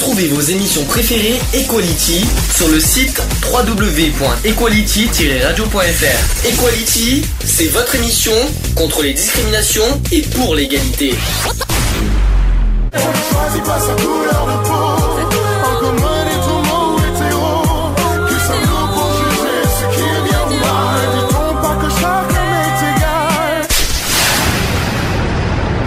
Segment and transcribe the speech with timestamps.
[0.00, 2.24] Retrouvez vos émissions préférées Equality
[2.56, 6.48] sur le site www.equality-radio.fr.
[6.48, 8.32] Equality, c'est votre émission
[8.74, 11.14] contre les discriminations et pour l'égalité.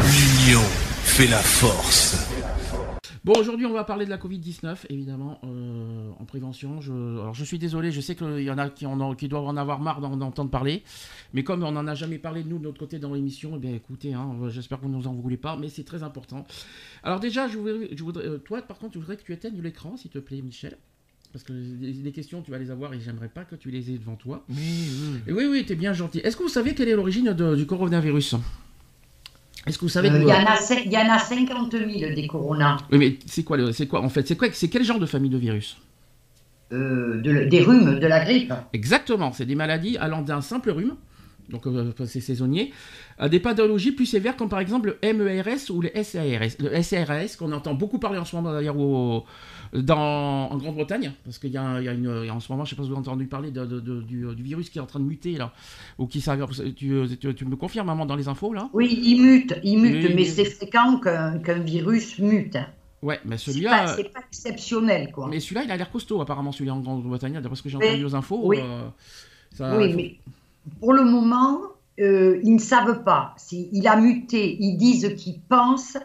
[0.05, 0.61] L'union
[1.03, 2.22] fait la force.
[3.25, 6.81] Bon, aujourd'hui, on va parler de la Covid-19, évidemment, euh, en prévention.
[6.81, 9.29] Je, alors, je suis désolé, je sais qu'il y en a qui, en ont- qui
[9.29, 10.83] doivent en avoir marre d'en d'entendre parler.
[11.33, 13.59] Mais comme on n'en a jamais parlé de nous de notre côté dans l'émission, eh
[13.59, 16.45] bien, écoutez, hein, j'espère que vous ne nous en voulez pas, mais c'est très important.
[17.01, 19.61] Alors, déjà, je voudrais, je voudrais- euh, toi, par contre, je voudrais que tu éteignes
[19.61, 20.77] l'écran, s'il te plaît, Michel.
[21.31, 23.97] Parce que les, questions, tu vas les avoir et j'aimerais pas que tu les aies
[23.97, 24.45] devant toi.
[25.27, 26.19] Et oui, oui, t'es bien gentil.
[26.19, 28.35] Est-ce que vous savez quelle est l'origine du coronavirus?
[29.65, 31.71] Est-ce que vous savez Euh, Il y, en a cin- il y en a 50
[31.71, 32.77] 000 des coronas.
[32.91, 35.29] Oui, mais c'est quoi, c'est quoi en fait C'est quoi C'est quel genre de famille
[35.29, 35.77] de virus?
[36.71, 38.51] Euh, de- des rhumes, de la grippe.
[38.73, 40.95] Exactement, c'est des maladies allant d'un simple rhume,
[41.49, 42.73] donc euh, c'est saisonnier,
[43.17, 46.55] à des pathologies plus sévères comme par exemple le MERS ou le SARS.
[46.59, 49.23] Le SARS qu'on entend beaucoup parler en ce moment d'ailleurs au-
[49.73, 52.75] dans, en Grande-Bretagne, parce qu'il y, y a une, en ce moment, je ne sais
[52.75, 54.85] pas si vous avez entendu parler de- de- de- du, du virus qui est en
[54.85, 55.51] train de muter là,
[55.97, 56.23] ou qui
[56.75, 58.69] tu, tu, tu me confirmes maman dans les infos là?
[58.73, 62.57] Oui, il mute, il mute, mais c'est fréquent qu'un virus mute.
[63.01, 63.87] Ouais, mais celui-là...
[63.87, 65.27] c'est pas exceptionnel, quoi.
[65.27, 68.05] Mais celui-là, il a l'air costaud apparemment, celui-là en Grande-Bretagne, d'après ce que j'ai entendu
[68.05, 68.41] aux infos.
[68.45, 68.59] oui.
[68.61, 68.87] euh,
[69.53, 70.15] ça- oui, mais
[70.79, 71.59] pour le moment,
[71.99, 73.35] euh, ils ne savent pas.
[73.51, 75.97] Il a muté, ils disent qu'ils pensent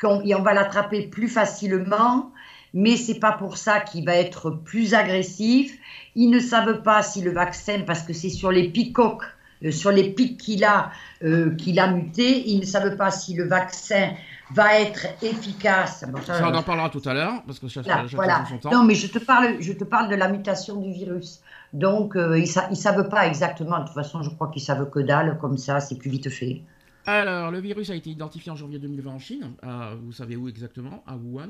[0.00, 2.30] qu'on on va l'attraper plus facilement,
[2.74, 5.76] mais c'est pas pour ça qu'il va être plus agressif.
[6.14, 9.24] Ils ne savent pas si le vaccin, parce que c'est sur les picoques,
[9.64, 10.90] euh, sur les pics qu'il a,
[11.24, 14.10] euh, qu'il a muté, ils ne savent pas si le vaccin
[14.54, 16.04] va être efficace.
[16.08, 17.82] Bon, ça, Ça, on en parlera tout à l'heure, parce que ça-
[18.12, 18.44] voilà.
[18.44, 18.70] ça son temps.
[18.70, 21.40] Non, mais je te parle, je te parle de la mutation du virus.
[21.72, 23.78] Donc, euh, ils ne savent pas exactement.
[23.80, 26.62] De toute façon, je crois qu'ils savent que dalle, comme ça, c'est plus vite fait.
[27.04, 29.50] Alors, le virus a été identifié en janvier 2020 en Chine.
[29.62, 31.02] à- vous savez où exactement?
[31.06, 31.46] À Wuhan.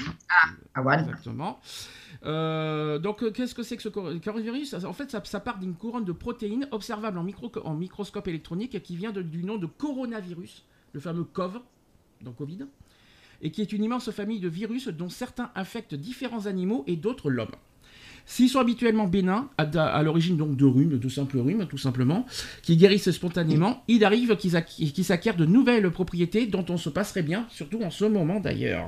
[0.74, 1.02] Ah, voilà.
[1.02, 1.60] Exactement.
[2.24, 4.74] Euh, donc, euh, qu'est-ce que c'est que ce cor- coronavirus?
[4.84, 8.80] En fait, ça, ça part d'une couronne de protéines observable en, micro- en microscope électronique
[8.82, 10.64] qui vient de- du nom de coronavirus,
[10.94, 11.58] le fameux COV,
[12.22, 12.66] donc Covid,
[13.42, 17.28] et qui est une immense famille de virus dont certains infectent différents animaux et d'autres
[17.28, 17.50] l'homme.
[18.24, 22.24] S'ils sont habituellement bénins, à, à l'origine donc de rhumes, de simples rhumes tout simplement,
[22.62, 26.88] qui guérissent spontanément, il arrive qu'ils acqui- qu'ils s'acquièrent de nouvelles propriétés dont on se
[26.88, 28.86] passerait bien, surtout en ce moment d'ailleurs.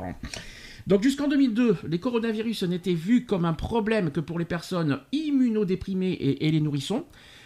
[0.86, 6.12] Donc jusqu'en 2002, les coronavirus n'étaient vus comme un problème que pour les personnes immunodéprimées
[6.12, 7.04] et, et les nourrissons,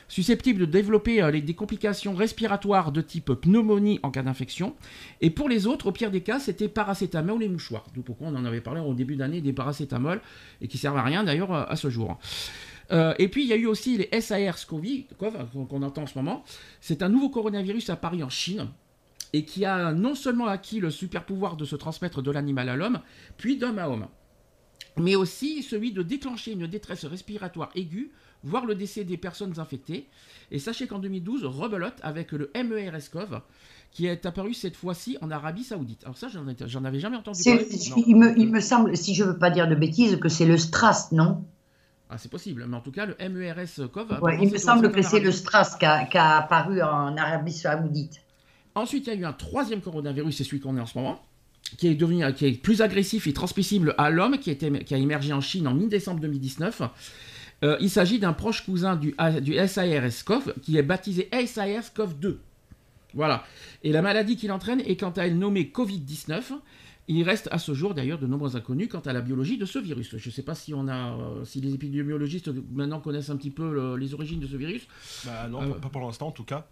[0.08, 4.74] susceptibles de développer euh, des complications respiratoires de type pneumonie en cas d'infection.
[5.20, 7.86] Et pour les autres, au pire des cas, c'était paracétamol ou les mouchoirs.
[7.94, 10.20] D'où pourquoi on en avait parlé au début d'année des paracétamol,
[10.60, 12.18] et qui servent à rien d'ailleurs euh, à ce jour.
[12.90, 16.16] Euh, et puis il y a eu aussi les SARS-CoV qu'on qu'on entend en ce
[16.16, 16.44] moment.
[16.80, 18.68] C'est un nouveau coronavirus apparu en Chine
[19.34, 22.76] et qui a non seulement acquis le super pouvoir de se transmettre de l'animal à
[22.76, 23.00] l'homme,
[23.36, 24.06] puis d'homme à homme,
[24.96, 28.10] mais aussi celui de déclencher une détresse respiratoire aiguë,
[28.44, 30.06] voire le décès des personnes infectées.
[30.50, 33.40] Et sachez qu'en 2012, rebelote avec le MERS-CoV,
[33.90, 36.02] qui est apparu cette fois-ci en Arabie Saoudite.
[36.04, 37.66] Alors ça, j'en ai- j'en avais jamais entendu parler.
[38.06, 40.46] Il, me, il me semble, si je ne veux pas dire de bêtises, que c'est
[40.46, 41.44] le Stras, non?
[42.10, 44.20] Ah, c'est possible, mais en tout cas, le MERS-CoV...
[44.22, 47.52] Ouais, Il me semble que c'est le Stras qui a, qui a apparu en Arabie
[47.52, 48.22] Saoudite.
[48.74, 51.20] Ensuite, il y a eu un troisième coronavirus, c'est celui qu'on est en ce moment,
[51.76, 54.98] qui est devenu qui est plus agressif et transmissible à l'homme, qui, était- qui a
[54.98, 56.80] émergé en Chine en mi-décembre 2019.
[57.64, 62.36] Euh, il s'agit d'un proche cousin du, du SARS-CoV, qui est baptisé SARS-CoV-2.
[63.14, 63.44] Voilà.
[63.82, 66.42] Et la maladie qu'il entraîne est quant à elle nommée Covid-19.
[67.10, 69.78] Il reste à ce jour d'ailleurs de nombreux inconnus quant à la biologie de ce
[69.78, 70.14] virus.
[70.18, 73.50] Je ne sais pas si on a, euh, si les épidémiologistes maintenant connaissent un petit
[73.50, 74.86] peu le- les origines de ce virus.
[75.24, 76.66] Bah non, Euh, pas- pour l'instant en tout cas.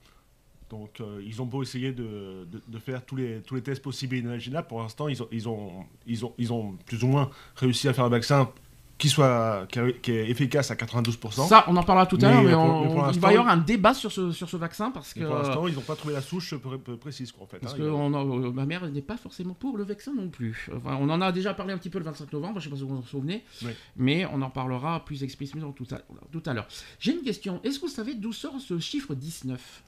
[0.69, 3.81] Donc euh, ils ont beau essayer de, de- de faire tous les, tous les tests
[3.83, 7.07] possibles et imaginables, pour l'instant ils ont, ils, ont, ils, ont, ils ont plus ou
[7.07, 8.51] moins réussi à faire un vaccin
[8.98, 9.66] qui, soit,
[10.01, 11.47] qui, est efficace à 92%.
[11.48, 13.37] Ça, on en parlera tout à l'heure, Mais mais, pour- on- mais il va y
[13.37, 15.97] avoir un débat sur ce, sur ce vaccin parce que, pour l'instant, ils n'ont pas
[15.97, 17.59] trouvé la souche pré- pré- précise quoi, en fait.
[17.59, 17.77] parce hein.
[17.77, 20.69] que on en- euh, ma mère n'est pas forcément pour le vaccin non plus.
[20.75, 22.71] Enfin, on en a déjà parlé un petit peu le 25 novembre, je ne sais
[22.71, 23.72] pas si vous vous en souvenez, Oui.
[23.97, 25.98] mais on en parlera plus explicitement tout à,
[26.33, 26.66] tout à l'heure.
[26.98, 29.83] J'ai une question, est-ce que vous savez d'où sort ce chiffre 19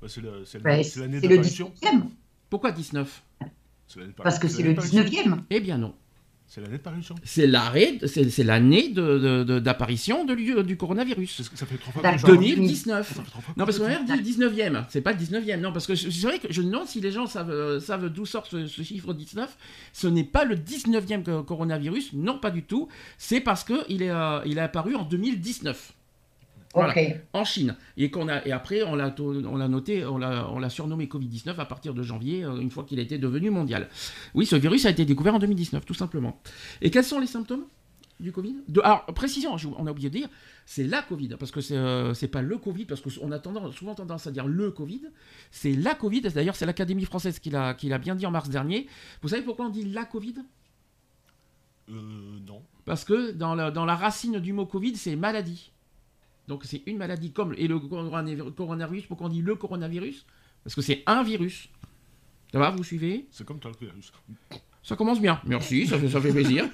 [0.00, 1.70] bah, c'est le- c'est Ouais, l'année le d'apparition.
[1.82, 2.04] 19e,
[2.50, 3.22] Pourquoi 19
[3.86, 5.02] C'est l'année parce que c'est le d'apparition.
[5.02, 5.42] 19e.
[5.50, 5.94] Eh bien non.
[6.46, 7.16] C'est l'année de parution.
[7.24, 11.42] C'est l'arrêt, c'est c'est l'année de- de- de- d'apparition de, l'u- du coronavirus.
[11.54, 12.20] Ça fait trois fois D'accord.
[12.20, 13.08] que j'en- 2019.
[13.08, 15.72] Ça fait trois fois Non, parce qu'on a dit 19e, c'est pas le 19e, non,
[15.72, 18.08] parce que je- c'est vrai que je me demande si les gens savent, euh, savent
[18.08, 19.56] d'où sort ce, ce chiffre 19.
[19.92, 22.88] Ce n'est pas le 19e co- coronavirus, non, pas du tout.
[23.18, 25.92] C'est parce qu'il est, euh, il est apparu en 2019.
[26.74, 26.94] Voilà.
[27.32, 30.58] En Chine et qu'on a et après on l'a on l'a noté on l'a on
[30.58, 33.50] l'a surnommé Covid 19 à partir de janvier euh, une fois qu'il a été devenu
[33.50, 33.88] mondial.
[34.34, 36.40] Oui, ce virus a été découvert en 2019 tout simplement.
[36.82, 37.64] Et quels sont les symptômes
[38.18, 38.56] du Covid?
[38.68, 40.28] De, Alors précision, on a oublié de dire,
[40.66, 43.74] c'est la Covid parce que c'est euh, c'est pas le Covid parce qu'on a tendance,
[43.76, 45.02] souvent tendance à dire le Covid,
[45.52, 46.22] c'est la Covid.
[46.22, 48.88] D'ailleurs, c'est l'Académie française qui l'a qui l'a bien dit en mars dernier.
[49.22, 50.34] Vous savez pourquoi on dit la Covid?
[51.90, 52.62] Euh, non.
[52.86, 55.70] parce que dans la, dans la racine du mot Covid, c'est maladie.
[56.48, 60.26] Donc c'est une maladie comme et le coronavirus, pourquoi on dit le coronavirus?
[60.62, 61.68] Parce que c'est un virus.
[62.52, 63.26] Ça va, vous suivez?
[63.30, 64.12] C'est comme toi le virus.
[64.86, 65.40] Ça commence bien.
[65.46, 66.68] Merci, ça, fait- ça fait plaisir.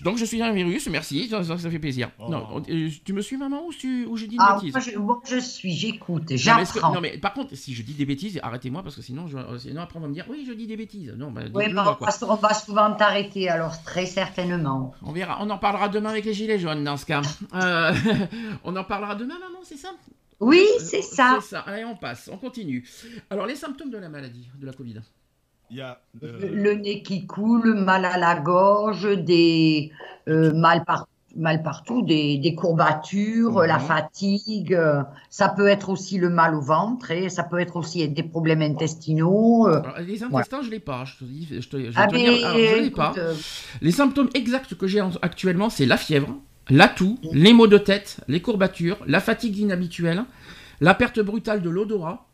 [0.00, 2.10] Donc je suis un virus, merci, ça, ça- ça fait plaisir.
[2.20, 2.28] Oh.
[2.30, 4.72] Non, on- euh, tu me suis maman ou, tu- ou j'ai dit une Ah, bêtise
[4.72, 6.94] moi, je, moi, je suis, j'écoute, j'apprends.
[6.94, 9.58] non, mais par contre, si je dis des bêtises, arrêtez-moi parce que sinon, je, euh,
[9.58, 11.12] sinon après on va me dire oui, je dis des bêtises.
[11.18, 11.98] Non, bah, Oui, on va,
[12.28, 14.94] on va souvent t'arrêter, alors très certainement.
[15.02, 17.22] On verra, on en parlera demain avec les gilets jaunes dans ce cas.
[17.54, 17.92] Euh,
[18.64, 19.88] on en parlera demain, maman, c'est ça?
[20.38, 21.38] Oui, c'est ça.
[21.40, 21.60] C'est ça.
[21.66, 22.86] Allez, on passe, on continue.
[23.30, 25.00] Alors, les symptômes de la maladie, de la Covid.
[25.70, 26.00] Il y a.
[26.22, 29.90] Le, euh, le nez qui coule, mal à la gorge, des
[30.28, 33.66] euh, mal, par- mal partout, des, des courbatures, Mhm.
[33.66, 34.74] la fatigue.
[34.74, 38.22] euh, ça peut être aussi le mal au ventre et ça peut être aussi des
[38.22, 39.66] problèmes intestinaux.
[39.66, 41.04] Alors, les intestins, je l'ai pas.
[41.04, 43.14] Je te dis, je te, je Ah, te mais dire, alors, je écoute, pas.
[43.82, 46.34] Les symptômes exacts que j'ai en- actuellement, c'est la fièvre,
[46.70, 50.24] la toux, les maux de tête, les courbatures, la fatigue inhabituelle,
[50.80, 52.26] la perte brutale de l'odorat,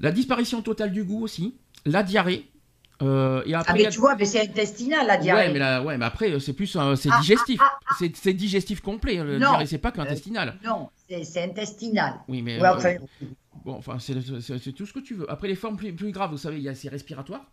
[0.00, 1.54] la disparition totale du goût aussi,
[1.86, 2.46] la diarrhée.
[3.02, 5.46] Euh, et ah, après, mais a- tu vois, mais c'est intestinal la diarrhée.
[5.46, 7.60] Ouais, mais, là, ouais, mais après, euh, c'est plus euh, c'est Ah, digestif.
[7.98, 9.16] C'est c'est digestif complet.
[9.22, 9.48] Le Non.
[9.50, 10.58] diarrhée, c'est pas qu'intestinal.
[10.64, 12.20] Non, c'est intestinal.
[12.28, 12.94] Oui, mais Ouais, euh, enfin,
[13.64, 14.14] bon, enfin, c'est
[14.72, 15.30] tout ce que tu veux.
[15.30, 17.44] Après, les formes plus, plus graves, vous savez, il y a ces respiratoires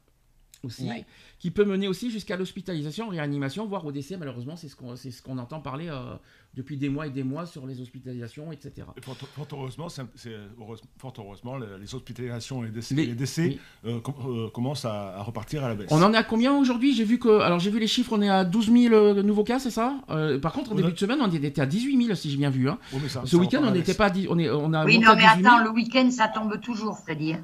[0.64, 1.06] aussi, Ouais.
[1.40, 4.18] qui peut mener aussi jusqu'à l'hospitalisation, réanimation, voire au décès.
[4.18, 6.16] Malheureusement, c'est ce qu'on ce qu'on entend parler euh,
[6.58, 8.88] depuis des mois et des mois sur les hospitalisations, etc.
[8.98, 12.96] et fort, fort heureusement, c'est- c'est- heureuse- fort heureusement, les, les hospitalisations et les décès,
[12.96, 13.60] Les- les décès oui.
[13.86, 15.88] euh, com- euh, commencent à, à repartir à la baisse.
[15.92, 16.96] On en est à combien aujourd'hui?
[16.96, 19.44] J'ai vu que, alors j'ai vu les chiffres, on est à 12 000 euh, nouveaux
[19.44, 19.98] cas, c'est ça?
[20.10, 20.78] Euh, Par contre, Ouais.
[20.82, 22.68] début de semaine, on était à 18 000, si j'ai bien vu.
[22.68, 22.80] hein.
[22.92, 24.84] Oh, mais ça- Ce ça week-end, on n'était pas à 10, on, est, on a
[24.84, 25.54] Oui, non, mais 18 000.
[25.54, 27.36] attends, le week-end, ça tombe toujours, Freddy.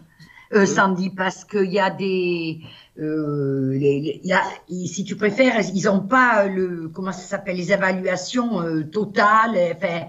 [0.53, 2.59] Euh, Sandy, parce qu'il y a des.
[2.99, 6.89] euh, les- les- il y a- ils- si tu préfères, ils n'ont pas le.
[6.93, 9.55] Comment ça s'appelle Les évaluations euh, totales.
[9.55, 10.05] euh, Enfin,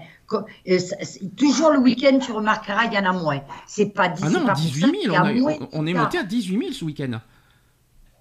[0.67, 0.77] euh,
[1.35, 3.41] toujours le week-end, tu remarqueras, il y en a moins.
[3.67, 5.27] C'est pas 10 Ah c'est non, pas pour 18 ça 000, qu'il y on, a
[5.29, 7.19] a- moins on- on est de monté à 18 000 ce week-end.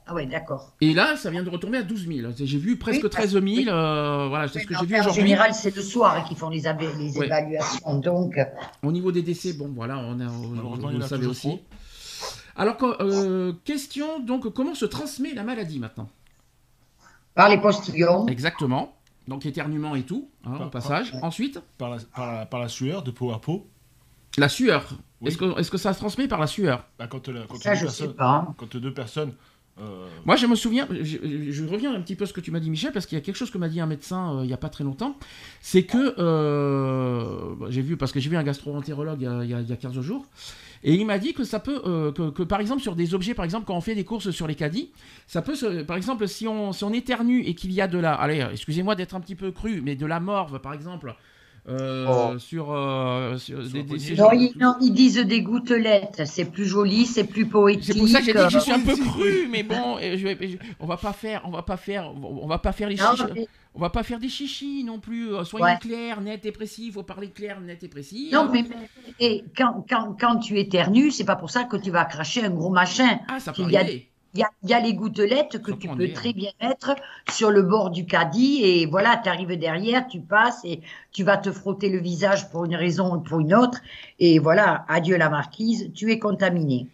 [0.07, 0.73] Ah ouais, d'accord.
[0.83, 2.31] Et là, ça vient de retomber à 12 000.
[2.39, 3.45] J'ai vu presque Oui, 13 000.
[3.45, 3.67] oui.
[3.69, 5.23] euh, voilà, c'est Oui, ce que j'ai vu enfin, En aujourd'hui.
[5.29, 7.27] général, c'est le soir qu'ils font les, ava- les Ouais.
[7.27, 7.99] évaluations.
[8.01, 8.39] Donc,
[8.83, 11.49] Au niveau des décès, bon, voilà, on a, vous en le toujours aussi.
[11.49, 11.61] trop.
[12.57, 16.09] Alors, euh, question, donc, comment se transmet la maladie maintenant?
[17.35, 18.27] Par les postillons.
[18.29, 18.95] Exactement.
[19.27, 21.13] Donc, éternuement et tout, hein, Par- au passage.
[21.13, 23.67] par- Ensuite, Par la, par, la, par la sueur, de peau à peau.
[24.37, 24.89] la sueur.
[25.21, 25.29] Oui.
[25.29, 26.85] Est-ce que, est que ça se transmet par la sueur?
[26.99, 28.55] Bah, quand, la- quand Ça, deux je sais personnes, pas.
[28.57, 29.33] quand deux personnes
[29.81, 31.17] euh, Moi, je me souviens, je,
[31.51, 33.21] je reviens un petit peu à ce que tu m'as dit, Michel, parce qu'il y
[33.21, 35.17] a quelque chose que m'a dit un médecin euh, il n'y a pas très longtemps.
[35.61, 39.51] C'est que, euh, j'ai vu, parce que j'ai vu un gastro-entérologue il y a- il
[39.51, 40.27] y, a, il y a 15 jours,
[40.85, 43.47] et il m'a dit que ça peut, euh, que, par exemple, sur des objets, par
[43.47, 44.93] exemple, quand on fait des courses sur les caddies,
[45.27, 47.99] ça peut, se, par exemple, si on, si on éternue et qu'il y a de
[47.99, 51.17] la, allez, excusez-moi d'être un petit peu cru, mais de la morve, par exemple,
[51.69, 56.23] euh, sur, euh, sur Sur des, des- Non ils, non, ils disent des gouttelettes.
[56.27, 57.85] C'est plus joli, c'est plus poétique.
[57.95, 59.13] C'est pour ça que j'ai dit que je suis un peu Politique.
[59.13, 62.13] cru, mais bon, euh, je vais- je- on va pas faire, on va pas faire,
[62.23, 63.25] on va pas faire les Non, chichis.
[63.35, 65.31] mais- On va pas faire des chichis non plus.
[65.45, 65.77] Soyons Ouais.
[65.81, 66.85] clairs, net et précis.
[66.87, 68.29] Il faut parler clair, net et précis.
[68.33, 68.65] Non, mais,
[69.19, 72.51] et quand, quand, quand tu éternues, c'est pas pour ça que tu vas cracher un
[72.51, 73.19] gros machin.
[73.27, 74.09] Ah, ça peut arriver.
[74.35, 76.97] Il y a, il y a les gouttelettes que tu peux très bien mettre
[77.31, 80.81] sur le bord du caddie et voilà, tu arrives derrière, tu passes et
[81.13, 83.79] tu vas te frotter le visage pour une raison ou pour une autre
[84.19, 86.89] et voilà, adieu la marquise, tu es contaminé.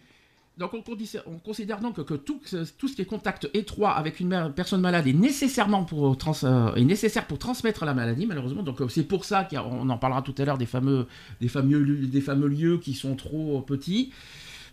[0.57, 2.39] Donc on, considère- on considère donc que tout,
[2.77, 6.75] tout ce qui est contact étroit avec une personne malade est nécessairement pour trans, euh,
[6.75, 8.61] est nécessaire pour transmettre la maladie malheureusement.
[8.61, 11.07] Donc euh, c'est pour ça qu'on en parlera tout à l'heure des fameux
[11.39, 14.11] des fameux lieux- des fameux lieux qui sont trop petits.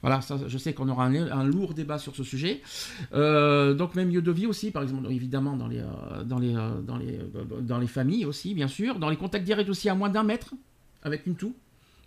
[0.02, 2.60] Voilà, ça, je sais qu'on aura un, un lourd débat sur ce sujet.
[3.12, 6.54] Euh, donc même lieu de vie aussi, par exemple, évidemment dans les, euh, dans les,
[6.54, 8.98] euh, dans les, euh, dans les familles aussi, bien sûr.
[8.98, 10.54] Dans les contacts directs aussi à moins d'un mètre
[11.02, 11.54] avec une toux.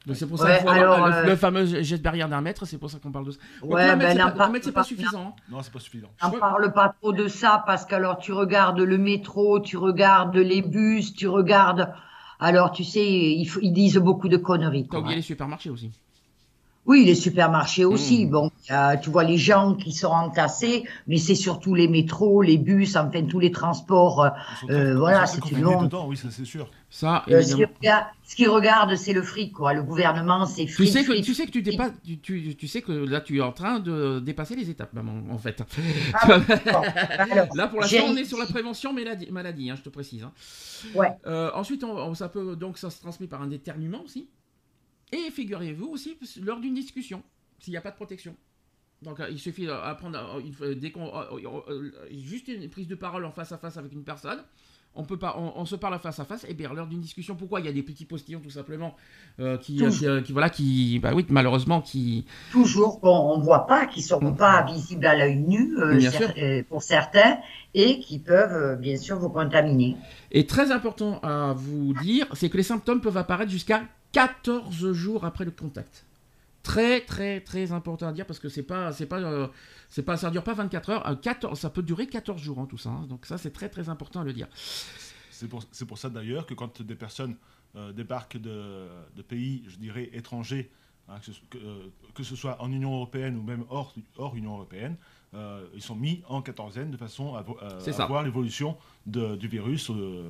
[0.07, 2.79] Donc c'est pour ça qu'il faut avoir le, le, fameux geste barrière d'un mètre, c'est
[2.79, 3.39] pour ça qu'on parle de ça.
[3.61, 5.35] Ouais, un mètre, ben, pas, c'est pas suffisant.
[5.37, 5.41] Hein.
[5.51, 6.09] Non, c'est pas suffisant.
[6.23, 10.63] On parle pas trop de ça parce qu'alors tu regardes le métro, tu regardes les
[10.63, 11.93] bus, tu regardes.
[12.39, 14.87] Alors tu sais, ils, ils disent beaucoup de conneries.
[14.89, 15.91] T'as oublié les supermarchés aussi.
[16.85, 18.25] Oui, les supermarchés aussi.
[18.25, 18.31] Mmh.
[18.31, 18.51] Bon,
[19.01, 23.23] tu vois les gens qui sont entassés, mais c'est surtout les métros, les bus, enfin
[23.23, 24.31] tous les transports.
[24.69, 25.89] Euh, voilà, c'est une longue.
[26.07, 26.67] Oui, ça c'est sûr.
[26.89, 29.73] Ça, euh, ce qu'ils regardent, c'est le fric, quoi.
[29.73, 30.87] Le gouvernement, c'est fric.
[30.87, 31.89] Tu sais que tu sais que tu, pas,
[32.21, 35.37] tu, tu, sais que là, tu es en train de dépasser les étapes, maman, en
[35.37, 35.63] fait.
[36.13, 36.39] Ah,
[37.55, 40.23] là, pour l'instant, on est sur la prévention maladie, maladie hein, je te précise.
[40.23, 40.33] Hein.
[40.93, 41.11] Ouais.
[41.27, 44.27] Euh, ensuite, on, ça peut donc ça se transmet par un éternuement aussi.
[45.11, 47.23] Et figurez-vous aussi, lors d'une discussion,
[47.59, 48.35] s'il n'y a pas de protection.
[49.01, 53.31] Donc euh, il suffit d'apprendre, euh, dès qu'on, euh, juste une prise de parole en
[53.31, 54.39] face à face avec une personne,
[54.93, 57.61] on peut pas, on, se parle face à face, et bien lors d'une discussion, pourquoi?
[57.61, 58.93] Il y a des petits postillons tout simplement
[59.61, 62.25] qui, qui, voilà, qui, bah oui, malheureusement qui.
[62.51, 64.35] Toujours, bon, on voit pas, qui sont mm.
[64.35, 65.77] pas visibles à l'œil nu
[66.67, 67.37] pour certains,
[67.73, 69.95] et qui peuvent bien sûr vous contaminer.
[70.29, 75.25] Et très important à vous dire, c'est que les symptômes peuvent apparaître jusqu'à 14 jours
[75.25, 76.05] après le contact.
[76.63, 79.47] Très très très important à dire parce que c'est pas c'est pas euh,
[79.89, 82.67] c'est pas ça dure pas 24 heures, 14 ça peut durer 14 jours en hein,
[82.69, 82.89] tout ça.
[82.89, 83.07] Hein.
[83.09, 84.47] donc ça c'est très très important à le dire.
[85.31, 87.35] C'est pour, pour, ça d'ailleurs que quand des personnes
[87.75, 88.87] euh, débarquent de,
[89.27, 90.69] pays, je dirais étrangers,
[91.07, 94.53] hein, que, ce, euh, que, ce, soit en Union européenne ou même hors, hors Union
[94.53, 94.97] européenne,
[95.33, 100.23] euh, ils sont mis en quatorzaine de façon à, voir l'évolution du virus euh,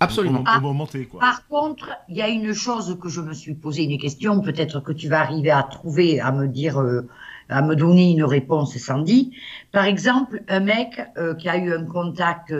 [0.00, 0.44] Absolument.
[0.56, 1.20] Au, moment quoi.
[1.20, 4.80] Par contre, il y a une chose que je me suis posé une question, peut-être
[4.80, 7.06] que tu vas arriver à trouver, à me dire, euh,
[7.50, 9.36] à me donner une réponse, Sandy.
[9.72, 11.02] Par exemple, un mec
[11.38, 12.50] qui a eu un contact,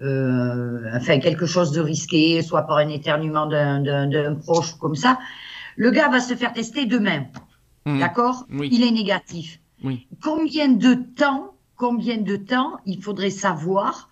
[0.00, 5.18] enfin quelque chose de risqué, soit par un éternuement d'un proche ou comme ça,
[5.76, 7.24] le gars va se faire tester demain.
[7.86, 8.00] Mmh.
[8.00, 8.46] D'accord?
[8.50, 9.61] Il est négatif.
[10.20, 14.08] Combien de temps, combien de temps il faudrait savoir,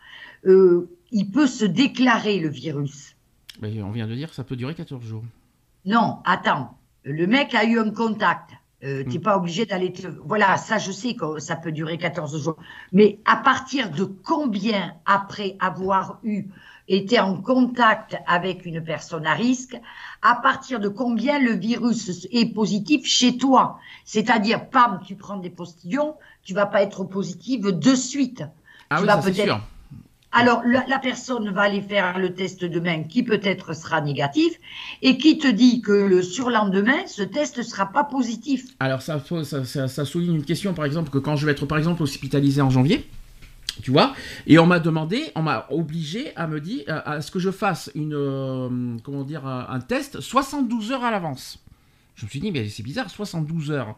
[0.47, 3.17] euh, il peut se déclarer le virus?
[3.63, 5.25] On vient de dire que ça peut durer 14 jours.
[5.85, 6.77] Non, attends.
[7.05, 8.51] Le mec a eu un contact.
[8.83, 9.23] Euh, tu n'es hmm.
[9.23, 10.07] pas obligé d'aller te...
[10.25, 12.57] Voilà, ça je sais que ça peut durer 14 jours.
[12.93, 16.47] Mais à partir de combien après avoir eu
[16.91, 19.77] été en contact avec une personne à risque,
[20.23, 23.79] à partir de combien le virus est positif chez toi.
[24.05, 28.43] C'est-à-dire, pam, tu prends des postillons, tu vas pas être positif de suite.
[28.91, 29.61] Ah tu oui, vas peut-être.
[30.33, 34.55] Alors, la, personne va aller faire le test demain qui peut-être sera négatif
[35.03, 38.65] et qui te dit que le surlendemain, ce test ne sera pas positif.
[38.79, 41.79] Alors, ça, ça, ça, souligne une question, par exemple, que quand je vais être, par
[41.79, 43.09] exemple, hospitalisé en janvier,
[43.81, 44.15] tu vois
[44.47, 47.91] Et on m'a demandé, on m'a obligé à me dire, à, ce que je fasse
[47.95, 51.59] une, euh, comment un, test 72 heures à l'avance.
[52.17, 53.97] Je me suis dit, mais c'est bizarre, 72 heures.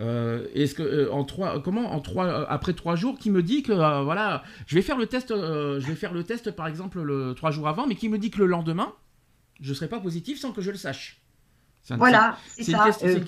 [0.00, 4.42] Euh, est-ce que euh, comment en trois, après trois jours, qui me dit que voilà,
[4.66, 7.68] je vais faire le test, je vais faire le test par exemple le trois jours
[7.68, 8.92] avant, mais qui me dit que le lendemain,
[9.60, 11.23] je serai pas positif sans que je le sache.
[11.90, 12.86] Voilà, c'est ça.
[13.02, 13.20] Euh,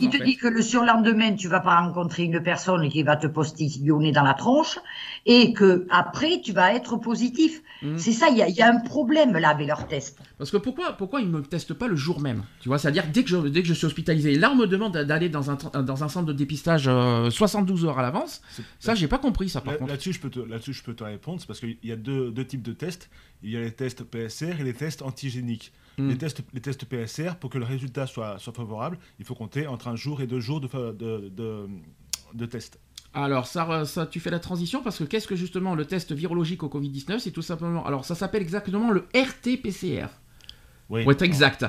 [0.00, 3.26] il te dit que le surlendemain, tu vas pas rencontrer une personne qui va te
[3.26, 4.78] postillonner dans la tronche
[5.26, 7.60] et que après, tu vas être positif.
[7.82, 7.98] Hmm.
[7.98, 10.18] C'est ça, il y, a un problème là avec leur test.
[10.36, 13.24] Parce que pourquoi, pourquoi ils me testent pas le jour même Tu vois, c'est-à-dire dès
[13.24, 14.36] que je, dès que je suis hospitalisé.
[14.36, 16.84] Là, on me demande d'aller dans un, dans un centre de dépistage
[17.30, 18.42] 72 euh, heures à l'avance.
[18.78, 19.60] Ça, j'ai pas compris ça.
[19.60, 21.96] Par là, Là-dessus, je peux te, là-dessus, je peux te répondre, parce qu'il y a
[21.96, 23.10] deux, deux types de tests.
[23.42, 25.72] Il y a les tests PSR et les tests antigéniques.
[25.98, 26.18] Les, hmm.
[26.18, 29.88] tests, les tests PSR, pour que le résultat soit, soit favorable, il faut compter entre
[29.88, 31.68] un jour et deux jours de, de, de,
[32.34, 32.78] de test.
[33.14, 36.62] Alors, ça, ça, tu fais la transition parce que qu'est-ce que justement le test virologique
[36.62, 37.84] au Covid-19 C'est tout simplement.
[37.86, 40.08] Alors, ça s'appelle exactement le RT-PCR.
[40.90, 41.02] Oui.
[41.02, 41.66] Pour être exact.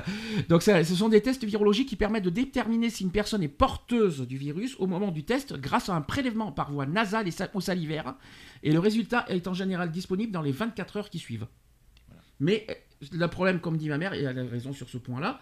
[0.48, 4.26] Donc, ce sont des tests virologiques qui permettent de déterminer si une personne est porteuse
[4.26, 7.60] du virus au moment du test grâce à un prélèvement par voie nasale et ou
[7.60, 8.14] salivaire.
[8.62, 11.46] Et le résultat est en général disponible dans les 24 heures qui suivent.
[12.38, 12.66] Mais
[13.12, 15.40] le problème, comme dit ma mère, et elle a raison sur ce point-là,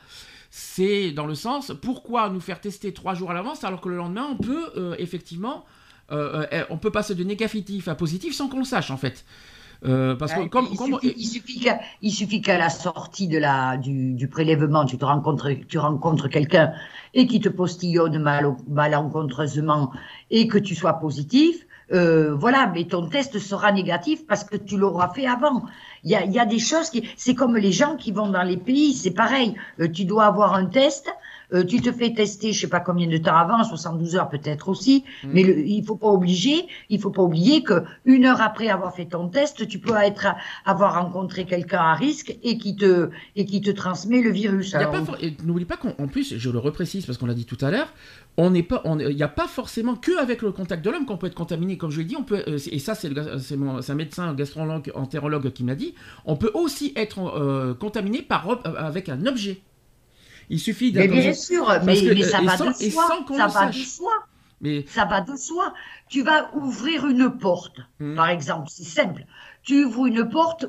[0.51, 3.97] c'est dans le sens pourquoi nous faire tester trois jours à l'avance alors que le
[3.97, 5.65] lendemain on peut euh, effectivement
[6.11, 9.27] euh, euh, on peut passer de négatif à positif sans qu'on le sache en fait.
[9.83, 10.69] parce que comme,
[11.03, 16.73] il, suffit, qu'à la sortie de la, du, prélèvement, tu, te rencontres, tu rencontres quelqu'un
[17.13, 19.93] et qui te postillonne mal, malencontreusement
[20.31, 25.11] et que tu sois positif, voilà, mais ton test sera négatif parce que tu l'auras
[25.15, 25.65] fait avant.
[26.05, 28.95] Il y a, des choses qui, c'est comme les gens qui vont dans les pays,
[28.95, 29.55] c'est pareil.
[29.81, 31.11] Euh, tu dois avoir un test
[31.55, 34.69] euh, tu te fais tester, je sais pas combien de temps avant, 72 heures peut-être
[34.69, 35.29] aussi, Mm.
[35.33, 38.95] mais le, il faut pas obliger, il faut pas oublier que une heure après avoir
[38.95, 40.27] fait ton test, tu peux être
[40.67, 44.75] avoir rencontré quelqu'un à risque et qui te et qui te transmet le virus.
[44.75, 45.01] Alors, pas
[45.43, 47.93] N'oublie pas qu'en en plus, je le reprécise parce qu'on l'a dit tout à l'heure,
[48.41, 51.19] on n'est pas, il n'y a pas forcément que avec le contact de l'homme qu'on
[51.19, 51.77] peut être contaminé.
[51.77, 53.55] Comme je l'ai dit, on peut, euh, et ça c'est c'est
[53.93, 58.57] un médecin gastrologue, entérologue qui m'a dit, on peut aussi être euh, contaminé par euh,
[58.77, 59.61] avec un objet.
[60.51, 63.09] Il suffit mais d'un- bien sûr, mais, que, mais ça euh, va sans- de soi,
[63.37, 64.13] ça va de soi.
[64.63, 65.75] mais Ça va de soi.
[66.09, 68.15] Tu vas ouvrir une porte, Hmm.
[68.15, 69.25] par exemple, c'est simple.
[69.63, 70.67] Tu ouvres une porte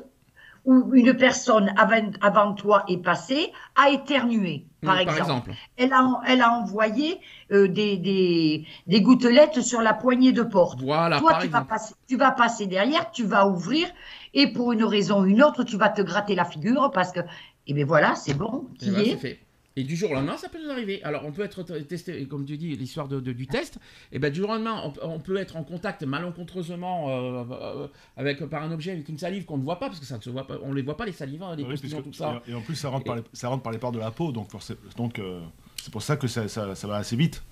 [0.70, 5.20] où une personne avant, avant toi est passée, a éternué, par, par exemple.
[5.20, 5.50] exemple.
[5.76, 7.18] Elle, a, elle a envoyé
[7.50, 10.80] euh, des, des, des gouttelettes sur la poignée de porte.
[10.80, 13.88] Voilà, Toi, par tu vas, passer, tu vas passer derrière, tu vas ouvrir,
[14.32, 17.20] et pour une raison ou une autre, tu vas te gratter la figure parce que,
[17.66, 19.16] eh bien voilà, c'est bon, est.
[19.16, 19.40] fait.
[19.80, 21.02] Et du jour au lendemain, ça peut nous arriver.
[21.04, 23.78] Alors, on peut être testé, comme tu dis, l'histoire de, de- du test.
[24.12, 27.86] Et ben, du jour au lendemain, on, on peut être en contact malencontreusement euh, euh,
[28.16, 30.22] avec par un objet avec une salive qu'on ne voit pas parce que ça ne
[30.22, 30.58] se voit pas.
[30.62, 32.42] On les voit pas les hein, les Oui, postillons, tout ça.
[32.46, 34.32] Et, en plus, ça rentre, par les, ça rentre par les pores de la peau,
[34.32, 35.40] donc forcément- donc euh,
[35.82, 37.42] c'est pour ça que ça, ça- ça va assez vite.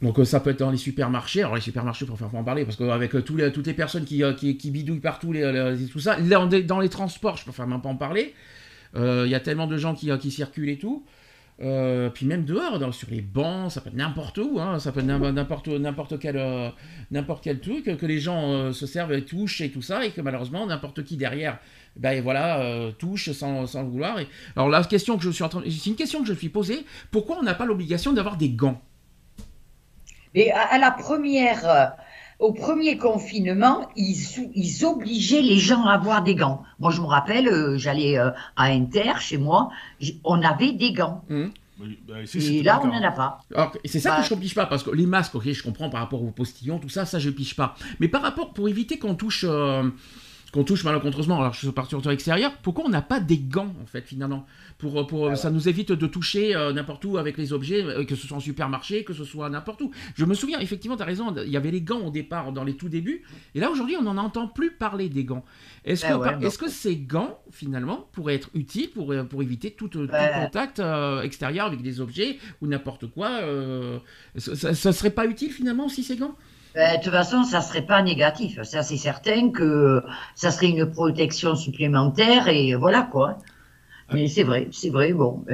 [0.00, 1.40] Donc, euh, ça peut être dans les supermarchés.
[1.42, 4.32] Alors, les supermarchés, pour faire en parler, parce qu'avec euh, toutes les personnes qui, euh,
[4.32, 7.88] qui, qui bidouillent partout, les, les- tout ça, dans les transports, je peux même pas
[7.88, 8.34] en parler.
[8.96, 11.04] Euh, Il y a tellement de gens qui, qui circulent et tout.
[11.60, 15.00] Euh, puis même dehors, sur les bancs, ça peut être n'importe où, hein, ça peut
[15.00, 16.70] être n'im- n'importe n'importe quel euh,
[17.10, 20.10] n'importe quel truc que les gens euh, se servent, et touchent et tout ça, et
[20.12, 21.58] que malheureusement n'importe qui derrière,
[21.96, 24.18] ben voilà, touche sans, sans le vouloir.
[24.54, 26.48] Alors la question que je suis en train, c'est une question que je me suis
[26.48, 26.86] posée.
[27.10, 28.80] Pourquoi on n'a pas l'obligation d'avoir des gants?
[30.34, 31.92] Et à, la première,
[32.38, 36.62] au premier confinement, ils, obligeaient les gens à avoir des gants.
[36.78, 39.70] Moi, je me rappelle, euh, j'allais euh, à Inter, chez moi,
[40.24, 41.24] on avait des gants.
[41.80, 43.40] Oui, bah, ici, Et là, on n'en a pas.
[43.84, 44.22] C'est ça Bah.
[44.22, 46.30] que je ne pige pas, parce que les masques, ok, je comprends par rapport aux
[46.30, 47.74] postillons, tout ça, ça je pige pas.
[48.00, 49.88] Mais par rapport, pour éviter qu'on touche, euh,
[50.52, 53.72] qu'on touche malencontreusement, alors je suis parti sur l'extérieur, pourquoi on n'a pas des gants,
[53.82, 54.44] en fait, finalement?
[54.78, 58.14] Pour, pour, Ça nous évite de toucher euh, n'importe où avec les objets, euh, que
[58.14, 59.90] ce soit en supermarché, que ce soit n'importe où.
[60.14, 62.64] Je me souviens, effectivement, tu as raison, il y avait les gants au départ, dans
[62.64, 63.22] les tout débuts,
[63.54, 65.44] et là, aujourd'hui, on n'en entend plus parler des gants.
[65.84, 66.46] Est-ce que, Ah ouais, bah.
[66.46, 70.78] est-ce que ces gants, finalement, pourraient être utiles pour, euh, pour éviter tout, tout contact
[70.78, 73.40] euh, extérieur avec des objets ou n'importe quoi
[74.36, 76.34] ça, ça- ça serait pas utile finalement aussi ces gants?
[76.74, 78.62] Ben, de toute façon, ça serait pas négatif.
[78.62, 80.02] Ça, c'est certain que
[80.34, 83.38] ça serait une protection supplémentaire et voilà quoi.
[84.12, 85.12] Mais c'est vrai, c'est vrai.
[85.12, 85.44] Bon,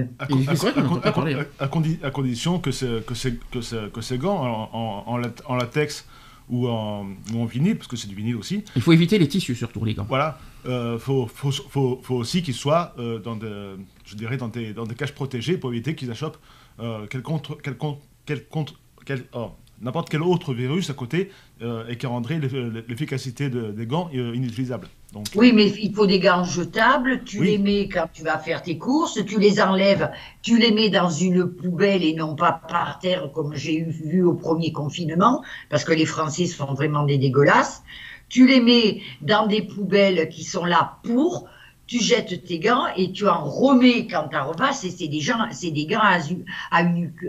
[1.61, 5.43] À, condition que, c'est- que, c'est- que, c'est- que ces gants en, en- en lat-
[5.47, 6.07] en latex
[6.49, 9.27] ou en, ou en vinyle, parce que c'est du vinyle aussi, Il faut éviter les
[9.29, 10.07] tissus surtout les gants.
[10.09, 13.73] voilà, euh, faut, faut, faut, faut aussi qu'ils soient euh, dans, des,
[14.05, 16.39] je dirais dans, des, dans des caches protégées pour éviter qu'ils achoppent
[16.81, 18.75] euh, quel contre, quel contre, quel contre,
[19.07, 21.31] quel, oh, n'importe quel autre virus à côté
[21.63, 24.89] euh, et qui rendrait l'eff- l'efficacité de- des gants euh, inutilisable.
[25.13, 27.23] Donc, oui, mais il faut des gants jetables.
[27.25, 27.47] Tu Oui.
[27.53, 29.19] les mets quand tu vas faire tes courses.
[29.25, 30.11] Tu les enlèves.
[30.43, 34.35] Tu les mets dans une poubelle et non pas par terre comme j'ai vu au
[34.35, 37.83] premier confinement, parce que les Français sont vraiment des dégueulasses.
[38.29, 41.47] Tu les mets dans des poubelles qui sont là pour.
[41.87, 44.83] Tu jettes tes gants et tu en remets quand tu repasses.
[44.85, 46.01] Et c'est des gens, c'est des gants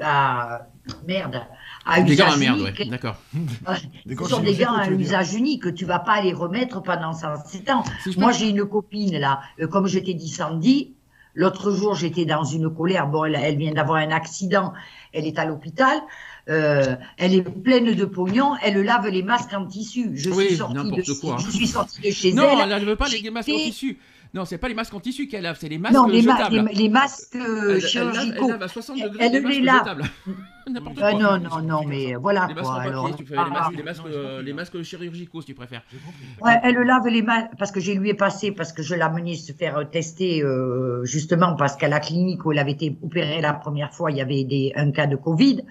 [0.01, 0.67] à,
[1.07, 1.41] merde,
[1.85, 2.79] à Des gants à usage merde, unique.
[2.79, 2.85] ouais.
[2.85, 3.15] D'accord.
[4.19, 5.73] Ce sont des gants à usage unique.
[5.75, 7.83] Tu vas pas les remettre pendant 107 ans.
[8.03, 10.93] Si Moi, j'ai une copine là, euh, comme je t'ai dit samedi.
[11.37, 13.07] L'autre jour, j'étais dans une colère.
[13.07, 14.71] Bon, elle, elle vient d'avoir un accident.
[15.11, 15.99] Elle est à l'hôpital.
[16.47, 18.53] Euh, elle est pleine de pognon.
[18.63, 20.11] Elle lave les masques en tissu.
[20.15, 21.37] Je Oui, suis sortie de, n'importe quoi.
[21.45, 22.71] je suis sortie de chez Non, elle.
[22.71, 23.97] elle ne veut pas les masques en tissu.
[24.33, 26.35] Non, c'est pas les masques en tissu qu'elle lave, c'est les masques Non, les, ma-
[26.37, 26.67] jetables.
[26.69, 28.47] les, les masques Elle- euh, elle lave- elle chirurgicaux.
[28.49, 29.77] lave à 60 Elle- degrés elle les masques lave.
[29.79, 30.03] jetables.
[30.67, 31.19] N'importe Ah quoi.
[31.37, 32.75] non, non, non, mais voilà Les masques quoi.
[32.77, 32.91] papier,
[33.29, 35.83] les Ah, masques, les masques, Non, j'ai euh, compris, les masques chirurgicaux, si tu préfères.
[36.41, 39.01] Ouais, elle lave les mains parce que je lui ai passé parce que je l'ai
[39.01, 43.41] amenée se faire tester euh, justement parce qu'à la clinique où elle avait été opérée
[43.41, 45.61] la première fois, il y avait des, un cas de Covid.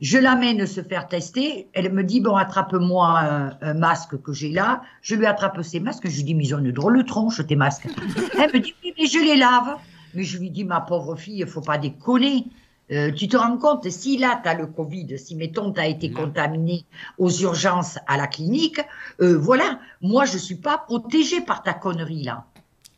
[0.00, 1.68] Je l'amène se faire tester.
[1.72, 4.82] Elle me dit bon attrape-moi un, un masque que j'ai là.
[5.02, 6.08] Je lui attrape ses masques.
[6.08, 7.86] Je lui dis mais ils ont une drôle de tronche tes masques.
[8.38, 9.76] elle me dit oui mais je les lave.
[10.14, 12.46] Mais je lui dis ma pauvre fille, il faut pas déconner.
[12.90, 15.86] Euh, tu te rends compte, si là, tu as le Covid, si, mettons, tu as
[15.88, 16.86] été contaminé
[17.18, 18.80] aux urgences à la clinique,
[19.20, 22.46] euh, voilà, moi, je suis pas protégée par ta connerie, là.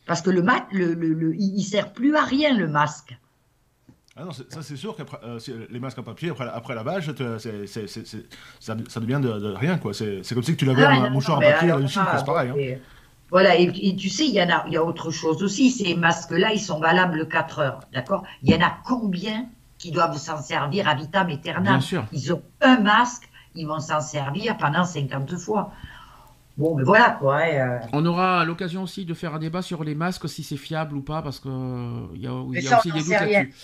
[0.07, 3.19] Parce que le masque, le, le, le- il il sert plus à rien, le masque.
[4.17, 5.39] Ah non, ça c'est sûr qu'après euh,
[5.71, 6.75] les masques en papier, après, après
[7.87, 8.27] c'est- c'est-
[8.59, 9.95] ça, ça devient de, de rien quoi.
[9.95, 12.27] C'est comme si tu lavais Ah, un mouchoir en papier à alors, une Chine, c'est
[12.27, 12.51] pareil.
[12.51, 12.55] hein.
[13.31, 15.71] Voilà, et, et tu sais, il y en a, il y a autre chose aussi.
[15.71, 18.25] Ces masques-là, ils sont valables 4 heures, d'accord?
[18.43, 19.47] Il y en a combien
[19.79, 21.65] qui doivent s'en servir à vitam aeternam?
[21.79, 22.05] Bien sûr.
[22.13, 25.73] Ils ont un masque, ils vont s'en servir pendant 50 fois.
[26.61, 27.39] Bon, mais voilà quoi.
[27.39, 27.79] euh.
[27.95, 31.01] On aura l'occasion aussi de faire un débat sur les masques, si c'est fiable ou
[31.01, 33.55] pas, parce que euh, il y a, y a ça, aussi on des doutes là-dessus.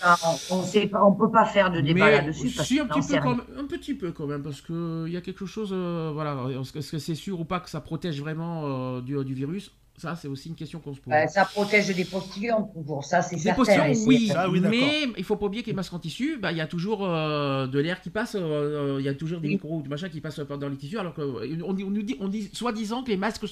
[0.49, 2.49] On ne peut pas faire de débat là-dessus.
[2.49, 5.17] si un petit, peu quand même, un petit peu quand même, parce que il y
[5.17, 8.63] a quelque chose, euh, voilà, est-ce que c'est sûr ou pas que ça protège vraiment
[8.65, 9.71] euh, du, du virus?
[9.99, 11.11] Ça, c'est aussi une question qu'on se pose.
[11.11, 13.03] Euh, ça protège des postillons, toujours.
[13.03, 13.55] Ça, c'est Des certain.
[13.63, 16.51] postillons, oui, Ça, oui, mais il faut pas oublier que les masques en tissu, bah,
[16.51, 19.39] il y a toujours euh, de l'air qui passe, euh, euh, il y a toujours
[19.39, 19.53] des Oui.
[19.55, 22.03] micros ou du machin qui passent dans les tissus, alors qu'on on, dit- on nous
[22.03, 23.43] dit, on dit soi-disant que les masques,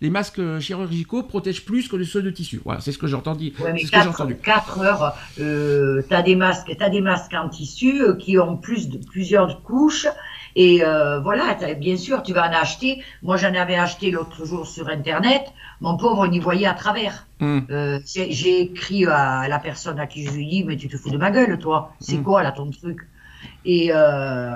[0.00, 2.60] les masques chirurgicaux protègent plus que ceux de tissu.
[2.64, 3.52] Voilà, c'est ce que j'ai entendu.
[3.58, 4.36] Ouais, ce que j'ai 4, entendu.
[4.86, 8.98] heures, euh, tu as des masques, t'as des masques en tissu qui ont plus de,
[8.98, 10.06] plusieurs couches.
[10.56, 13.02] Et euh, voilà, bien sûr, tu vas en acheter.
[13.22, 15.42] Moi, j'en avais acheté l'autre jour sur Internet.
[15.80, 17.26] Mon pauvre, on y voyait à travers.
[17.40, 17.66] Hum.
[17.70, 21.10] Euh, j'ai écrit à la personne à qui je lui dit, mais tu te fous
[21.10, 21.92] de ma gueule, toi.
[22.00, 22.22] C'est Mm.
[22.22, 23.00] quoi, là, ton truc?
[23.64, 24.54] Et euh,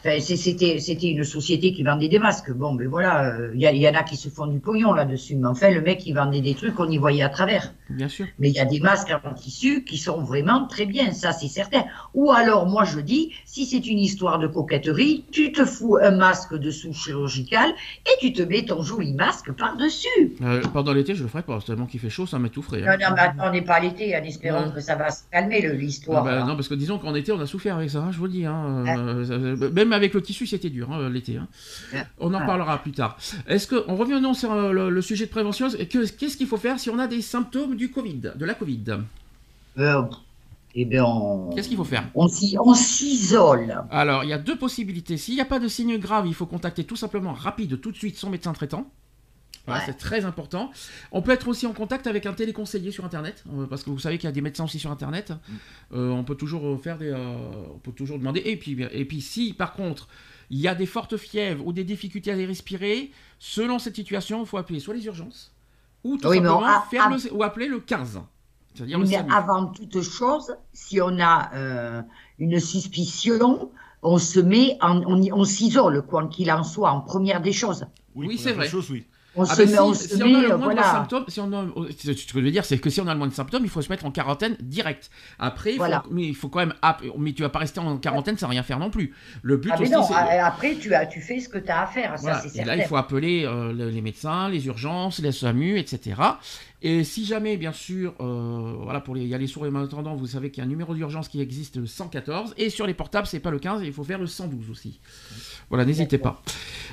[0.00, 2.52] enfin, c'était c'était une société qui vendait des masques.
[2.52, 5.36] Bon, mais voilà, il y, a- y en a qui se font du pognon là-dessus.
[5.36, 7.72] Mais enfin, le mec, il vendait des trucs, on y voyait à travers.
[7.90, 8.26] Bien sûr.
[8.38, 11.48] Mais il y a des masques en tissu qui sont vraiment très bien, ça c'est
[11.48, 11.84] certain.
[12.14, 16.12] Ou alors, moi je dis, si c'est une histoire de coquetterie, tu te fous un
[16.12, 17.70] masque dessous chirurgical
[18.06, 20.08] et tu te mets ton joli masque par-dessus.
[20.42, 22.80] Euh, pendant l'été, je le ferai pas, tellement qu'il fait chaud, ça m'étoufferait.
[22.82, 22.96] Non, hein.
[23.00, 24.72] non, mais attends, on n'est pas à l'été, en espérant Ouais.
[24.74, 26.24] que ça va se calmer le- Ah l'histoire.
[26.24, 26.44] bah, là.
[26.44, 28.30] non, parce que disons qu'en été, on a souffert avec ça, hein, je vous le
[28.32, 28.46] dis.
[28.46, 31.36] hein, euh, même avec le tissu, c'était dur, hein, l'été.
[31.36, 31.48] hein.
[32.18, 33.16] On en parlera plus tard.
[33.46, 35.68] Est-ce que, on revient non sur euh, le, le sujet de prévention.
[35.70, 38.84] Que- Qu'est-ce qu'il faut faire si on a des symptômes du Covid, de la Covid?
[39.78, 40.02] Euh,
[40.74, 42.04] eh bien, on, Qu'est-ce qu'il faut faire?
[42.14, 43.74] on s'isole.
[43.90, 45.16] Alors, il y a deux possibilités.
[45.16, 47.96] S'il n'y a pas de signes graves, il faut contacter tout simplement, rapide, tout de
[47.96, 48.86] suite, son médecin traitant.
[49.66, 49.86] Voilà, Ouais.
[49.86, 50.70] c'est très important.
[51.12, 53.98] On peut être aussi en contact avec un téléconseiller sur Internet, euh, parce que vous
[54.00, 55.30] savez qu'il y a des médecins aussi sur Internet.
[55.30, 55.54] Mm.
[55.96, 57.36] Euh, on peut toujours euh, faire des, euh,
[57.74, 58.42] on peut toujours demander.
[58.44, 60.08] Et puis, et puis, si par contre
[60.50, 64.40] il y a des fortes fièvres ou des difficultés à les respirer, selon cette situation,
[64.40, 65.52] il faut appeler soit les urgences
[66.04, 68.20] ou tout Oui, mais simplement on- faire le, ou appeler le 15.
[68.74, 72.02] C'est-à-dire le Mais avant toute chose, si on a euh,
[72.38, 73.70] une suspicion,
[74.02, 77.86] on se met, en, on, s'isole, quoi qu'il en soit, en première des choses.
[78.14, 78.68] Oui, c'est vrai.
[78.68, 79.06] Chose, oui.
[79.34, 80.82] On Ah se ben met, si, on se si on a le euh, moindre voilà.
[80.82, 83.18] symptôme, si on a, ce que je veux dire, c'est que si on a le
[83.18, 85.10] moindre symptôme, il faut se mettre en quarantaine direct.
[85.38, 86.02] Après, il faut- Voilà.
[86.10, 88.62] mais il faut quand même, ah, mais tu vas pas rester en quarantaine sans rien
[88.62, 89.14] faire non plus.
[89.42, 91.56] Le but Ah, mais aussi, non, c'est a- après, tu, as, tu fais ce que
[91.58, 92.36] tu as à faire, voilà.
[92.36, 92.76] ça c'est Et certain.
[92.76, 96.14] là, il faut appeler euh, le- les médecins, les urgences, les SAMU, etc.
[96.84, 99.70] Et si jamais, bien sûr, euh, voilà, pour les, il y a les sourds et
[99.70, 102.86] malentendants, vous savez qu'il y a un numéro d'urgence qui existe, le 114, et sur
[102.86, 104.98] les portables, c'est pas le 15, il faut faire le 112 aussi.
[105.68, 106.42] Voilà, n'hésitez pas.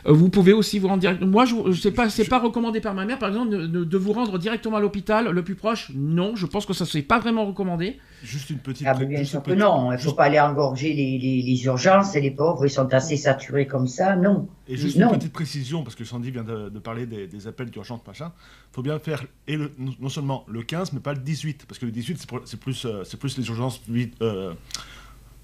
[0.05, 1.21] Euh, vous pouvez aussi vous rendre direct.
[1.21, 4.13] Moi, je, je sais pas, c'est pas recommandé par ma mère, par exemple, de vous
[4.13, 5.91] rendre directement à l'hôpital le plus proche.
[5.95, 7.97] Non, je pense que ça c'est pas vraiment recommandé.
[8.23, 8.85] Juste une petite.
[8.87, 11.17] Ah, mais bien sûr que petite- non, il ne faut juste- pas aller engorger les,
[11.17, 14.47] les, les urgences et les pauvres, ils sont assez saturés comme ça, non.
[14.67, 15.11] Et juste Non.
[15.13, 18.31] une petite précision, parce que Sandy vient de, de parler des, des appels d'urgence, machin.
[18.71, 21.65] Il faut bien faire et le, non- seulement le 15, mais pas le 18.
[21.67, 23.81] Parce que le 18, c'est plus, euh, c'est plus les urgences.
[24.21, 24.53] euh,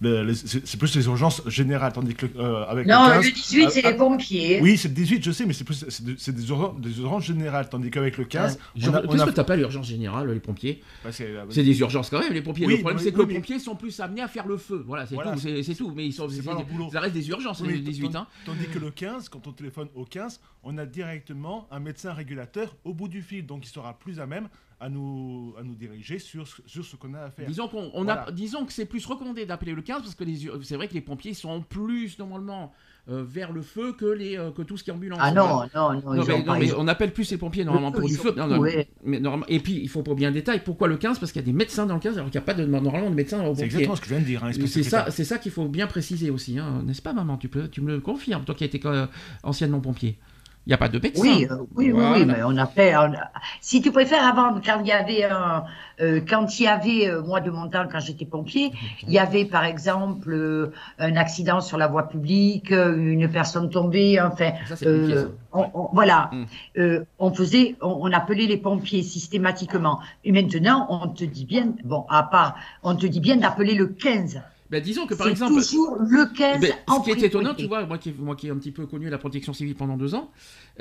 [0.02, 3.26] c'est c'est plus les urgences générales, tandis que euh, avec Non, le 15.
[3.26, 4.60] le 18, c'est ah, les pompiers.
[4.62, 7.00] Oui, c'est le 18, je sais, mais c'est plus c'est de- c'est des, urgences, des
[7.00, 10.30] urgences générales, tandis qu'avec le 15, Je- on a, on a- que t'appelles l'urgence générale,
[10.32, 12.66] les pompiers bah, c'est- euh, C'est des urgences quand même, les pompiers.
[12.68, 14.58] Oui, le problème, c'est que oui, les mais- pompiers sont plus amenés à faire le
[14.58, 14.84] feu.
[14.86, 15.40] Voilà, c'est Voilà, tout.
[15.40, 15.92] C'est c'est tout.
[15.96, 16.90] Mais ils sont, c'est c'est- pas leur boulot.
[16.92, 18.06] ça reste des urgences, Oui, les 18.
[18.06, 18.28] tandis- Hein.
[18.46, 22.76] Tandis que le 15, quand on téléphone au 15, on a directement un médecin régulateur
[22.84, 24.50] au bout du fil, donc il sera plus à même
[24.80, 27.48] à nous, à nous diriger sur, ce- sur ce qu'on a à faire.
[27.48, 28.28] Disons, qu'on, on Voilà.
[28.28, 30.94] a, disons que c'est plus recommandé d'appeler le 15 parce que les, c'est vrai que
[30.94, 32.74] les pompiers sont plus normalement
[33.08, 35.20] euh, vers le feu que, les, euh, que tout ce qui est ambulance.
[35.22, 37.92] Ah non, non, non, Non, mais, non, pas- mais on appelle plus les pompiers normalement
[37.92, 38.34] pour du feu.
[38.36, 38.90] Non, non, ouais.
[39.04, 40.62] mais normal- et puis il faut pas bien détail.
[40.66, 42.44] Pourquoi le 15 Parce qu'il y a des médecins dans le 15 alors qu'il n'y
[42.44, 43.66] a pas de, normalement de médecins au C'est pompiers.
[43.66, 44.44] exactement ce que je viens de dire.
[44.44, 46.82] hein, C'est ça, c'est ça qu'il faut bien préciser aussi, hein.
[46.86, 47.38] n'est-ce pas, maman?
[47.38, 49.06] Tu peux, tu me le confirmes, toi qui as été euh,
[49.44, 50.18] anciennement pompier.
[50.68, 51.22] Il n'y a pas de médecin.
[51.22, 52.12] Oui, euh, oui, oui, Voilà.
[52.18, 52.96] oui, mais on a fait.
[52.98, 53.30] on a-
[53.62, 55.64] Si tu préfères, avant, quand il y avait un,
[56.02, 58.72] euh, quand il y avait, euh, moi de mon temps, quand j'étais pompier,
[59.04, 63.70] il y avait par exemple euh, un accident sur la voie publique, euh, une personne
[63.70, 66.46] tombée, enfin, Ça, euh, on- on- voilà, Mm.
[66.80, 70.00] Euh, on faisait, on appelait les pompiers systématiquement.
[70.24, 73.86] Et maintenant, on te dit bien, bon, à part, on te dit bien d'appeler le
[73.88, 74.42] 15.
[74.76, 77.66] Ben, disons que par exemple, toujours le 15 Ben, en ce qui est étonnant, tu
[77.66, 80.14] vois, moi qui, moi qui ai un petit peu connu la protection civile pendant deux
[80.16, 80.32] ans,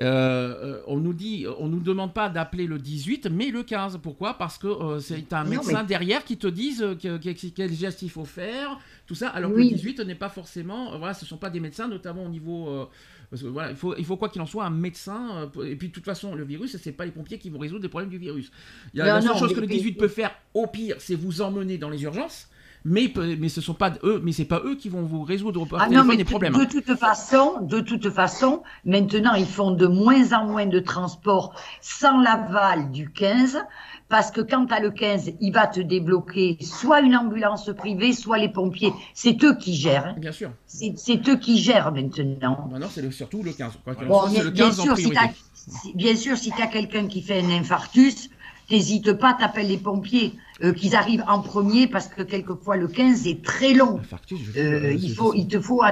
[0.01, 0.05] euh,
[0.79, 4.01] euh, on nous dit, on nous demande pas d'appeler le 18, mais le 15.
[4.03, 4.35] Pourquoi?
[4.35, 7.47] Parce que euh, c'est un Non, médecin mais- derrière qui te dise euh, que, que-
[7.55, 11.15] quel geste il faut faire, tout ça, alors que le 18 n'est pas forcément, voilà,
[11.15, 12.87] ce sont pas des médecins, notamment au niveau, euh,
[13.31, 15.49] parce que, voilà, il faut, il faut quoi qu'il en soit un médecin.
[15.65, 17.89] et puis de toute façon, le virus, c'est pas les pompiers qui vont résoudre les
[17.89, 18.51] problèmes du virus.
[18.93, 20.33] Il y a Non, la seule non, chose mais- que le mais- 18 peut faire,
[20.53, 22.49] au pire, c'est vous emmener dans les urgences.
[22.85, 25.81] Mais, mais ce sont pas eux, mais c'est pas eux qui vont vous résoudre par
[25.81, 26.53] Ah non, téléphone mais les problèmes.
[26.53, 31.55] de toute façon, de toute façon, maintenant ils font de moins en moins de transports
[31.81, 33.59] sans l'aval du 15,
[34.11, 38.13] parce que quand tu as le 15, il va te débloquer soit une ambulance privée,
[38.13, 38.93] soit les pompiers.
[39.15, 40.09] C'est eux qui gèrent.
[40.09, 40.17] hein.
[40.19, 40.51] Bien sûr.
[40.67, 42.69] C'est eux qui gèrent maintenant.
[42.71, 43.73] Maintenant, c'est surtout le 15.
[43.83, 46.39] Quoi qu'il en Bon, soit, bien, c'est le bien 15 en sûr, si bien sûr,
[46.39, 48.29] tu as quelqu'un qui fait un infarctus,
[48.71, 53.27] n'hésite pas, t'appelles les pompiers, euh, qu'ils arrivent en premier, parce que quelquefois le 15
[53.27, 53.99] est très long.
[53.99, 55.83] Infarctus, je- Euh, je- il faut, il te faut,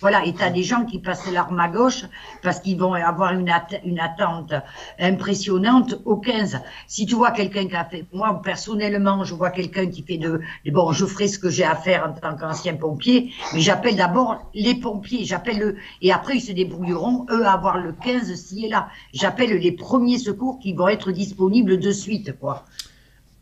[0.00, 2.04] voilà, et t'as des gens qui passent l'arme à gauche
[2.42, 4.52] parce qu'ils vont avoir une, att- une attente
[5.00, 6.60] impressionnante au 15.
[6.86, 10.40] Si tu vois quelqu'un qui a fait, moi personnellement, je vois quelqu'un qui fait de,
[10.72, 14.50] bon, je ferai ce que j'ai à faire en tant qu'ancien pompier, mais j'appelle d'abord
[14.54, 18.64] les pompiers, j'appelle le, et après ils se débrouilleront eux à avoir le 15 s'il
[18.64, 18.88] est là.
[19.12, 22.64] J'appelle les premiers secours qui vont être disponibles de suite, quoi.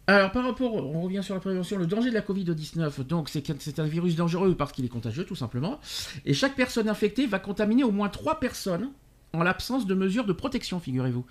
[0.08, 3.40] Alors, par rapport, on revient sur la prévention, le danger de la Covid-19, donc c'est
[3.42, 5.78] que c'est un virus dangereux parce qu'il est contagieux, tout simplement.
[6.24, 8.90] Et chaque personne infectée va contaminer au moins trois personnes
[9.32, 11.24] en l'absence de mesures de protection, figurez-vous.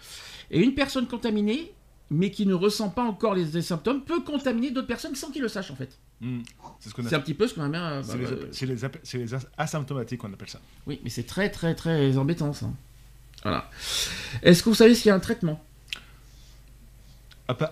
[0.51, 1.73] Et une personne contaminée,
[2.10, 5.41] mais qui ne ressent pas encore les, les symptômes, peut contaminer d'autres personnes sans qu'ils
[5.41, 5.99] le sachent, en fait.
[6.21, 6.39] Hmm.
[6.79, 7.21] C'est ce un appelle.
[7.23, 7.77] petit peu ce qu'on a.
[7.77, 8.29] euh, C'est bah,
[8.67, 10.62] les, euh, c'est les asymptomatiques qu'on appelle ça.
[10.88, 12.69] oui, mais c'est très, très, très embêtant, ça.
[13.43, 13.69] Voilà.
[14.43, 15.63] Est-ce que vous savez s'il y a un traitement?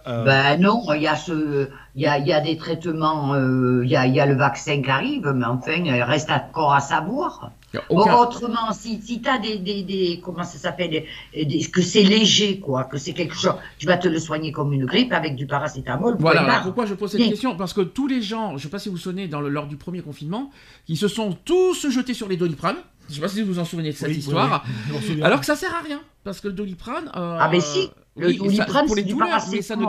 [0.07, 3.33] Euh, Ben non, il y a ce, il y a, il y a des traitements,
[3.35, 6.29] euh, il y a, il y a le vaccin qui arrive, mais enfin, il reste
[6.31, 7.51] encore à savoir.
[7.89, 10.89] Aucun- Autrement, si, si t'as des, des, des, comment ça s'appelle,
[11.33, 14.51] des- des- que c'est léger, quoi, que c'est quelque chose, tu vas te le soigner
[14.51, 16.15] comme une grippe avec du paracétamol.
[16.19, 17.55] Voilà, alors pourquoi je pose cette question?
[17.55, 19.49] Parce que tous les gens, je ne sais pas si vous vous souvenez, dans le-
[19.49, 20.49] lors du premier confinement,
[20.87, 22.77] qui se sont tous jetés sur les doliprane.
[23.07, 24.63] Je ne sais pas si vous vous en souvenez de cette oui, histoire.
[24.91, 25.21] oui.
[25.23, 25.99] Alors que ça sert à rien.
[26.23, 27.05] Parce que le doliprane.
[27.15, 29.83] euh, Ah, mais si, le oui, Doliprane, pour les douleurs, mais ça ne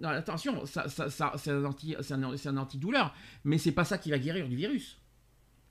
[0.00, 3.14] non, attention, ça, ça- ça- c'est un, anti, c'est un, c'est un antidouleur,
[3.44, 4.98] mais c'est pas ça qui va guérir du virus.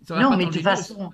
[0.08, 1.12] Ça Non, mais de toute façon.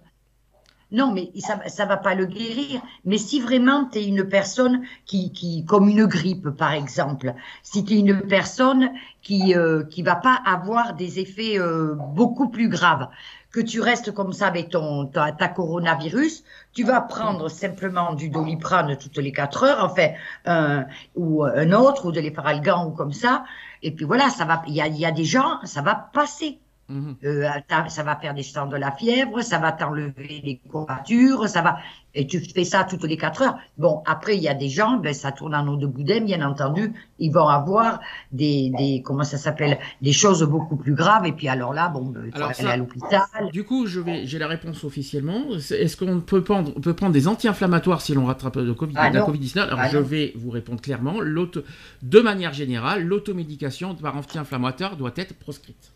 [0.91, 2.81] Non, mais ça, ça va pas le guérir.
[3.05, 7.83] Mais si vraiment tu es une personne qui, qui, comme une grippe par exemple, si
[7.83, 12.69] tu es une personne qui euh, qui va pas avoir des effets euh, beaucoup plus
[12.69, 13.09] graves,
[13.51, 16.43] que tu restes comme ça avec ton ta, ta coronavirus,
[16.73, 22.11] tu vas prendre simplement du doliprane toutes les quatre heures, enfin, ou un autre, ou
[22.11, 23.43] de l'effaralgan ou comme ça,
[23.81, 24.61] et puis voilà, ça va.
[24.67, 26.59] Il y a, il y a des gens, ça va passer.
[26.87, 27.15] Mhm.
[27.23, 27.47] Euh,
[27.87, 31.79] ça va faire descendre de la fièvre, ça va t'enlever les courbatures, ça va
[32.17, 33.57] et tu fais ça toutes les quatre heures.
[33.77, 36.47] Bon, après il y a des gens, ben ça tourne en eau de boudin, bien
[36.47, 37.99] entendu, ils vont avoir
[38.31, 42.05] des, des comment ça s'appelle, des choses beaucoup plus graves et puis alors là, bon,
[42.05, 43.21] ben, Alors aller à l'hôpital.
[43.51, 45.41] Du coup, je vais, j'ai la réponse officiellement.
[45.55, 49.09] Est-ce qu'on peut prendre, on peut prendre des anti-inflammatoires si l'on rattrape le COVID, Ah
[49.09, 49.25] la non.
[49.27, 50.03] Covid-19 Alors, Ah je non.
[50.03, 51.19] vais vous répondre clairement.
[51.19, 51.63] L'auto-
[52.03, 55.91] de manière générale, l'automédication par anti-inflammatoire doit être proscrite.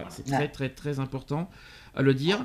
[0.00, 0.36] Voilà, c'est Ouais.
[0.36, 1.50] très, très, très important
[1.94, 2.44] à le dire.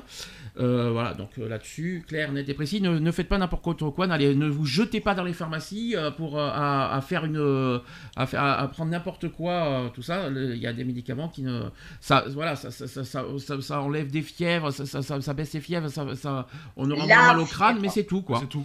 [0.58, 2.80] Euh, voilà, donc euh, là-dessus, clair, net et précis.
[2.80, 4.06] Ne, ne faites pas n'importe quoi.
[4.08, 7.80] n'allez- ne vous jetez pas dans les pharmacies euh, pour euh, à, à faire une,
[8.16, 10.28] à, faire- à- à prendre n'importe quoi, euh, tout ça.
[10.30, 11.64] Il y a des médicaments qui ne,
[12.00, 15.34] ça, voilà, ça, ça, ça, ça- ça- ça enlève des fièvres, ça, ça, ça- ça
[15.34, 18.40] baisse les fièvres, ça, ça- on aura moins mal au crâne, mais c'est tout, quoi.
[18.40, 18.64] C'est tout.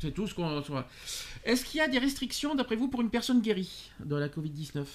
[0.00, 0.62] C'est tout ce qu'on.
[1.44, 4.86] Est-ce qu'il y a des restrictions, d'après vous, pour une personne guérie de la Covid-19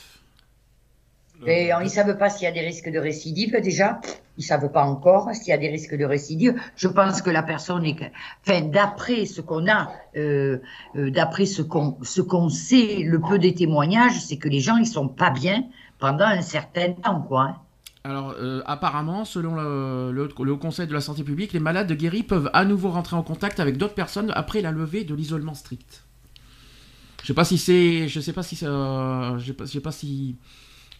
[1.48, 4.02] Et ils savent pas s'il y a des risques de récidive déjà.
[4.38, 6.56] Ils savent pas encore s'il y a des risques de récidive.
[6.76, 8.12] Je pense que la personne est,
[8.46, 10.60] enfin, d'après ce qu'on a, euh,
[10.96, 14.78] euh, d'après ce qu'on, ce qu'on sait, le peu des témoignages, c'est que les gens
[14.78, 15.64] ils sont pas bien
[15.98, 17.42] pendant un certain temps, quoi.
[17.44, 17.56] hein.
[18.06, 21.92] Alors, euh, apparemment, selon le, le- le Haut Conseil de la Santé publique, les malades
[21.92, 25.54] guéris peuvent à nouveau rentrer en contact avec d'autres personnes après la levée de l'isolement
[25.54, 26.04] strict.
[27.22, 29.82] Je sais pas si c'est, je sais pas si ça, je sais pas, je sais
[29.82, 30.38] pas si,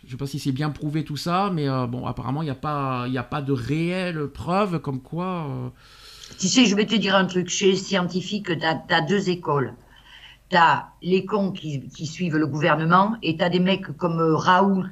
[0.06, 2.52] je sais pas si c'est bien prouvé tout ça, mais euh, bon, apparemment, il n'y
[2.52, 5.48] a pas, a pas de réelles preuves comme quoi.
[5.50, 5.70] euh,
[6.40, 7.50] Tu sais, je vais te dire un truc.
[7.50, 9.74] Chez les scientifiques, tu as, deux écoles.
[10.50, 14.20] Tu as les cons qui, qui suivent le gouvernement et tu as des mecs comme
[14.20, 14.86] euh, Raoult,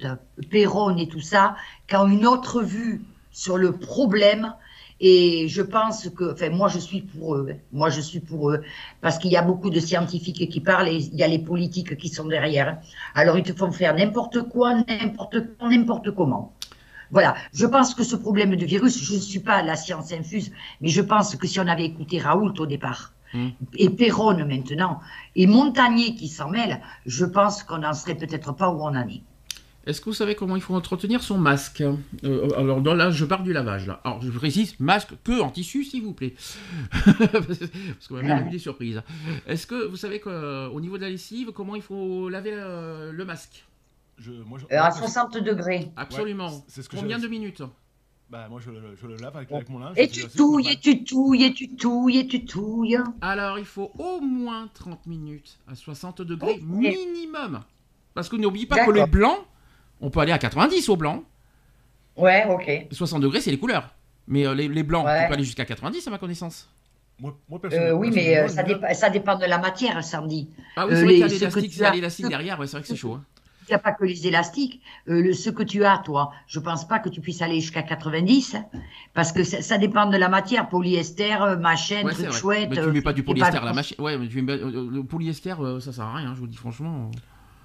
[0.51, 1.55] Perron et tout ça
[1.87, 4.53] qui ont une autre vue sur le problème.
[4.99, 7.47] Et je pense que, enfin, moi, je suis pour eux.
[7.51, 7.57] hein.
[7.71, 8.61] Moi, je suis pour eux.
[9.01, 11.97] Parce qu'il y a beaucoup de scientifiques qui parlent et il y a les politiques
[11.97, 12.67] qui sont derrière.
[12.69, 12.79] hein.
[13.15, 16.53] Alors, ils te font faire n'importe quoi, n'importe quand, n'importe comment.
[17.11, 17.35] Voilà.
[17.53, 20.89] Je pense que ce problème de virus, je ne suis pas la science infuse, mais
[20.89, 23.49] je pense que si on avait écouté Raoult au départ, Mm.
[23.75, 24.99] et Perron maintenant,
[25.35, 29.07] et Montagnier qui s'en mêle, je pense qu'on n'en serait peut-être pas où on en
[29.07, 29.21] est.
[29.87, 31.81] Est-ce que vous savez comment il faut entretenir son masque
[32.23, 33.87] Euh, Alors dans là, je parle du lavage.
[33.87, 34.01] Là.
[34.03, 36.35] Alors je précise, masque que en tissu, s'il vous plaît,
[37.15, 39.01] parce qu'on va bien eu des surprises.
[39.47, 43.25] Est-ce que vous savez qu'au niveau de la lessive, comment il faut laver euh, le
[43.25, 43.65] masque?
[44.17, 45.91] Je, moi, je- Euh, à moi, 60 degrés.
[45.95, 46.49] Absolument.
[46.49, 47.61] Ouais, c'est ce que Combien je- de minutes?
[48.29, 49.93] Bah, moi, je, le- je le lave avec, avec mon linge.
[49.97, 52.99] Et tu touilles, et tu touilles, et tu touilles, et tu touilles.
[53.21, 57.61] Alors, il faut au moins 30 minutes à 60 degrés minimum.
[58.13, 59.37] Parce que n'oublie pas que le blanc,
[60.01, 61.23] on peut aller à 90 au blanc.
[62.15, 62.87] Ouais, ok.
[62.91, 63.89] 60 degrés, c'est les couleurs.
[64.27, 65.21] Mais euh, les, les blancs, Ouais.
[65.23, 66.69] tu peux aller jusqu'à 90 à ma connaissance.
[67.19, 70.49] Moi, moi, Euh, personnellement- oui, mais euh, ça, dépa- dépend de la matière, Sandy.
[70.75, 72.25] Ah oui, Euh, c'est vrai qu'il y a l'élastique, tu il y a as- l'élastique
[72.25, 73.13] ce- derrière, ouais, c'est vrai que c'est chaud.
[73.13, 73.23] hein.
[73.69, 74.81] Il n'y a pas que les élastiques.
[75.09, 77.81] Euh, le- ce que tu as, toi, je pense pas que tu puisses aller jusqu'à
[77.83, 78.65] 90, hein,
[79.13, 82.69] parce que ça, ça dépend de la matière, polyester, machin, Ouais, truc chouette.
[82.69, 83.97] Mais tu euh, mets pas du polyester pas- la machine.
[83.99, 86.55] Ouais, mais tu mets euh, le polyester, euh, ça sert à rien, je vous dis
[86.55, 87.09] franchement.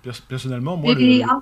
[0.03, 1.40] Pers- personnellement, moi, Et, le- en,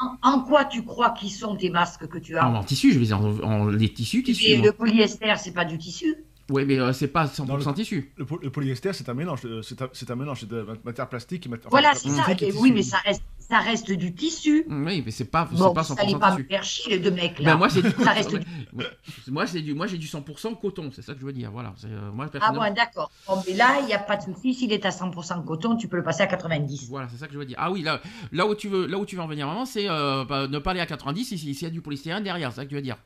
[0.00, 2.98] en- en quoi tu crois qu'ils sont tes masques que tu as en tissu, je
[2.98, 4.44] les ai en, en- les tissus, tissus.
[4.46, 4.66] Et moi.
[4.66, 6.14] le polyester, c'est pas du tissu.
[6.48, 8.12] Ouais, mais euh, c'est pas 100% Dans le- tissu.
[8.16, 10.84] le, po- le polyester, c'est un mélange, de- c'est un, c'est un mélange de mat-
[10.84, 11.70] matière plastique et matière.
[11.70, 12.22] Voilà, enfin, c'est ça.
[12.28, 12.58] et Et tissu.
[12.60, 14.64] oui, mais ça reste, ça reste du tissu.
[14.68, 16.48] Oui, mais c'est pas, c'est Bon, pas vous allez 100% pas me tissu.
[16.48, 17.56] faire chier, les deux mecs Ben, là.
[17.56, 18.38] moi, c'est du Ça reste Ouais.
[18.38, 18.46] du-
[18.78, 18.86] Ouais.
[19.26, 21.50] Moi, c'est du, moi, j'ai du 100% coton, c'est ça que je veux dire.
[21.50, 21.74] Voilà.
[21.78, 23.10] c'est, euh, moi, Ah bon, d'accord.
[23.26, 24.54] Bon, mais là, il n'y a pas de souci.
[24.54, 26.86] S'il est à 100% coton, tu peux le passer à 90.
[26.88, 27.56] Voilà, c'est ça que je veux dire.
[27.58, 29.90] Ah oui, là, là où tu veux, là où tu veux en venir vraiment, c'est
[29.90, 32.50] euh, bah, ne pas aller à 90 si- si- s'il y a du polystyrène derrière,
[32.52, 32.98] c'est ça que tu veux dire.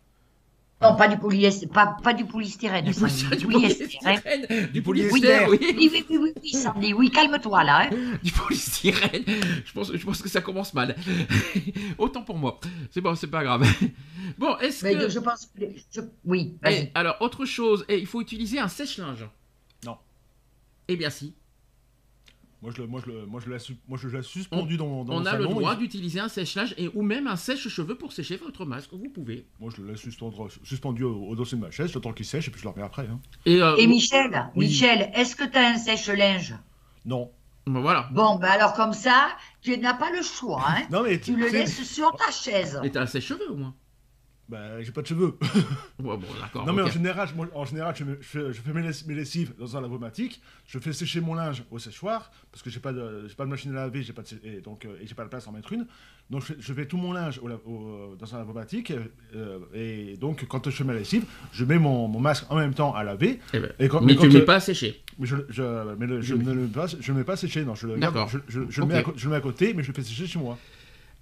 [0.83, 2.87] Non, pas du polyester, pas, pas du polystyrène.
[2.87, 3.51] Du polystyrène, du hein.
[3.53, 5.11] polystyrène, du polyester.
[5.11, 7.83] polyester, oui, Oui, oui, oui, oui, oui, Sandy, oui, calme-toi là.
[7.83, 7.91] Hein.
[8.23, 9.25] du polystyrène.
[9.65, 10.97] Je pense, je pense que ça commence mal.
[11.99, 12.59] Autant pour moi.
[12.91, 13.67] C'est bon, c'est pas grave.
[14.39, 15.65] Bon, est-ce Mais que je pense que.
[15.93, 16.91] je- Oui, vas-y.
[16.95, 19.27] alors, autre chose, et il faut utiliser un sèche-linge.
[19.85, 19.97] Non.
[20.89, 21.35] Eh bien si.
[22.63, 24.77] Moi, je le, moi, je le, moi, je le laisse, moi, je le laisse suspendu
[24.77, 27.27] dans, dans On mon a le salon, droit et- d'utiliser un sèche-linge et ou même
[27.27, 28.91] un sèche-cheveux pour sécher votre masque.
[28.93, 29.47] Vous pouvez.
[29.61, 32.27] Moi, je le laisse suspendre- suspendu au, au dossier de ma chaise, le temps qu'il
[32.27, 33.07] sèche, et puis je le remets après.
[33.11, 33.19] hein.
[33.47, 34.67] Et, euh, Et Michel, oui.
[34.67, 36.55] Michel, est-ce que tu as un sèche-linge?
[37.07, 37.31] Non.
[37.67, 38.11] ben voilà.
[38.13, 39.29] Bon, ben alors comme ça,
[39.63, 40.63] tu n'as pas le choix.
[40.69, 40.83] Hein.
[40.91, 42.79] Non, mais Tu le c'est- laisses sur ta chaise.
[42.85, 43.75] Et t'as un sèche-cheveux au moins.
[44.51, 45.37] Bah, j'ai pas de cheveux.
[46.03, 46.67] Ouais, bon, d'accord.
[46.67, 49.15] non, mais en général, je, en général, je, me- je- je fais mes, less- mes
[49.15, 50.41] lessives dans un lavomatique.
[50.67, 53.71] Je fais sécher mon linge au séchoir parce que j'ai pas de, pas de machine
[53.73, 55.73] à laver, j'ai pas de, et donc euh, et j'ai pas la place d'en mettre
[55.73, 55.87] une.
[56.31, 58.93] Donc je, je fais tout mon linge au la- au- dans un lavomatique
[59.37, 62.73] euh, et donc quand je fais ma lessive, je mets mon, mon masque en même
[62.75, 63.39] temps à laver.
[63.53, 65.03] Eh ben, Et quand, mais quand, tu ne mets pas à sécher.
[65.19, 65.63] mais je, je,
[65.97, 67.97] mais le- je ne le mets pas, je le mets pas sécher, non, je le
[67.99, 68.93] garde, je, je- je le Ok.
[68.93, 70.59] mets à, je le mets à côté, mais je le fais sécher chez moi.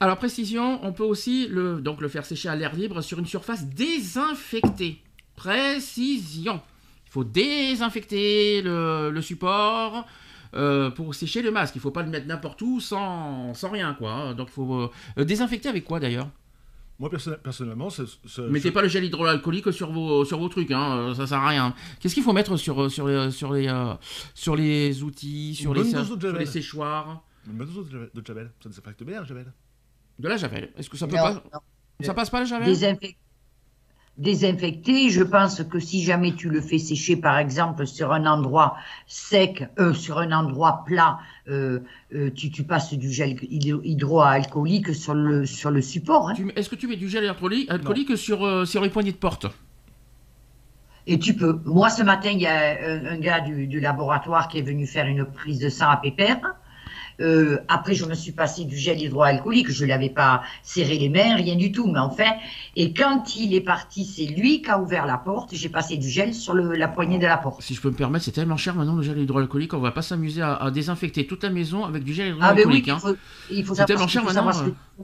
[0.00, 3.26] Alors précision, on peut aussi le, donc le faire sécher à l'air libre sur une
[3.26, 5.02] surface désinfectée.
[5.34, 6.60] Précision.
[7.06, 10.06] Il faut désinfecter le, le support
[10.54, 11.74] euh, pour sécher le masque.
[11.74, 14.12] Il ne faut pas le mettre n'importe où sans, sans rien quoi.
[14.12, 14.34] hein.
[14.34, 16.28] Donc il faut euh, désinfecter avec quoi d'ailleurs?
[17.00, 20.48] Moi perso- personnellement, c'est, c'est- Mettez je- pas le gel hydroalcoolique sur vos, sur vos
[20.48, 21.74] trucs, hein, euh, ça sert à rien.
[22.00, 23.94] Qu'est-ce qu'il faut mettre sur, sur, les, sur, les, euh,
[24.34, 27.22] sur les outils, sur, Une les, sur les séchoirs?
[27.48, 29.46] Autres de, Javel, ça désinfecte bien, Javel.
[30.18, 30.70] De la javel.
[30.76, 31.60] Est-ce que ça peut Non, pas non.
[32.00, 33.16] Ça passe pas la javel Désinfec-
[34.16, 38.76] Désinfecter, je pense que si jamais tu le fais sécher, par exemple, sur un endroit
[39.06, 41.78] sec, euh, sur un endroit plat, euh,
[42.12, 46.30] euh, tu, tu passes du gel hydro- hydroalcoolique sur le, sur le support.
[46.30, 46.34] hein.
[46.56, 49.46] Est-ce que tu mets du gel alcoolique, sur, sur les poignées de porte?
[51.06, 51.60] Et tu peux.
[51.64, 54.86] Moi, ce matin, il y a un, un gars du, du laboratoire qui est venu
[54.88, 56.40] faire une prise de sang à Pépère.
[57.20, 59.70] Euh, après, je me suis passé du gel hydroalcoolique.
[59.70, 61.86] Je ne l'avais pas serré les mains, rien du tout.
[61.90, 62.30] Mais enfin,
[62.76, 65.54] et quand il est parti, c'est lui qui a ouvert la porte.
[65.54, 67.60] J'ai passé du gel sur le, la poignée de la porte.
[67.62, 70.02] Si je peux me permettre, c'est tellement cher maintenant le gel hydroalcoolique, on va pas
[70.02, 72.86] s'amuser à, à désinfecter toute la maison avec du gel Ah, oui, hydroalcoolique.
[72.86, 72.98] il hein.
[72.98, 73.16] faut,
[73.50, 75.02] il faut C'est tellement cher il maintenant, que-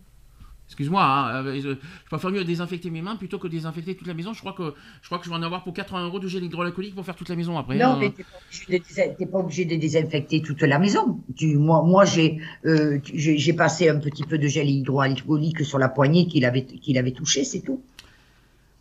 [0.75, 1.77] Excuse-moi, hein, euh, je, je
[2.11, 4.33] préfère mieux désinfecter mes mains plutôt que désinfecter toute la maison.
[4.33, 6.43] Je crois que je crois que je vais en avoir pour 80 euros de gel
[6.43, 7.77] hydroalcoolique pour faire toute la maison après.
[7.77, 7.99] Non, hein.
[8.01, 11.21] mais t'es pas, obligé de désin- t'es pas obligé de désinfecter toute la maison.
[11.37, 15.79] Tu, moi, moi j'ai, euh, tu- j'ai passé un petit peu de gel hydroalcoolique sur
[15.79, 17.81] la poignée qu'il avait, qu'il avait touché, c'est tout.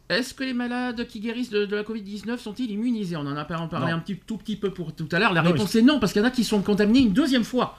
[0.10, 3.16] Est-ce que les malades qui guérissent de, de la Covid-19 sont-ils immunisés?
[3.16, 3.98] On en a parlé Non.
[3.98, 5.32] un petit, tout petit peu pour tout à l'heure.
[5.34, 7.44] La Non, réponse est non, parce qu'il y en a qui sont contaminés une deuxième
[7.44, 7.78] fois.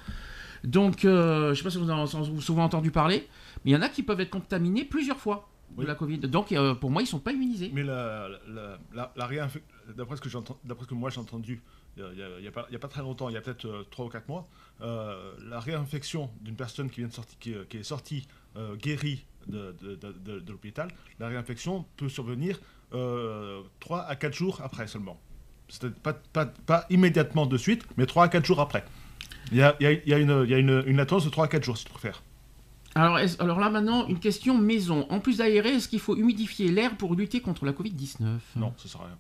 [0.65, 3.27] Donc, euh, je ne sais pas si vous en avez souvent entendu parler,
[3.65, 5.87] mais il y en a qui peuvent être contaminés plusieurs fois de Oui.
[5.87, 6.19] la Covid.
[6.19, 7.71] Donc, euh, pour moi, ils ne sont pas immunisés.
[7.73, 9.63] Mais la, la, la, la réinfec-
[9.97, 10.29] d'après ce que
[10.65, 11.63] d'après ce que moi j'ai entendu,
[11.97, 14.29] il n'y a, a a pas très longtemps, il y a peut-être 3 ou 4
[14.29, 14.49] mois,
[14.83, 19.27] euh, la réinfection d'une personne qui, vient de sortir, qui, qui est sortie euh, guérie
[19.47, 22.61] de, de, de- de- l'hôpital, la réinfection peut survenir
[23.81, 25.21] 3 à 4 jours après seulement.
[25.69, 28.85] C'est pas, pas, pas immédiatement de suite, mais 3 à 4 jours après.
[29.51, 31.63] Il y a, il y a- une, il y une latence de 3 à 4
[31.65, 32.23] jours, si tu préfères.
[32.95, 33.19] Alors,
[33.59, 35.07] là, maintenant, une question maison.
[35.11, 38.89] En plus d'aérer, est-ce qu'il faut humidifier l'air pour lutter contre la Covid-19 Non, ça
[38.89, 39.19] sert à rien.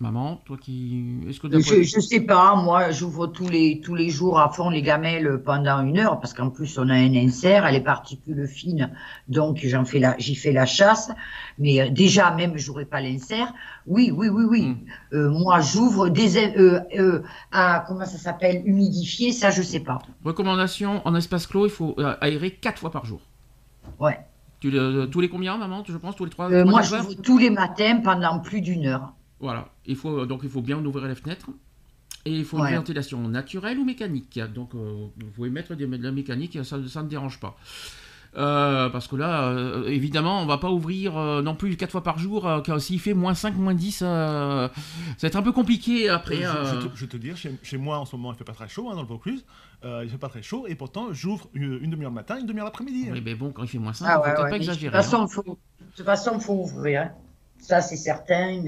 [0.00, 1.18] Maman, toi qui.
[1.28, 4.70] Est-ce que Je, je sais pas, moi j'ouvre tous les, tous les jours à fond
[4.70, 8.46] les gamelles pendant une heure parce qu'en plus on a un insert, elle est particules
[8.46, 8.90] fines,
[9.28, 11.10] donc j'en fais la, j'y fais la chasse.
[11.58, 13.52] Mais déjà même j'aurais pas l'insert.
[13.86, 14.62] Oui, oui, oui, oui.
[14.68, 14.76] Mm.
[15.12, 17.22] Euh, moi j'ouvre des euh, euh,
[17.52, 19.98] à comment ça s'appelle humidifié, ça je sais pas.
[20.24, 23.20] Recommandation en espace clos, il faut aérer 4 fois par jour.
[23.98, 24.18] Ouais.
[24.60, 24.72] Tu
[25.10, 28.00] tous les combien, maman Je pense tous les 3 Euh, moi j'ouvre tous les matins
[28.02, 29.12] pendant plus d'une heure.
[29.40, 29.68] Voilà.
[29.86, 31.48] Il faut, donc il faut bien ouvrir les fenêtres.
[32.26, 32.70] Et il faut Ouais.
[32.70, 34.38] une ventilation naturelle ou mécanique.
[34.54, 37.56] Donc euh, vous pouvez mettre des- de la mécanique, ça, ça ne dérange pas.
[38.36, 42.02] Euh, parce que là, euh, évidemment, on va pas ouvrir euh, non plus 4 fois
[42.04, 42.46] par jour.
[42.46, 44.72] euh, s'il fait moins 5, moins 10, euh, ça
[45.22, 46.36] va être un peu compliqué après.
[46.36, 48.44] Je, euh, je te, je te dire, chez, chez moi en ce moment il fait
[48.44, 49.44] pas très chaud hein, dans le Vaucluse,
[49.84, 52.46] euh, il fait pas très chaud et pourtant j'ouvre une, une demi-heure le matin, une
[52.46, 53.08] demi-heure l'après-midi.
[53.10, 54.56] Oui, mais bon, quand il fait moins 5, Ah il faut ouais, peut-être ouais, pas
[54.56, 54.96] exagérer.
[54.96, 55.26] De toute façon, hein.
[55.26, 57.00] faut, faut ouvrir.
[57.02, 57.10] hein.
[57.58, 58.62] Ça c'est certain.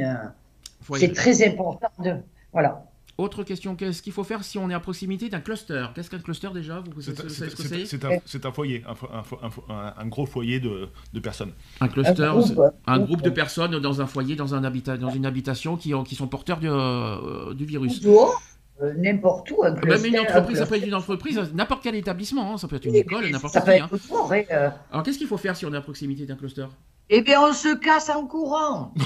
[0.99, 2.16] C'est très important de.
[2.53, 2.85] Voilà.
[3.18, 5.85] Autre question, qu'est-ce qu'il faut faire si on est à proximité d'un cluster?
[5.95, 6.83] Qu'est-ce qu'un cluster déjà?
[6.95, 9.39] Vous C'est savez c'est- ce que c'est- c'est c'est un, foyer, un, fo- un fo-
[9.43, 11.53] un fo- un- un gros foyer de, de personnes.
[11.83, 15.11] Un cluster, Un groupe, un groupe de personnes dans un foyer, dans, un habita- dans
[15.11, 18.01] une habitation qui, ont- qui sont porteurs du, euh, du virus.
[18.05, 19.62] euh, n'importe où.
[19.62, 22.59] Un Même cluster, une un entreprise, ça peut être une entreprise, n'importe quel établissement, hein,
[22.59, 23.70] ça peut être une Oui, école, n'importe qui.
[23.72, 23.89] hein.
[23.93, 24.70] hein, euh.
[24.91, 26.66] Alors qu'est-ce qu'il faut faire si on est à proximité d'un cluster?
[27.14, 28.92] Eh bien, on se casse en courant.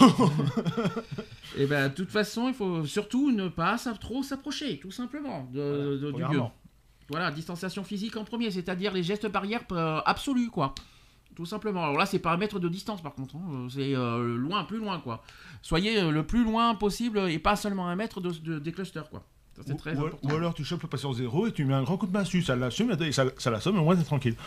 [1.58, 5.98] Eh bien, de toute façon, il faut surtout ne pas trop s'approcher, tout simplement, de,
[6.10, 6.42] Voilà, de- du lieu.
[7.08, 10.74] Voilà, distanciation physique en premier, c'est-à-dire les gestes barrières euh, absolus, quoi.
[11.34, 11.84] Tout simplement.
[11.84, 13.36] Alors là, c'est pas un mètre de distance, par contre.
[13.36, 13.68] hein.
[13.70, 15.22] C'est euh, loin, plus loin, quoi.
[15.62, 19.08] Soyez euh, le plus loin possible et pas seulement un mètre de, de- des clusters,
[19.08, 19.22] quoi.
[19.56, 20.28] Ça, Ou, très ou- important.
[20.28, 22.22] ou alors tu chopes le patient zéro et tu mets un grand coup de main
[22.24, 24.34] dessus, ça l'assume, et ça, ça l'assomme, et au moins t'es tranquille.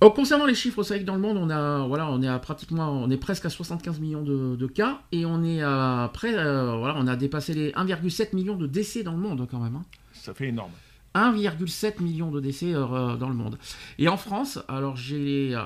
[0.00, 2.38] Oh, concernant les chiffres, c'est vrai que dans le monde, on a, voilà, on est
[2.40, 6.34] pratiquement, on est presque à 75 millions de, de cas et on est à près,
[6.36, 9.76] euh, voilà, on a dépassé les 1,7 million de décès dans le monde quand même.
[9.76, 9.84] hein.
[10.12, 10.70] Ça fait énorme.
[11.14, 13.58] 1,7 million de décès euh, dans le monde.
[13.98, 15.56] Et en France, alors j'ai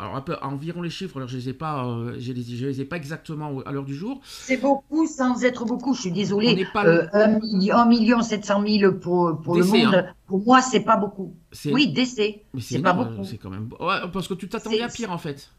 [0.42, 2.96] environ les chiffres, alors je les ai pas, euh, je les, je les ai pas
[2.96, 4.20] exactement à l'heure du jour.
[4.24, 5.94] C'est beaucoup sans être beaucoup.
[5.94, 6.54] Je suis On désolée.
[6.54, 9.94] n'est pas Euh, 1 million, 1 million 700 000 pour, pour Décès, le monde.
[9.94, 10.14] hein.
[10.26, 11.34] Pour moi, c'est pas beaucoup.
[11.66, 12.44] Oui, décès.
[12.52, 13.24] mais c'est pas beaucoup.
[13.24, 15.50] C'est quand même, ouais, parce que tu t'attendais à pire en fait.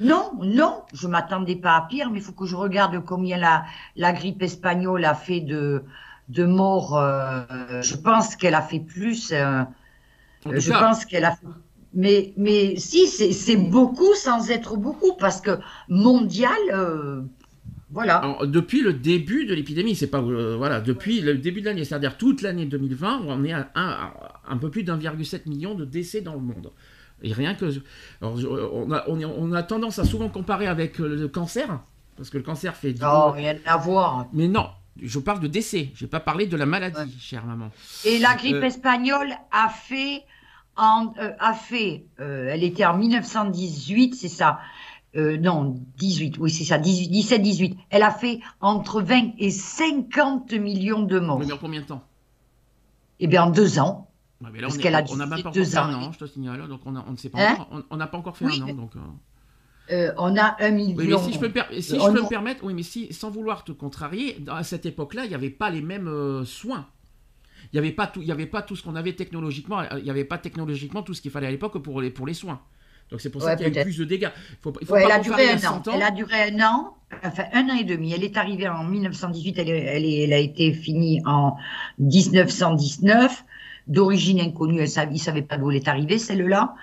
[0.00, 3.64] Non, non, je m'attendais pas à pire, mais il faut que je regarde combien la,
[3.96, 5.82] la grippe espagnole a fait de,
[6.28, 6.96] de morts.
[6.98, 7.42] euh,
[7.82, 9.32] je pense qu'elle a fait plus.
[9.32, 9.62] euh,
[10.46, 11.46] je pense qu'elle a fait.
[11.94, 15.58] Mais, mais si, c'est beaucoup sans être beaucoup, parce que
[15.88, 17.22] mondial, euh,
[17.90, 18.18] voilà.
[18.18, 21.84] Alors, depuis le début de l'épidémie, c'est pas euh, voilà, depuis le début de l'année,
[21.84, 24.12] c'est-à-dire toute l'année 2020, on est à un, à
[24.48, 26.70] un peu plus d'1,7 million de décès dans le monde.
[27.22, 27.66] Et rien que,
[28.20, 28.38] alors,
[28.72, 31.80] on a, on, a tendance à souvent comparer avec le cancer,
[32.16, 32.92] parce que le cancer fait.
[32.92, 34.26] du- Non, rien à voir.
[34.32, 34.66] Mais non,
[35.02, 35.90] je parle de décès.
[35.94, 37.06] J'ai pas parlé de la maladie, Ouais.
[37.18, 37.70] chère maman.
[38.04, 40.24] Et la grippe Euh, espagnole a fait,
[40.76, 44.58] en, euh, a fait euh, elle était en 1918, c'est ça.
[45.14, 47.76] Non, 18, oui, c'est ça, 17-18.
[47.90, 51.40] Elle a fait entre 20 et 50 millions de morts.
[51.40, 52.04] Mais en combien de temps?
[53.18, 54.08] Eh bien, en deux ans.
[54.40, 56.12] Ouais, mais là, Parce qu'elle a on même fait pas encore deux fait un an,
[56.12, 56.68] je te signale.
[56.68, 57.52] Donc on, a- on ne sait pas Hein?
[57.58, 57.82] encore.
[57.90, 58.74] On- n'a pas encore fait Oui, un an.
[58.74, 58.92] Donc,
[59.90, 60.94] euh, Euh, on a un million.
[60.96, 62.74] Oui, mais si je peux me, per- si je on peux a- me permettre, oui,
[62.74, 66.08] mais si, sans vouloir te contrarier, à cette époque-là, il n'y avait pas les mêmes
[66.08, 66.86] euh, soins.
[67.72, 69.82] Il n'y avait pas tout, il y avait pas tout ce qu'on avait technologiquement.
[69.96, 72.34] Il n'y avait pas technologiquement tout ce qu'il fallait à l'époque pour les pour les
[72.34, 72.60] soins.
[73.10, 74.28] Donc c'est pour ça Ouais, qu'il y a eu plus de dégâts.
[74.50, 75.82] Il faut, faut Ouais, pas elle a duré un an.
[75.82, 75.92] 100 ans.
[75.94, 78.12] Elle a duré un an, enfin un an et demi.
[78.12, 81.56] Elle est arrivée en 1918, elle, est- elle, est- elle a été finie en
[81.98, 83.44] 1919.
[83.86, 86.74] D'origine inconnue, elle savait, il savait pas d'où elle est arrivée, celle-là.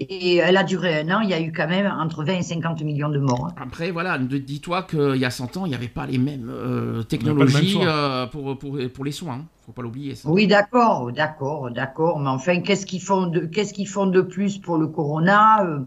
[0.00, 2.42] Et elle a duré un an, il y a eu quand même entre 20 et
[2.42, 3.48] 50 millions de morts.
[3.50, 3.54] hein.
[3.60, 6.94] Après, voilà, dis-toi qu'il y a 100 ans, il n'y avait pas les mêmes euh,
[6.94, 9.44] même technologies euh, pour, pour, pour les soins.
[9.66, 10.14] faut pas l'oublier.
[10.14, 10.28] ça.
[10.28, 12.20] Oui, d'accord, d'accord, d'accord.
[12.20, 15.80] Mais enfin, qu'est-ce qu'ils font de, qu'est-ce qu'ils font de plus pour le corona euh,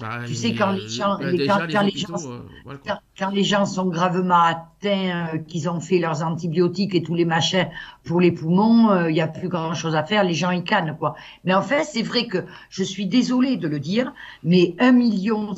[0.00, 2.38] Bah, Tu sais, quand les gens- bah, les- quand- les quand les hôpitaux, gens- euh,
[2.64, 7.02] voilà, quand, quand les gens sont gravement atteints, euh, qu'ils ont fait leurs antibiotiques et
[7.02, 7.68] tous les machins
[8.04, 10.64] pour les poumons, euh, il y a plus grand chose à faire, les gens y
[10.64, 11.14] cannent, quoi.
[11.44, 12.38] Mais en fait, c'est vrai que
[12.70, 15.54] je suis désolée de le dire, mais 1,5 million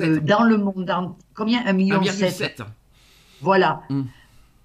[0.00, 1.60] euh, dans le monde entier, combien?
[1.64, 2.62] 1,7 million sept 1,7.
[3.40, 3.82] Voilà.
[3.90, 4.02] Mm.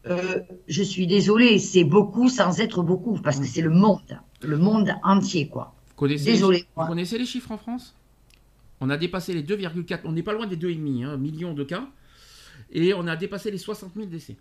[0.09, 3.47] Euh, je suis désolée, c'est beaucoup sans être beaucoup, parce que Mm.
[3.47, 5.73] c'est le monde, le monde entier, quoi.
[5.89, 7.95] Vous connaissez, les, vous connaissez les chiffres en France?
[8.83, 11.87] On a dépassé les 2,4, on n'est pas loin des 2,5 hein, millions de cas,
[12.69, 14.35] et on a dépassé les 60 000 décès.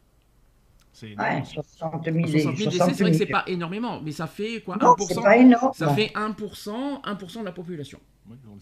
[0.93, 1.16] C'est.
[1.16, 3.18] Ouais, 60 000, 60 000 décès, 60 c'est vrai que 000.
[3.18, 5.72] c'est pas énormément, mais ça fait quoi Non, 1% c'est pas énorme.
[5.74, 8.01] Ça fait 1%, 1% de la population.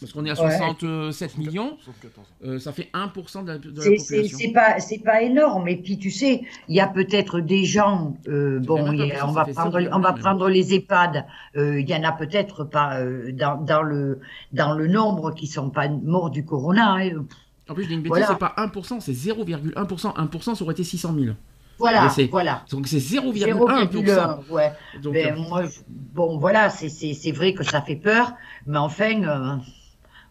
[0.01, 0.57] Parce qu'on est à Ouais.
[0.59, 2.27] 67 millions, 74.
[2.45, 4.39] euh, ça fait 1% de la, de la population.
[4.39, 5.69] c'est pas, pas énorme.
[5.69, 9.33] Et puis, tu sais, il y a peut-être des gens, euh, bon, y a- on,
[9.33, 10.21] va prendre, 0,1 on va même.
[10.21, 11.25] prendre les EHPAD.
[11.57, 14.21] euh, Il y en a peut-être pas euh, dans, dans, le,
[14.53, 16.95] dans le nombre qui sont pas morts du corona.
[16.95, 17.25] hein.
[17.69, 18.27] En plus, je dis une bêtise, Voilà.
[18.27, 20.15] c'est pas 1%, c'est 0,1%.
[20.17, 21.35] 1%, ça aurait été 600 000.
[21.81, 22.65] Voilà, Mais.
[22.71, 23.89] Donc c'est 0,1%.
[23.91, 24.73] 0,1, ouais.
[25.03, 28.33] Donc, Ben, euh, moi, je- bon, voilà, c'est- c'est c'est vrai que ça fait peur,
[28.67, 29.57] mais enfin, euh,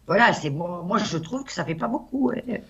[0.06, 2.30] voilà, c'est moi, moi, je trouve que ça fait pas beaucoup.
[2.30, 2.62] ouais.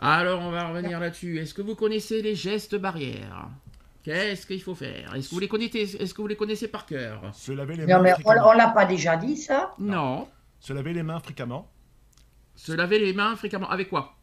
[0.00, 1.38] Alors, on va revenir là-dessus.
[1.38, 3.48] Est-ce que vous connaissez les gestes barrières?
[4.02, 5.14] Qu'est-ce qu'il faut faire?
[5.14, 7.22] Est-ce que vous les connaissez Est-ce que vous les connaissez par cœur?
[7.32, 8.48] Se laver les Non, mains mais on, fréquemment.
[8.48, 9.72] on l'a pas déjà dit, ça?
[9.78, 10.28] Non.
[10.60, 11.68] Se laver les mains fréquemment.
[12.54, 13.70] Se laver les mains fréquemment.
[13.70, 14.14] Avec quoi?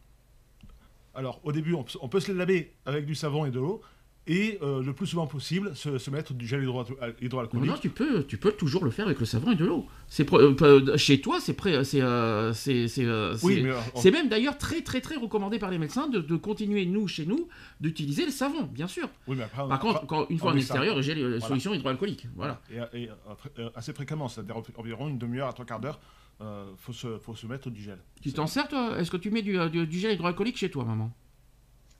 [1.14, 3.58] Alors, au début, on, peut- on peut se les laver avec du savon et de
[3.60, 3.80] l'eau.
[4.28, 6.86] Et euh, le plus souvent possible, se, se mettre du gel hydro-
[7.20, 7.68] hydroalcoolique.
[7.68, 9.84] non, tu peux, tu peux toujours le faire avec le savon et de l'eau.
[10.06, 14.56] C'est euh, peu- chez toi, c'est prêt, c'est, euh, c'est, euh, oui, euh, même d'ailleurs
[14.58, 17.48] très, très, très recommandé par les médecins de, de continuer nous, chez nous,
[17.80, 19.08] d'utiliser le savon, bien sûr.
[19.26, 21.40] oui, mais après, Par contre, quand, une fois en extérieur, j'ai les voilà.
[21.40, 22.28] solutions hydroalcooliques.
[22.36, 22.60] Voilà.
[22.94, 23.14] Et, euh,
[23.58, 25.98] euh, assez fréquemment, c'est-à-dire environ une demi-heure à trois quarts d'heure,
[26.42, 27.98] euh, faut, se, faut se mettre du gel.
[28.20, 28.98] Tu t'en sers, toi?
[28.98, 31.10] Est-ce que tu mets du, euh, du, du gel hydroalcoolique chez toi, maman?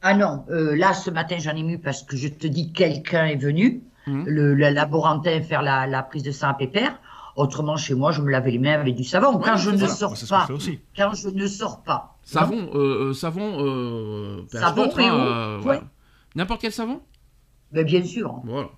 [0.03, 3.27] Ah non, euh, là, ce matin, j'en ai mis parce que je te dis, quelqu'un
[3.27, 4.25] est venu, Mhm.
[4.27, 6.99] le, le laborantin faire la, la prise de sang à pépère.
[7.37, 9.37] Autrement, chez moi, je me lavais les mains avec du savon.
[9.37, 10.81] Ouais, quand je ne sors pas, aussi.
[10.97, 12.19] quand je ne sors pas.
[12.25, 15.81] Savon, euh, euh, savon, euh, Savon hein, euh, ouais.
[16.35, 17.01] N'importe quel savon?
[17.71, 18.69] Mais bien sûr, Voilà.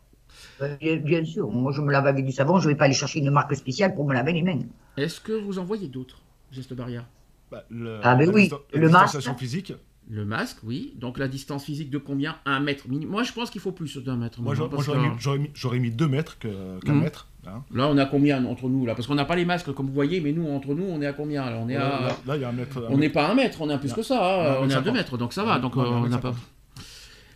[0.62, 1.50] Euh, bien, bien sûr.
[1.50, 2.58] Moi, je me lave avec du savon.
[2.58, 4.60] Je vais pas aller chercher une marque spéciale pour me laver les mains.
[4.96, 7.06] Est-ce que vous en voyez d'autres gestes barrières
[7.50, 9.18] Bah, le, Ah, ben la oui, le la masque.
[9.38, 9.72] physique.
[10.10, 10.92] Le masque, oui.
[10.98, 12.36] Donc la distance physique de combien?
[12.44, 13.12] Un mètre minimum.
[13.12, 14.42] Moi, je pense qu'il faut plus d'un mètre.
[14.42, 17.00] Moi, j'aurais- mis, deux mètres que- qu'un Mhm.
[17.00, 17.28] mètre.
[17.46, 17.62] hein.
[17.72, 18.94] Là, on est à combien entre nous là?
[18.94, 21.06] Parce qu'on n'a pas les masques, comme vous voyez, mais nous, entre nous, on est
[21.06, 21.56] à combien là?
[21.58, 22.16] On est Là, à.
[22.26, 22.78] là, y a un mètre.
[22.84, 24.52] un On n'est pas à un mètre, on est à plus que ça.
[24.52, 24.56] hein.
[24.60, 25.58] On est à deux mètres, donc ça va.
[25.58, 26.34] Donc Non, euh, on n'a pas.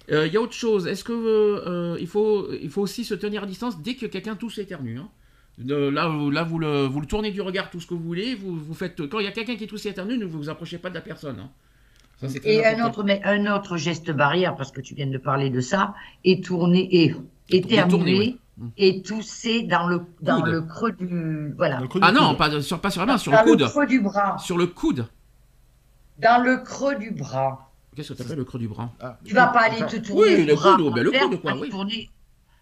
[0.09, 0.19] Cinquante.
[0.23, 0.87] Euh, Il y a autre chose.
[0.87, 4.35] Est-ce que euh, il faut il faut aussi se tenir à distance dès que quelqu'un
[4.37, 5.09] tousse éternue hein
[5.59, 8.03] De- là, vous, là vous, le, vous le tournez du regard tout ce que vous
[8.03, 8.35] voulez.
[8.37, 10.79] Vous, vous faites quand il y a quelqu'un qui tousse et éternue, ne vous approchez
[10.79, 11.39] pas de la personne.
[11.41, 11.51] hein.
[12.21, 15.51] Ça, Et un autre, mais un autre geste barrière, parce que tu viens de parler
[15.51, 15.95] de ça,
[16.25, 17.15] étourner et
[17.49, 18.39] Détourner, éternuer oui.
[18.57, 18.67] Mm.
[18.77, 20.51] et tousser dans le, dans Coude.
[20.51, 21.79] le creux du, voilà.
[21.81, 22.39] Le creux du Ah non, coude.
[22.39, 23.65] pas, sur, pas sur la main, sur dans le coude.
[23.69, 24.37] creux du bras.
[24.39, 25.07] Sur le coude.
[26.19, 27.68] Dans le creux du bras.
[27.99, 30.37] Qu'est-ce que tu appelles le creux du bras Ah, Tu vas pas aller te tourner
[30.37, 31.69] Oui, le, bras coude, en ben le coude, quoi, pour aller oui.
[31.71, 32.11] tourner.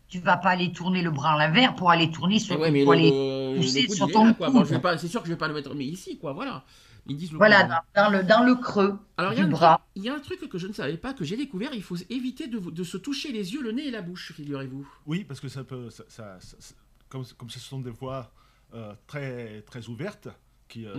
[0.08, 2.84] Tu vas pas aller tourner le bras en l'envers pour aller tourner sur, Ouais, mais
[2.84, 4.30] pour le, aller- le pousser coude, sur ton.
[4.30, 4.64] Bon,
[4.96, 6.64] c'est sûr que je vais pas le mettre, mais ici, quoi, voilà.
[7.08, 7.64] Ils disent le Voilà,
[7.94, 9.76] dans, dans le, dans le creux Alors, il y, a du un bras.
[9.76, 11.82] truc- il y a un truc que je ne savais pas, que j'ai découvert, il
[11.82, 14.88] faut éviter de, de se toucher les yeux, le nez et la bouche, figurez-vous.
[15.06, 15.90] Oui, parce que ça peut.
[15.90, 16.74] Ça, ça- ça- ça-
[17.08, 18.32] comme, comme ce sont des voies
[18.74, 20.28] euh, très, très ouvertes,
[20.68, 20.96] qui, euh,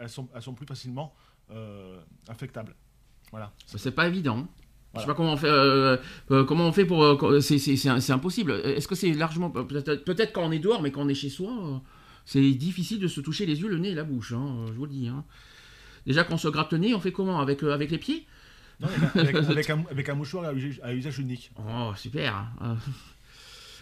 [0.00, 1.12] elles sont, elles sont plus facilement
[1.50, 2.74] euh, affectables.
[3.30, 3.52] Voilà.
[3.66, 4.46] C'est pas évident.
[4.94, 5.06] Je sais Voilà.
[5.06, 5.96] pas comment on fait, euh,
[6.30, 7.04] euh, comment on fait pour.
[7.04, 8.52] euh, c'est, impossible.
[8.64, 9.50] Est-ce que c'est largement.
[9.50, 11.82] Peut-être, quand on est dehors, mais quand on est chez soi,
[12.24, 14.84] c'est difficile de se toucher les yeux, le nez et la bouche, hein, je vous
[14.86, 15.08] le dis.
[15.08, 15.24] hein.
[16.06, 17.38] Déjà, quand on se gratte le nez, on fait comment?
[17.40, 18.26] Avec, avec les pieds?
[18.80, 21.50] Non, avec, avec un, avec un mouchoir à usage, à usage unique.
[21.58, 22.46] Oh, super.
[22.62, 22.74] Euh,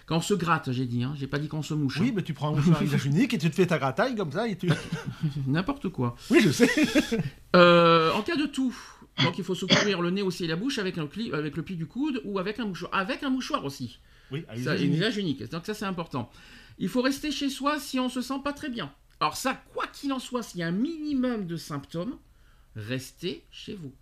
[0.06, 1.14] Quand on se gratte, j'ai dit, hein.
[1.16, 2.00] j'ai pas dit qu'on se mouche.
[2.00, 2.12] Oui, hein.
[2.16, 4.32] mais tu prends un mouchoir à usage unique et tu te fais ta grataille comme
[4.32, 4.48] ça.
[4.48, 4.68] Et tu...
[5.46, 6.16] N'importe quoi.
[6.30, 6.68] Oui, je sais.
[7.54, 8.74] En cas de tout,
[9.22, 11.56] donc il faut se couvrir le nez aussi et la bouche avec, un pli, avec
[11.56, 12.92] le pli du coude ou avec un mouchoir.
[12.94, 13.98] Avec un mouchoir aussi.
[14.30, 14.96] Oui, à Ça, usage un unique.
[14.98, 15.50] usage unique.
[15.50, 16.30] Donc ça, c'est important.
[16.78, 18.92] Il faut rester chez soi si on se sent pas très bien.
[19.20, 22.16] Alors ça, quoi qu'il en soit, s'il y a un minimum de symptômes,
[22.74, 23.92] restez chez vous.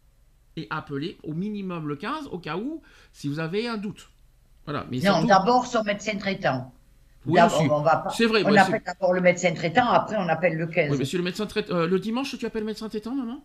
[0.56, 4.08] Et appelez au minimum le 15 au cas où, si vous avez un doute.
[4.64, 4.86] Voilà.
[4.90, 6.72] Mais Non, surtout- d'abord son médecin traitant.
[7.26, 7.70] Oui, D'abord, aussi.
[7.70, 10.56] on va pas- C'est vrai, On ouais, appelle d'abord le médecin traitant, après on appelle
[10.56, 10.90] le 15.
[10.92, 11.70] Oui, monsieur le médecin traite.
[11.70, 13.42] euh, le dimanche, tu appelles le médecin traitant, maman?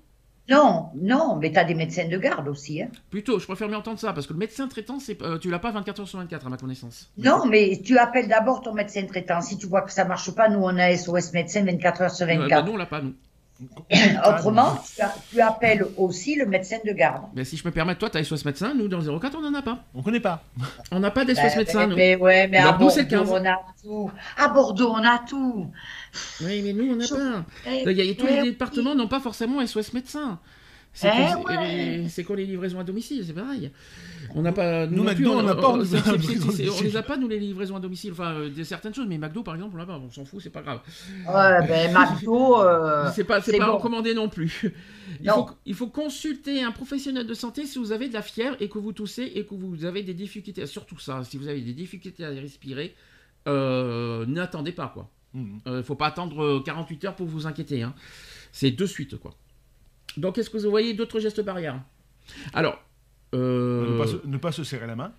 [0.49, 2.81] Non, non, mais tu as des médecins de garde aussi.
[2.81, 2.87] Hein.
[3.11, 5.59] Plutôt, je préfère mieux entendre ça, parce que le médecin traitant, c'est, euh, tu l'as
[5.59, 7.11] pas 24 heures sur 24, à ma connaissance.
[7.17, 9.41] Non, mais tu appelles d'abord ton médecin traitant.
[9.41, 12.25] Si tu vois que ça marche pas, nous on a SOS médecin 24 heures sur
[12.27, 12.65] Euh, bah, 24.
[12.65, 13.13] nous, on l'a pas, nous.
[14.27, 17.23] Autrement, tu, a- tu appelles aussi le médecin de garde.
[17.35, 19.41] Mais si je me permettre, toi, tu as SOS médecin, nous, dans le 04, on
[19.41, 19.83] n'en a pas.
[19.93, 20.43] On connaît pas.
[20.91, 21.95] On n'a pas d'SOS Ben, médecin, nous.
[21.95, 23.29] mais, ouais, mais à Bordeaux, 15.
[23.31, 24.11] on a tout.
[24.37, 25.67] À Bordeaux, on a tout.
[26.41, 27.45] Oui, mais nous, on n'a Je- pas.
[27.91, 30.39] Il y a- tous les départements n'ont pas forcément SOS médecin.
[30.91, 32.03] C'est Eh que- ouais.
[32.05, 33.71] et- c'est quoi les livraisons à domicile C'est pareil.
[34.35, 34.85] On n'a pas.
[34.87, 36.69] Nous, non McDo, plus, on n'a pas on- à c'est- c'est- domicile.
[36.77, 38.11] On les a pas, nous, les livraisons à domicile.
[38.11, 39.97] Enfin, euh, des certaines choses, mais McDo, par exemple, on l'a pas.
[39.97, 40.81] On s'en fout, c'est pas grave.
[41.27, 43.77] Ouais, ben, McDo, euh, c'est pas, pas bon.
[43.77, 44.73] recommandé non plus.
[45.21, 45.47] Il Non.
[45.47, 48.67] faut, il faut consulter un professionnel de santé si vous avez de la fièvre et
[48.67, 50.65] que vous toussez et que vous avez des difficultés.
[50.65, 52.95] Surtout ça, si vous avez des difficultés à respirer,
[53.47, 55.09] euh, n'attendez pas quoi.
[55.35, 57.83] Il faut pas attendre euh, 48 heures pour vous inquiéter.
[57.83, 57.93] hein.
[58.51, 59.31] C'est de suite, quoi.
[60.19, 61.79] Donc, est-ce que vous voyez d'autres gestes barrières?
[62.53, 62.79] Alors,
[63.33, 65.11] euh, Ne, pas se, ne pas se serrer la main,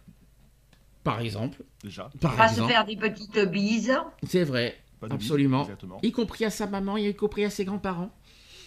[1.05, 2.11] par exemple, déjà.
[2.20, 3.96] par Pas se faire des petites bises.
[4.26, 5.62] c'est vrai, Pas de bise, absolument.
[5.62, 5.98] exactement.
[6.03, 8.11] Y compris à sa maman, y compris à ses grands-parents.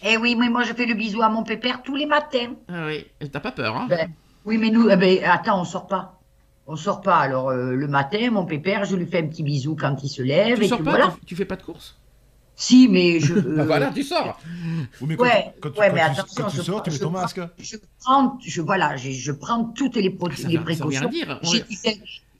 [0.05, 2.55] Eh oui, mais moi je fais le bisou à mon pépère tous les matins.
[2.67, 3.87] Ah oui, et t'as pas peur, hein?
[3.89, 4.11] Ben,
[4.43, 6.19] oui, mais nous, eh ben, attends, on sort pas.
[6.67, 7.17] On sort pas.
[7.17, 10.21] Alors euh, le matin, mon pépère, je lui fais un petit bisou quand il se
[10.21, 10.57] lève.
[10.57, 11.15] Tu et sors puis pas voilà.
[11.19, 11.97] tu, tu fais pas de course?
[12.55, 13.33] Si, mais je.
[13.39, 14.39] Bah euh, voilà, tu sors
[15.01, 16.83] Oui, mais quand, Ouais, quand, ouais, quand mais tu, attention, quand tu je sors, prends-
[16.83, 17.41] tu mets je ton prends- masque.
[17.59, 20.83] Je prends, je, voilà, je, je prends toutes les, pro- Ah, ça les veut- ça
[20.83, 21.09] veut rien précautions.
[21.09, 21.39] dire.
[21.43, 21.89] On-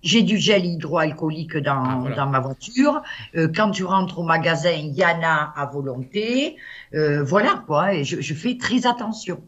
[0.03, 2.15] J'ai du gel- hydroalcoolique dans, Ah, voilà.
[2.17, 3.01] dans ma voiture.
[3.37, 6.57] Euh, quand tu rentres au magasin, il y en a à volonté.
[6.93, 7.93] Euh, voilà quoi.
[7.93, 9.41] Et je, je fais très attention.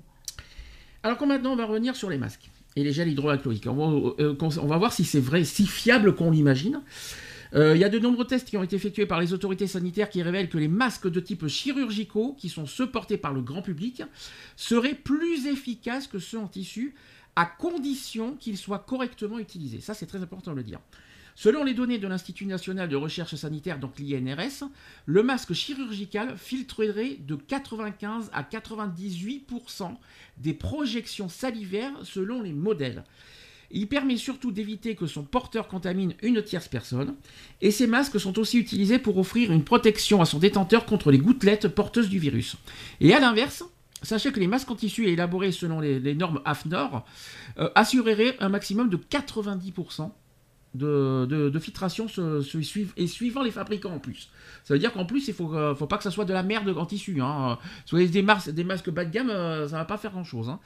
[1.03, 3.67] Alors que maintenant, on va revenir sur les masques et les gels hydroalcooliques.
[3.67, 6.81] On va, euh, on va voir si c'est vrai, si fiable qu'on l'imagine.
[7.53, 10.09] Euh, Il y a de nombreux tests qui ont été effectués par les autorités sanitaires
[10.09, 13.61] qui révèlent que les masques de type chirurgicaux, qui sont ceux portés par le grand
[13.61, 14.03] public,
[14.55, 16.95] seraient plus efficaces que ceux en tissu,
[17.35, 19.81] à condition qu'ils soient correctement utilisés.
[19.81, 20.79] Ça, c'est très important de le dire.
[21.37, 24.69] Selon les données de l'Institut national de recherche sanitaire, donc l'INRS,
[25.05, 29.97] le masque chirurgical filtrerait de 95 à 98%
[30.37, 33.03] des projections salivaires selon les modèles.
[33.71, 37.15] Il permet surtout d'éviter que son porteur contamine une tierce personne.
[37.61, 41.17] Et ces masques sont aussi utilisés pour offrir une protection à son détenteur contre les
[41.17, 42.55] gouttelettes porteuses du virus.
[43.01, 43.63] Et à l'inverse,
[44.01, 47.05] sachez que les masques en tissu élaborés selon les, normes AFNOR
[47.57, 50.11] euh, assureraient un maximum de 90%
[50.75, 52.07] de, filtration
[52.97, 54.29] et suivant les fabricants en plus.
[54.63, 56.43] Ça veut dire qu'en plus, il faut, euh, faut pas que ça soit de la
[56.43, 57.21] merde en tissu.
[57.21, 57.57] Hein.
[57.91, 60.49] Des, mas- des masques bas de gamme, euh, ça va pas faire grand-chose.
[60.49, 60.59] hein.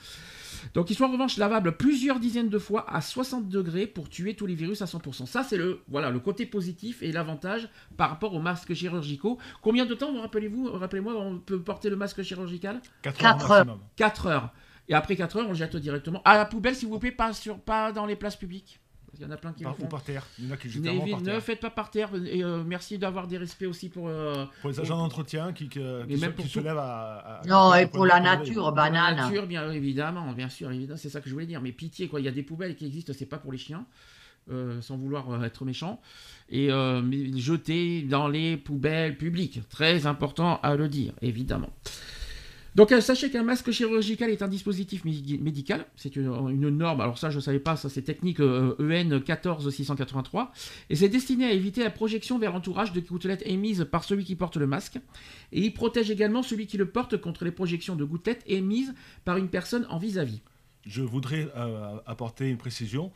[0.74, 4.34] Donc ils sont en revanche lavables plusieurs dizaines de fois à 60 degrés pour tuer
[4.34, 5.26] tous les virus à 100%.
[5.26, 9.38] Ça c'est le voilà le côté positif et l'avantage par rapport aux masques chirurgicaux.
[9.62, 13.66] Combien de temps, vous rappelez-vous, rappelez-moi, on peut porter le masque chirurgical 4 Quatre heures
[13.66, 13.80] maximum.
[13.95, 14.54] 4 heures.
[14.88, 17.34] Et après 4 heures, on le jette directement à la poubelle, s'il vous plaît, pas,
[17.34, 18.80] sur, pas dans les places publiques.
[19.16, 19.88] Qu'il y en a plein qui le Par- ou font.
[19.88, 20.26] par terre.
[20.39, 21.41] Il y en a qui Ne, vraiment par ne terre.
[21.41, 22.10] faites pas par terre.
[22.26, 25.80] Et euh, merci d'avoir des respects aussi pour, euh, Pour les agents d'entretien qui, qui,
[25.80, 27.39] Mais qui se, qui se lèvent à.
[27.41, 29.16] à- Non, à- et pour la nature, pour la banane.
[29.18, 31.62] nature, bien évidemment, bien sûr, évidemment, c'est ça que je voulais dire.
[31.62, 32.20] Mais pitié, quoi.
[32.20, 33.86] Il y a des poubelles qui existent, c'est pas pour les chiens.
[34.51, 36.01] euh, sans vouloir être méchant,
[36.49, 37.03] et euh,
[37.38, 39.60] jeter dans les poubelles publiques.
[39.70, 41.70] Très important à le dire, évidemment.
[42.76, 47.17] Donc euh, sachez qu'un masque chirurgical est un dispositif médi- médical, c'est une, norme, alors
[47.17, 50.51] ça je ne savais pas, ça c'est technique euh, EN 14683,
[50.89, 54.36] et c'est destiné à éviter la projection vers l'entourage de gouttelettes émises par celui qui
[54.36, 54.97] porte le masque,
[55.51, 58.93] et il protège également celui qui le porte contre les projections de gouttelettes émises
[59.26, 60.41] par une personne en vis-à-vis.
[60.86, 63.11] Je voudrais euh, apporter une précision.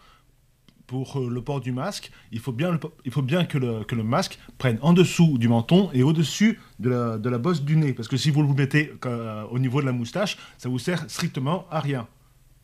[0.87, 3.83] Pour euh, le port du masque, il faut bien, le il faut bien que, le,
[3.83, 7.63] que le masque prenne en dessous du menton et au-dessus de la, de la bosse
[7.63, 7.93] du nez.
[7.93, 11.09] Parce que si vous le mettez euh, au niveau de la moustache, ça vous sert
[11.09, 12.07] strictement à rien.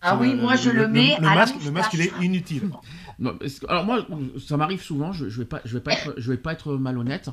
[0.01, 2.69] Ah oui, moi je le, mets le à masque, la le masque, il est inutile.
[3.19, 4.07] Non, alors moi,
[4.37, 6.77] ça m'arrive souvent, je, je vais pas, je vais pas être, je vais pas être
[6.77, 7.29] malhonnête.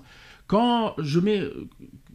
[0.46, 1.42] Quand je mets,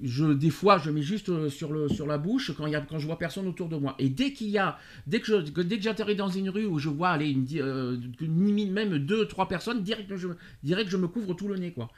[0.02, 2.98] je, des fois, je mets juste euh, sur, le, sur la bouche quand, y quand
[2.98, 3.96] je vois personne autour de moi.
[4.00, 6.80] Et dès qu'il y a, dès que, je, dès que j'atterris dans une rue où
[6.80, 10.30] je vois aller une, euh, même deux, trois personnes, direct je,
[10.64, 11.90] direct je me couvre tout le nez, quoi.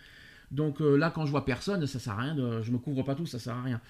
[0.52, 2.36] Donc euh, là, quand je vois personne, ça sert à rien.
[2.36, 3.82] De, je me couvre pas tout, ça sert à rien.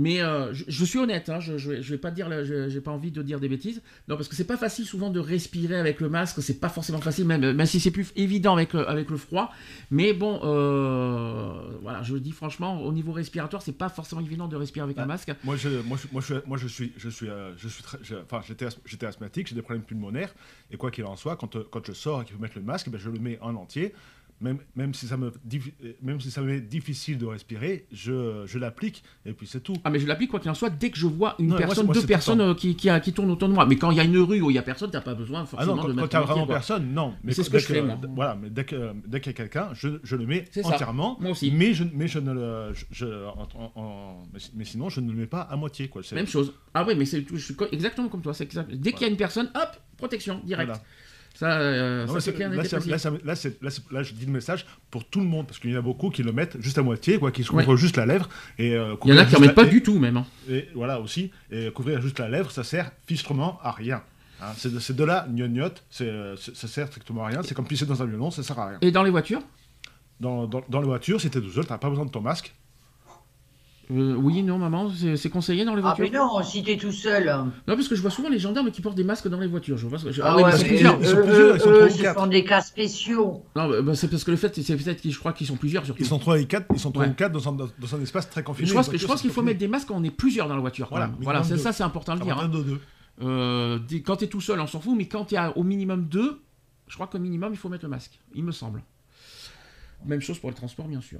[0.00, 2.92] Mais euh, je, je suis honnête, hein, je, je, je vais pas dire, j'ai pas
[2.92, 3.82] envie de dire des bêtises.
[4.06, 7.00] Non, parce que c'est pas facile souvent de respirer avec le masque, c'est pas forcément
[7.00, 9.52] facile, même, même si c'est plus évident avec, euh, avec le froid.
[9.90, 14.46] Mais bon, euh, voilà, je le dis franchement, au niveau respiratoire, c'est pas forcément évident
[14.46, 15.06] de respirer avec un Ah.
[15.06, 15.32] masque.
[15.42, 18.40] Moi, je, moi, moi, je, moi, je suis, je suis, euh, je suis très, enfin,
[18.46, 20.32] j'étais, j'étais asthmatique, j'ai des problèmes pulmonaires,
[20.70, 22.62] et quoi qu'il en soit, quand, euh, quand je sors et qu'il faut mettre le
[22.64, 23.92] masque, ben, je le mets en entier.
[24.40, 28.58] Même, même, si ça me, euh, même si ça m'est difficile de respirer, je, je
[28.60, 29.74] l'applique, et puis c'est tout.
[29.82, 31.58] Ah, mais je l'applique quoi qu'il en soit dès que je vois une Non, mais
[31.60, 33.66] moi, personne, moi, deux personnes euh, qui, qui, qui tournent autour de moi.
[33.66, 35.40] Mais quand il y a une rue où il y a personne, t'as pas besoin
[35.42, 36.54] Ah forcément non, quand, de quand mettre t'as le entier, vraiment quoi.
[36.54, 37.14] personne, non.
[37.24, 37.98] Mais c'est ce dès que je fais, moi.
[38.14, 40.60] Voilà, mais dès que- dès qu'il y a quelqu'un, je, je le mets ça.
[40.68, 41.16] entièrement.
[41.20, 41.50] Moi aussi.
[41.50, 44.22] Mais je, mais je ne le, je- en- en- en-
[44.54, 46.02] mais, sinon, je ne le mets pas à moitié, quoi.
[46.12, 46.52] Même chose.
[46.74, 48.34] Ah oui, mais c'est je suis co- exactement comme toi.
[48.34, 50.68] c'est exact- Dès qu'il y a une personne, hop, protection, direct.
[50.68, 50.82] Voilà.
[51.38, 54.02] Ça, euh, Non, ça mais c'est c'est- clair, net là, là, ça- là, là, là,
[54.02, 56.24] je dis le message pour tout le monde, parce qu'il y en a beaucoup qui
[56.24, 57.62] le mettent juste à moitié, quoi, qui se Ouais.
[57.64, 58.28] couvrent juste la lèvre.
[58.58, 60.00] Et, euh, Il y en a qui en juste mettent la- pas et- du tout
[60.00, 60.16] même.
[60.16, 60.26] hein.
[60.50, 64.02] Et voilà aussi, et couvrir juste la lèvre, ça sert fichtrement à rien.
[64.42, 66.34] Hein, c'est de, de la gnognotte, ça
[66.66, 67.42] sert strictement à rien.
[67.44, 68.78] C'est comme pisser dans un violon, ça sert à rien.
[68.80, 69.42] Et dans les voitures?
[70.18, 72.52] Dans, dans, dans les voitures, si t'es tout seul, t'as pas besoin de ton masque.
[73.90, 76.92] Euh, oui, non, maman, c'est conseillé dans les Ah, voitures mais non, si t'es tout
[76.92, 77.24] seul.
[77.26, 79.78] Non, parce que je vois souvent les gendarmes qui portent des masques dans les voitures.
[79.78, 80.98] Je vois, je- Ah oui, ouais, mais c'est mais plusieurs.
[81.00, 82.20] ils sont eux, plusieurs, ils sont eux, trois ou quatre.
[82.20, 83.44] sont des cas spéciaux.
[83.56, 85.56] Non, bah, bah, c'est parce que le fait, c'est peut-être qu'ils- je crois qu'ils sont
[85.56, 86.02] plusieurs surtout.
[86.02, 87.10] Ils sont 3 et 4, ils sont 3 Ouais.
[87.10, 88.68] ou 4 dans un, dans un espace très confiné.
[88.68, 90.54] je pense, que- je pense qu'il faut mettre des masques quand on est plusieurs dans
[90.56, 90.88] la voiture.
[90.90, 92.38] Voilà, voilà c'est ça, c'est important de À le dire.
[92.38, 92.48] hein.
[92.48, 92.80] de deux.
[93.22, 96.40] Euh, quand tu es tout seul, on s'en fout, mais quand a au minimum deux,
[96.88, 98.82] je crois qu'au minimum, il faut mettre le masque, il me semble.
[100.04, 101.18] Même chose pour le transport, bien sûr.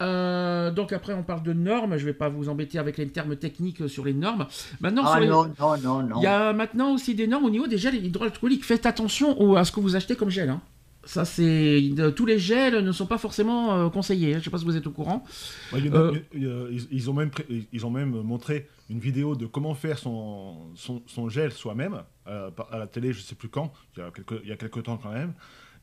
[0.00, 1.96] Euh, donc après, on parle de normes.
[1.96, 4.46] Je vais pas vous embêter avec les termes techniques sur les normes.
[4.80, 6.20] Maintenant, Ah sur les- non, non, non, non.
[6.20, 8.64] il y a maintenant aussi des normes au niveau des gels hydroalcooliques.
[8.64, 10.48] Faites attention au- à ce que vous achetez comme gel.
[10.50, 10.60] hein.
[11.04, 11.82] Ça, c'est
[12.16, 14.34] tous les gels ne sont pas forcément euh, conseillés.
[14.34, 15.24] Je sais pas si vous êtes au courant.
[15.72, 19.34] Ouais, a- Euh, a- ils, ils ont même, pré- ils ont même montré une vidéo
[19.34, 23.48] de comment faire son, son, son gel soi-même euh, à la télé, je sais plus
[23.48, 25.32] quand, il y a quelques, il y a quelques temps quand même.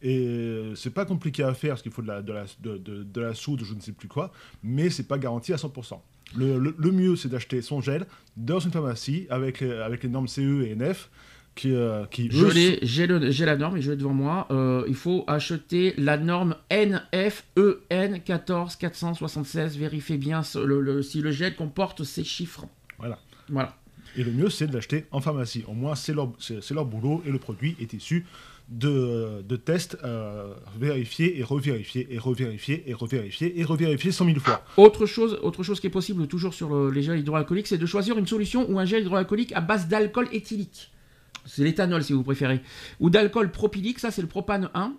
[0.01, 3.03] Et c'est pas compliqué à faire parce qu'il faut de la, de, la, de, de-
[3.03, 4.31] de la soude, je ne sais plus quoi,
[4.63, 5.99] mais c'est pas garanti à 100%.
[6.35, 10.09] Le, le- le mieux, c'est d'acheter son gel dans une pharmacie avec, les- avec les
[10.09, 11.09] normes CE et NF
[11.55, 14.13] qui, euh, qui Je eux, l'ai- J'ai le- j'ai la norme et je l'ai devant
[14.13, 14.47] moi.
[14.51, 16.99] Euh, il faut acheter la norme E
[17.89, 19.77] NFEN 14476.
[19.77, 22.65] Vérifiez bien ce- le- le- si le gel comporte ces chiffres.
[22.97, 23.19] Voilà.
[23.49, 23.75] Voilà.
[24.17, 25.63] Et le mieux, c'est de l'acheter en pharmacie.
[25.67, 28.25] Au moins, c'est leur, c'est leur boulot et le produit est issu
[28.70, 34.39] de, de tests euh, vérifiés et revérifiés et revérifiés et revérifiés et revérifiés 100 000
[34.39, 34.63] fois.
[34.78, 37.86] Autre chose, autre chose qui est possible toujours sur le- les gels hydroalcooliques, c'est de
[37.86, 40.91] choisir une solution ou un gel hydroalcoolique à base d'alcool éthylique.
[41.45, 42.61] C'est l'éthanol si vous préférez.
[42.99, 44.93] Ou d'alcool propylique, ça c'est le propane 1.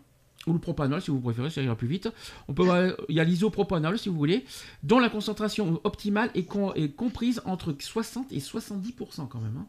[0.47, 2.09] Ou le propanol si vous préférez, ça ira plus vite.
[2.47, 4.45] On peut, euh, il y a l'isopropanol si vous voulez,
[4.85, 6.45] dont la concentration optimale est
[6.95, 9.57] comprise entre 60 et 70% quand même.
[9.59, 9.67] hein.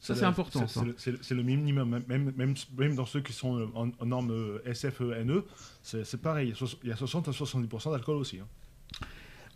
[0.00, 0.64] Ça c'est important.
[0.66, 2.00] C'est, le, minimum.
[2.08, 5.42] Même, même, même dans ceux qui sont euh, en, en norme euh, SFENE,
[5.82, 6.48] c'est, c'est pareil.
[6.48, 8.38] Il y a soix- Il y a 60 à 70% d'alcool aussi.
[8.38, 8.46] hein.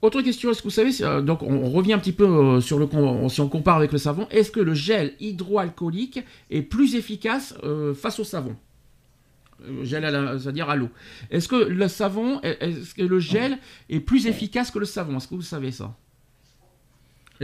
[0.03, 2.87] Autre question, est-ce que vous savez, euh, donc on, revient un petit peu sur le,
[3.31, 6.21] si on compare avec le savon, est-ce que le gel hydroalcoolique
[6.51, 7.55] est plus efficace
[7.95, 8.55] face au savon?
[9.83, 10.91] Gel, à c'est-à-dire à l'eau.
[11.31, 13.57] Est-ce que le savon, est-ce que le gel
[13.89, 15.17] est plus efficace que le savon?
[15.17, 15.97] Est-ce que vous savez ça?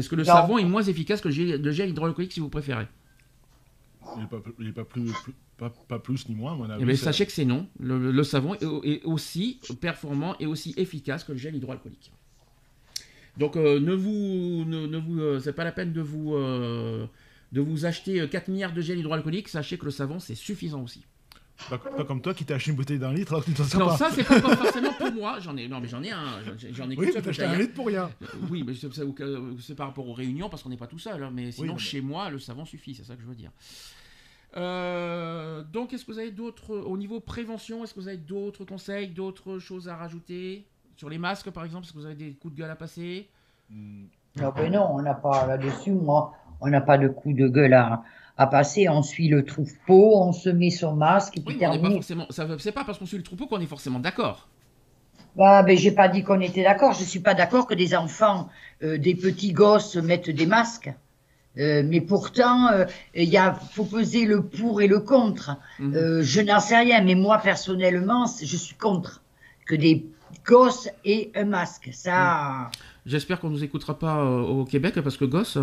[0.00, 0.32] Est-ce que le Non.
[0.32, 2.86] savon est moins efficace que le gel, le gel hydroalcoolique si vous préférez?
[4.16, 6.82] Il n'est pas, plus, plus- pas, pas plus ni moins, à mon avis.
[6.82, 7.68] Eh bien, c'est- sachez que c'est non.
[7.78, 12.10] Le, savon est, est aussi performant et aussi efficace que le gel hydroalcoolique.
[13.36, 17.06] Donc, euh, ne vous, ne, ne vous, euh, c'est pas la peine de vous, euh,
[17.52, 19.48] de vous acheter euh, 4 milliards de gel hydroalcoolique.
[19.48, 21.04] Sachez que le savon c'est suffisant aussi.
[21.68, 23.64] Pas, pas comme toi qui t'as acheté une bouteille d'un litre alors que tu t'en
[23.64, 23.96] sers Non, pas.
[23.96, 25.38] ça c'est pas pas forcément pour moi.
[25.40, 26.24] J'en ai, non, mais j'en ai un.
[26.72, 27.58] J'en- ai oui, mais t'as acheté bouteille, un hein.
[27.58, 28.10] litre pour rien.
[28.50, 29.02] Oui, mais c'est- c'est
[29.60, 31.22] c'est par rapport aux réunions parce qu'on n'est pas tout seul.
[31.22, 33.50] hein, mais sinon, mais- chez moi, le savon suffit, c'est ça que je veux dire.
[34.56, 38.64] Euh, donc, est-ce que vous avez d'autres, au niveau prévention, est-ce que vous avez d'autres
[38.64, 40.64] conseils, d'autres choses à rajouter?
[40.96, 43.28] Sur les masques, par exemple, est-ce que vous avez des coups de gueule à passer?
[43.70, 44.04] Hmm,
[44.40, 47.72] Ah ben non, on n'a pas là-dessus, moi, on n'a pas de coup de gueule
[47.74, 48.02] à,
[48.40, 48.88] à passer.
[48.88, 52.26] On suit le troupeau, on se met son masque et puis Oui, on pas forcément.
[52.30, 54.48] C'est pas parce qu'on suit le troupeau qu'on est forcément d'accord.
[55.36, 56.94] Bah, ben, j'ai pas dit qu'on était d'accord.
[56.94, 58.48] Je suis pas d'accord que des enfants,
[58.82, 60.90] euh, des petits gosses mettent des masques.
[61.58, 65.56] Euh, mais pourtant, euh, il y a, faut peser le pour et le contre.
[65.78, 66.22] Mhm.
[66.22, 69.22] Je n'en sais rien, mais moi personnellement, je suis contre
[69.66, 70.06] que des
[70.46, 71.90] gosses aient un masque.
[71.92, 72.70] Ça,
[73.04, 75.58] J'espère qu'on nous écoutera pas au Québec parce que gosse.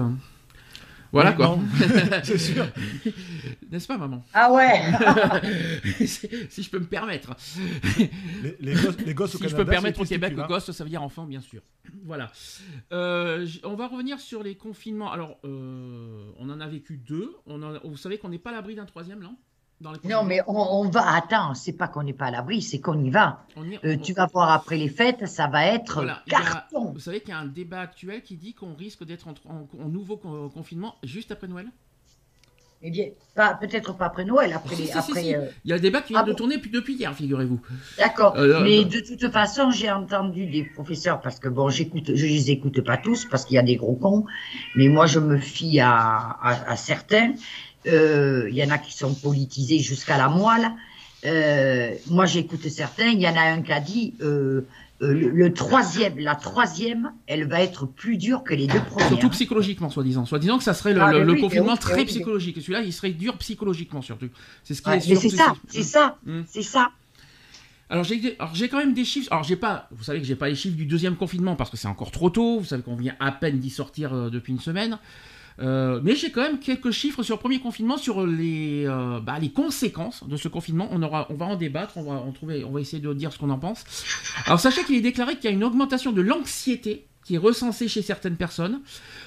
[1.12, 1.58] Voilà quoi.
[2.24, 2.68] c'est sûr.
[3.72, 4.24] N'est-ce pas, maman?
[4.34, 4.82] Ah ouais.
[6.50, 7.36] Si je peux me permettre.
[8.44, 10.48] Les, les gosses, les gosses au si je peux permettre au Québec, testicule, hein.
[10.48, 11.62] gosse, ça veut dire enfant, bien sûr.
[12.06, 12.32] Voilà.
[12.92, 15.12] Euh, on va revenir sur les confinements.
[15.12, 17.36] Alors, euh, on en a vécu deux.
[17.46, 19.32] On en- vous savez qu'on n'est pas à l'abri d'un troisième, là
[19.82, 21.16] dans les Non, mais on, on va.
[21.16, 23.46] Attends, c'est pas qu'on n'est pas à l'abri, c'est qu'on y va.
[23.56, 26.30] On y- Euh, on- tu vas voir après les fêtes, ça va être Voilà, a-
[26.30, 26.92] carton.
[26.94, 29.68] Vous savez qu'il y a un débat actuel qui dit qu'on risque d'être en, en-
[29.84, 31.68] en nouveau con- confinement juste après Noël?
[32.84, 34.76] Eh bien, pas peut-être pas après Noël, après.
[34.76, 35.36] Si, les- si, après si.
[35.36, 37.60] euh, Il y a le débat qui vient Ah de bon tourner depuis, hier, figurez-vous.
[37.98, 38.36] D'accord.
[38.38, 42.26] Euh, mais euh, de toute façon, j'ai entendu des professeurs parce que bon, j'écoute, je
[42.28, 44.26] les écoute pas tous parce qu'il y a des gros cons,
[44.76, 47.34] mais moi je me fie à, à, à certains.
[47.86, 50.72] Euh, Il y en a qui sont politisés jusqu'à la moelle.
[51.26, 53.08] Euh, moi, j'écoute certains.
[53.08, 54.62] Il y en a un qui a dit euh,
[55.02, 59.08] euh, le, le troisième, la troisième, elle va être plus dure que les deux premières.
[59.10, 60.26] Surtout psychologiquement, soi-disant.
[60.26, 62.06] Soi-disant que ça serait le, Ah, le- mais le oui, mais confinement oui, très oui.
[62.06, 62.58] psychologique.
[62.58, 64.30] Et celui-là, il serait dur psychologiquement, surtout.
[64.64, 66.18] C'est ce qui Ouais, est c'est ça, c'est ça,
[66.48, 66.90] c'est ça.
[67.90, 68.20] Alors j'ai,
[68.68, 69.30] quand même des chiffres.
[69.32, 71.78] Alors j'ai pas, vous savez que j'ai pas les chiffres du deuxième confinement parce que
[71.78, 72.60] c'est encore trop tôt.
[72.60, 75.00] Vous savez qu'on vient à peine d'y sortir euh, depuis une semaine.
[75.60, 79.40] Euh, mais j'ai quand même quelques chiffres sur le premier confinement, sur les, euh, bah,
[79.40, 80.88] les conséquences de ce confinement.
[80.92, 83.34] On, aura, on va en débattre, on va, en trouver, on va essayer de dire
[83.34, 83.84] ce qu'on en pense.
[84.46, 87.90] Alors sachez qu'il est déclaré qu'il y a une augmentation de l'anxiété qui est recensé
[87.90, 88.82] chez certaines personnes.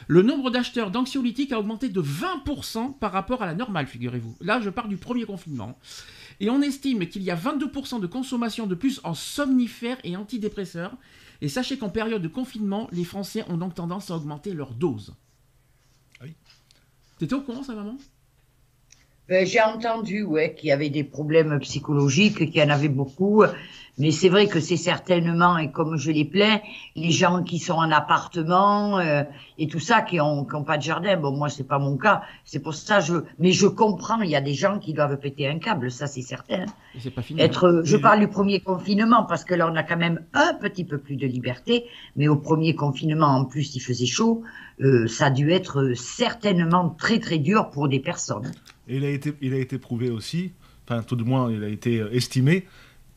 [0.07, 4.37] Le nombre d'acheteurs d'anxiolytiques a augmenté de 20% par rapport à la normale, figurez-vous.
[4.41, 5.79] Là, je pars du premier confinement.
[6.41, 10.97] Et on estime qu'il y a 22% de consommation de plus en somnifères et antidépresseurs.
[11.43, 15.15] Et sachez qu'en période de confinement, les Français ont donc tendance à augmenter leur dose.
[17.21, 17.97] T'étais au courant, ça, maman?
[19.29, 23.45] Ben, J'ai entendu qu'il y avait des problèmes psychologiques, qu'il y en avait beaucoup.
[23.99, 26.61] Mais c'est vrai que c'est certainement, et comme je les plains,
[26.97, 29.23] les gens qui sont en appartement euh,
[29.59, 31.17] et tout ça, qui ont, qui ont pas de jardin.
[31.17, 32.23] Bon, moi, c'est pas mon cas.
[32.45, 33.15] C'est pour ça, je.
[33.39, 34.21] Mais je comprends.
[34.23, 36.65] Il y a des gens qui doivent péter un câble, ça, c'est certain.
[36.95, 37.41] Et c'est pas fini.
[37.41, 40.85] Être, je parle du premier confinement parce que là, on a quand même un petit
[40.85, 41.85] peu plus de liberté.
[42.17, 44.43] Mais au premier confinement, en plus, il faisait chaud.
[44.81, 48.53] Euh, ça a dû être certainement très très dur pour des personnes.
[48.89, 50.53] Et il a été, il a été prouvé aussi,
[50.85, 52.67] enfin tout du moins il a été euh, estimé,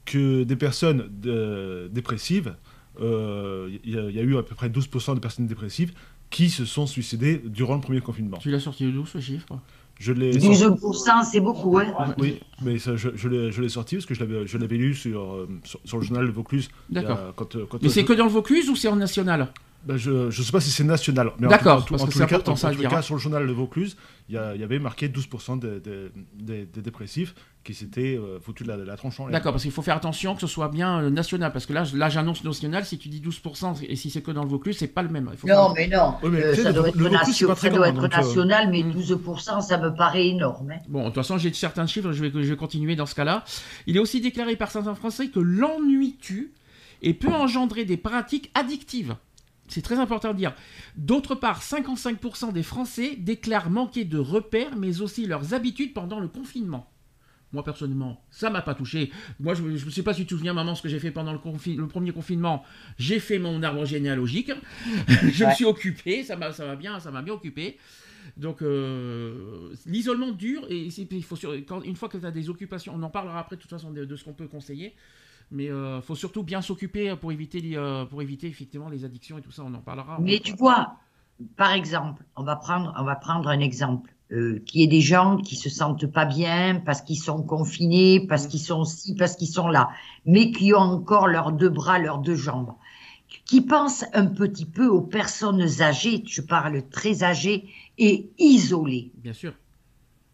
[0.06, 2.56] que des personnes de- dépressives,
[3.02, 5.94] euh, il y, a- il y a eu à peu près 12% de personnes dépressives
[6.30, 8.38] qui se sont suicidées durant le premier confinement.
[8.38, 9.60] Tu l'as sorti d'où ce chiffre?
[10.00, 11.94] Je l'ai 12%, c'est beaucoup, hein.
[12.18, 13.28] Oui, mais ça, je, je
[13.62, 16.70] l'ai sorti parce que je l'avais lu sur, euh, sur, sur le journal de Vaucluse.
[16.90, 17.34] D'accord.
[17.36, 19.54] Quand, euh, quand, Mais euh, c'est je- que dans le Vaucluse ou c'est en national?
[19.86, 21.32] Ben, je ne sais pas si c'est national.
[21.40, 23.20] mais en D'accord, tout- en en tous les cas- en tous les cas, sur le
[23.20, 23.98] journal de Vaucluse,
[24.30, 28.72] il y, avait marqué 12% des, des- des- des dépressifs qui s'étaient euh, foutus de
[28.72, 29.32] la, de la tronche en l'air.
[29.34, 31.84] D'accord, parce qu'il faut faire attention que ce soit bien euh, national, parce que là,
[32.10, 35.02] j'annonce national, si tu dis 12%, et si c'est que dans le Vaucluse, c'est pas
[35.02, 35.30] le même.
[35.32, 36.16] Il faut Non, mais non.
[36.24, 38.12] Oui, mais Euh, ça doit être, Vaucluse, c'est nation- pas très ça doit grand, être
[38.12, 38.92] donc, euh, national, mais Mm.
[38.92, 40.72] 12%, ça me paraît énorme.
[40.72, 40.80] hein.
[40.90, 43.44] Bon, de toute façon, j'ai certains chiffres, je vais, je vais continuer dans ce cas-là.
[43.88, 46.54] Il est aussi déclaré par certains Français que l'ennui tue
[47.02, 49.16] et peut engendrer des pratiques addictives.
[49.70, 50.54] C'est très important de dire.
[50.98, 56.28] D'autre part, 55% des Français déclarent manquer de repères, mais aussi leurs habitudes pendant le
[56.28, 56.90] confinement.
[57.54, 59.12] Moi, personnellement, ça m'a pas touché.
[59.40, 61.32] Moi, je ne sais pas si tu te souviens, maman, ce que j'ai fait pendant
[61.32, 62.64] le, confi- le premier confinement.
[62.98, 64.52] J'ai fait mon arbre généalogique.
[65.08, 66.24] je me suis occupé.
[66.24, 67.78] Ça m'a bien, ça bien occupé.
[68.38, 72.50] Donc, euh, l'isolement dur, et il faut sur- quand, une fois que tu as des
[72.50, 74.96] occupations, on en parlera après de toute façon de, de ce qu'on peut conseiller,
[75.52, 79.38] mais il faut surtout bien s'occuper pour éviter, les, euh, pour éviter effectivement les addictions
[79.38, 80.20] et tout ça, on en parlera.
[80.22, 80.96] Mais tu vois,
[81.58, 84.14] par exemple, on va prendre, on va prendre un exemple.
[84.34, 88.48] Euh, qui est des gens qui se sentent pas bien parce qu'ils sont confinés, parce
[88.48, 89.90] qu'ils sont ci, parce qu'ils sont là,
[90.26, 92.74] mais qui ont encore leurs deux bras, leurs deux jambes,
[93.46, 97.66] qui pensent un petit peu aux personnes âgées, je parle très âgées
[98.00, 99.12] et isolées.
[99.18, 99.54] Bien sûr.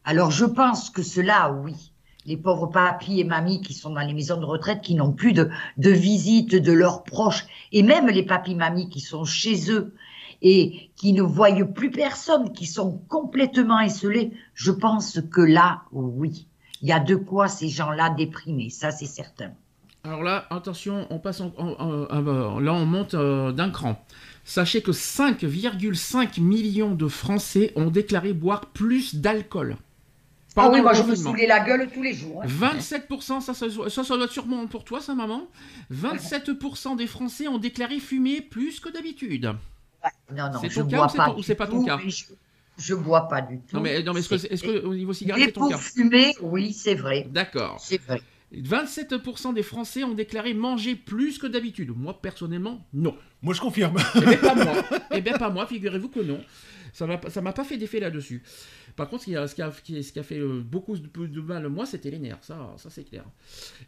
[0.06, 1.92] Alors je pense que cela, oui.
[2.26, 5.34] Les pauvres papis et mamies qui sont dans les maisons de retraite, qui n'ont plus
[5.34, 9.94] de, de visite de leurs proches, et même les papis mamies qui sont chez eux
[10.42, 16.48] et qui ne voient plus personne, qui sont complètement isolés, je pense que là, oui,
[16.82, 19.52] il y a de quoi ces gens-là déprimer, ça c'est certain.
[20.06, 24.02] Alors là, attention, on passe en- en- en- en- là on monte euh, d'un cran.
[24.46, 29.76] Sachez que 5,5 millions de Français ont déclaré boire plus d'alcool.
[30.56, 32.42] Ah oui, moi je me saoulais la gueule tous les jours.
[32.44, 32.48] hein.
[32.48, 35.44] 27%, ça, ça, ça, ça doit être sûrement pour toi, ça, maman.
[35.92, 39.52] 27% des Français ont déclaré fumer plus que d'habitude.
[40.32, 42.00] Non, non, C'est je bois ou c'est pas ou c'est pas ton cas
[42.78, 43.76] je, bois pas du tout.
[43.76, 45.78] Non, mais, non, mais est-ce est-ce que au niveau cigarette, Et c'est ton pour cas
[45.78, 47.78] fumer, oui, c'est vrai, D'accord.
[47.82, 48.22] c'est vrai.
[48.56, 51.92] 27% des Français ont déclaré manger plus que d'habitude.
[51.96, 53.16] Moi, personnellement, non.
[53.42, 53.96] Moi, je confirme.
[54.16, 54.74] Eh bien, pas moi.
[55.12, 56.40] Eh bien, pas moi, figurez-vous que non.
[56.94, 58.42] Ça m'a pas- ça m'a pas fait d'effet là-dessus.
[58.96, 60.98] Par contre, ce qui a, ce qui a, ce qui- ce qui a fait beaucoup
[60.98, 62.40] de, de mal, moi, c'était les nerfs.
[62.42, 63.24] Ça, ça c'est clair.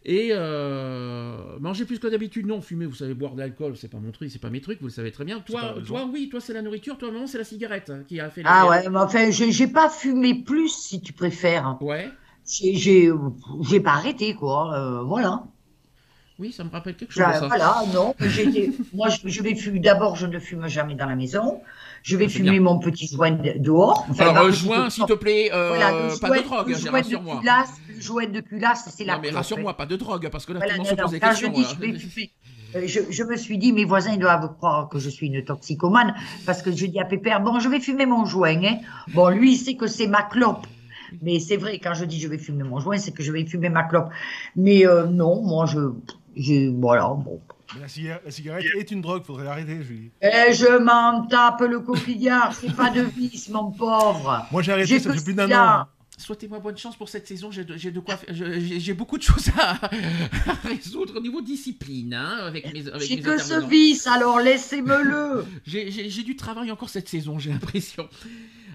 [0.06, 2.62] Et euh, manger plus que d'habitude, non.
[2.62, 4.88] Fumer, vous savez, boire de l'alcool, c'est pas mon truc, c'est pas mes trucs, vous
[4.88, 5.40] le savez très bien.
[5.88, 6.98] Toi, oui, toi, c'est la nourriture.
[6.98, 9.68] Toi, maman, c'est la cigarette hein, qui a fait Ah ouais, mais enfin, je- j'ai
[9.68, 11.78] pas fumé plus, si tu préfères.
[11.82, 12.10] Ouais.
[12.46, 14.74] J'ai pas arrêté, quoi.
[14.76, 15.44] euh, voilà.
[16.42, 17.34] Oui, ça me rappelle quelque Je- chose.
[17.34, 17.48] ça.
[17.48, 18.16] voilà, non.
[18.96, 19.78] moi, je, je vais fumer.
[19.80, 21.62] D'abord, je ne fume jamais dans la maison.
[22.02, 22.62] Je vais Ah, fumer bien.
[22.62, 24.08] mon petit joint de- dehors.
[24.10, 27.40] Enfin, Alors, euh, petite- joint, s'il te plaît, euh, Voilà, pas de drogue, hein, rassure-moi.
[27.42, 30.54] culasse, Le joint de culasse, c'est la Non, mais rassure-moi, pas de drogue, parce que
[30.54, 31.50] là, Voilà, tout le monde non, se non, pose des quand questions.
[31.50, 31.68] je dis là.
[31.70, 32.32] je vais fumer,
[32.88, 36.16] je, je me suis dit, mes voisins ils doivent croire que je suis une toxicomane
[36.48, 38.60] parce que je dis à Pépère, bon, je vais fumer mon joint.
[38.64, 38.78] hein.
[39.14, 40.66] Bon, lui, il sait que c'est ma clope.
[41.22, 43.46] Mais c'est vrai, quand je dis je vais fumer mon joint, c'est que je vais
[43.46, 44.08] fumer ma clope.
[44.56, 45.80] Mais euh, non, moi, je,
[46.36, 46.70] je.
[46.80, 47.42] Voilà, bon.
[47.80, 50.12] La, ciga- la cigarette est une drogue, faudrait arrêter, Julie.
[50.22, 54.46] Eh, je m'en tape le coquillard, c'est pas de vice, mon pauvre.
[54.52, 55.86] Moi, j'ai arrêté, ça fait plus d'un an.
[56.18, 57.50] Souhaitez-moi bonne chance pour cette saison.
[57.50, 59.72] J'ai de, j'ai de quoi, j'ai beaucoup de choses à,
[60.52, 65.02] à résoudre au niveau discipline, hein, avec mes, avec J'ai que ce vice, alors laissez-me
[65.02, 65.46] le.
[65.66, 68.08] J'ai- J'ai j'ai du travail encore cette saison, j'ai l'impression.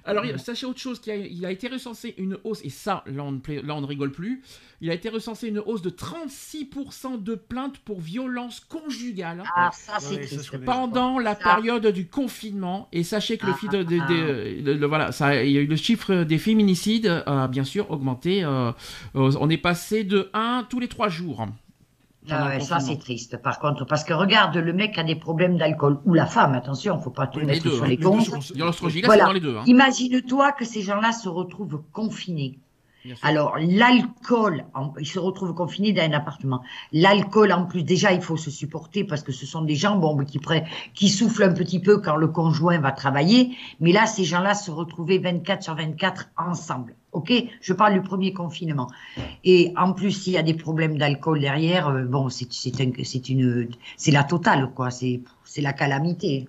[0.07, 3.25] Alors, sachez autre chose, qu'il a, il a été recensé une hausse, et ça, là
[3.25, 4.43] on, ne, là on ne rigole plus,
[4.81, 9.43] il a été recensé une hausse de 36% de plaintes pour violence conjugale.
[9.55, 10.65] Ah, ça c'est triste.
[10.65, 15.61] Pendant la période du confinement, et sachez que le, de, voilà, ça, il y a
[15.61, 18.45] eu le chiffre des féminicides a bien sûr augmenté.
[18.45, 18.73] Euh,
[19.15, 21.47] on est passé de 1 tous les 3 jours.
[22.31, 25.99] Ah ça c'est triste par contre parce que regarde le mec a des problèmes d'alcool
[26.05, 27.89] ou la femme attention faut pas tout mettre sur hein.
[27.89, 28.29] les comptes.
[29.05, 29.29] Voilà.
[29.29, 29.63] Hein.
[29.67, 32.59] Imagine-toi que ces gens-là se retrouvent confinés.
[33.23, 34.65] Alors l'alcool,
[34.99, 36.63] ils se retrouvent confinés dans un appartement.
[36.93, 40.17] L'alcool en plus déjà il faut se supporter parce que ce sont des gens bon
[40.25, 40.41] qui
[40.95, 44.71] qui soufflent un petit peu quand le conjoint va travailler, mais là ces gens-là se
[44.71, 46.95] retrouvaient 24 sur 24 ensemble.
[47.17, 48.89] Ok, je parle du premier confinement.
[49.43, 54.11] Et en plus, s'il y a des problèmes d'alcool derrière, euh, bon, c'est une, c'est
[54.11, 54.91] la totale, quoi.
[55.57, 56.47] C'est la calamité.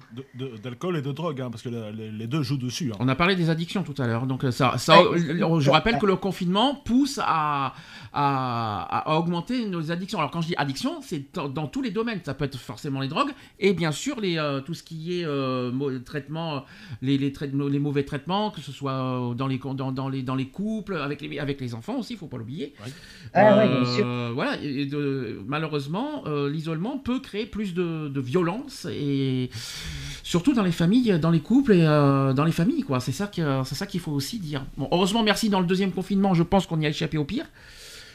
[0.61, 2.91] D'alcool et de drogue, hein, parce que les deux jouent dessus.
[2.91, 2.97] Hein.
[2.99, 6.05] On a parlé des addictions tout à l'heure, donc euh, ça, ça je rappelle que
[6.05, 7.73] le confinement pousse à,
[8.11, 10.19] à, augmenter nos addictions.
[10.19, 12.19] Alors quand je dis addiction, c'est dans, tous les domaines.
[12.25, 15.25] Ça peut être forcément les drogues et bien sûr les, euh, tout ce qui est
[15.25, 16.65] euh, traitement,
[17.01, 20.47] les, les, les, mauvais traitements, que ce soit dans les, dans, dans, les, dans les
[20.49, 22.73] couples, avec les, avec les enfants aussi, il faut pas l'oublier.
[23.33, 24.05] Ah, bien sûr.
[24.33, 29.49] Voilà, de, malheureusement, l'isolement peut créer plus de, de violence et
[30.23, 32.99] surtout dans les familles, dans les couples et euh, dans les familles, quoi.
[32.99, 34.65] C'est ça c'est ça qu'il faut aussi dire.
[34.77, 37.45] Bon, heureusement, merci dans le deuxième confinement, je pense qu'on y a échappé au pire.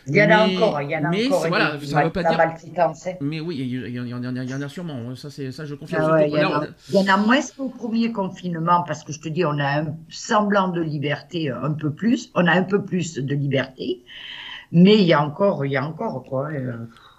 [0.06, 1.46] Il y en a encore, il y en a mais encore.
[1.46, 3.18] Voilà, ça veut pas dire.
[3.20, 5.14] Mais oui, il y, en, a sûrement.
[5.14, 6.10] Ça, c'est ça, je confirme.
[6.12, 9.58] Ah il, y en a, moins qu'au premier confinement parce que je te dis, on
[9.58, 12.30] a un semblant de liberté un peu plus.
[12.34, 14.02] On a un peu plus de liberté,
[14.72, 16.48] mais il y a encore, il y a encore quoi.
[16.50, 16.72] Euh,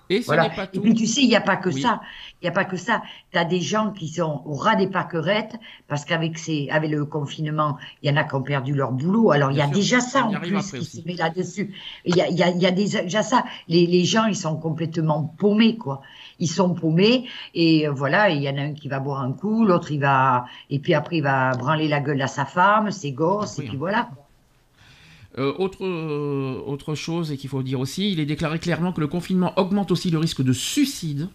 [0.09, 0.49] et, voilà.
[0.49, 2.01] pas et puis tu sais, il n'y a pas que ça.
[2.43, 3.01] Il n'y a pas que ça.
[3.31, 5.55] Tu as des gens qui sont au ras des pâquerettes
[5.87, 6.37] parce qu'avec
[6.69, 9.31] avec le confinement, il y en a qui ont perdu leur boulot.
[9.31, 11.73] Alors il y a déjà ça en plus qui se met là-dessus.
[12.03, 13.45] Il y a, y, a, y a, déjà ça.
[13.69, 16.01] Les, les gens, ils sont complètement paumés, quoi.
[16.39, 19.63] Ils sont paumés et voilà, il y en a un qui va boire un coup,
[19.63, 23.13] l'autre il va et puis après il va branler la gueule à sa femme, ses
[23.13, 24.09] gosses et puis voilà.
[25.37, 28.99] Euh, autre, euh, autre chose et qu'il faut dire aussi, il est déclaré clairement que
[28.99, 31.29] le confinement augmente aussi le risque de suicide.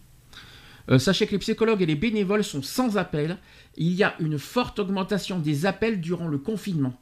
[0.89, 3.37] Euh, sachez que les psychologues et les bénévoles sont sans appel.
[3.77, 6.99] Il y a une forte augmentation des appels durant le confinement.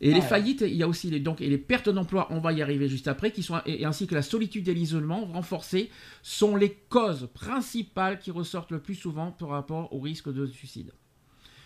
[0.00, 2.52] Et les faillites, il y a aussi les, donc, et les pertes d'emploi, on va
[2.54, 5.90] y arriver juste après, qui sont, et, ainsi que la solitude et l'isolement renforcés,
[6.22, 10.92] sont les causes principales qui ressortent le plus souvent par rapport au risque de suicide.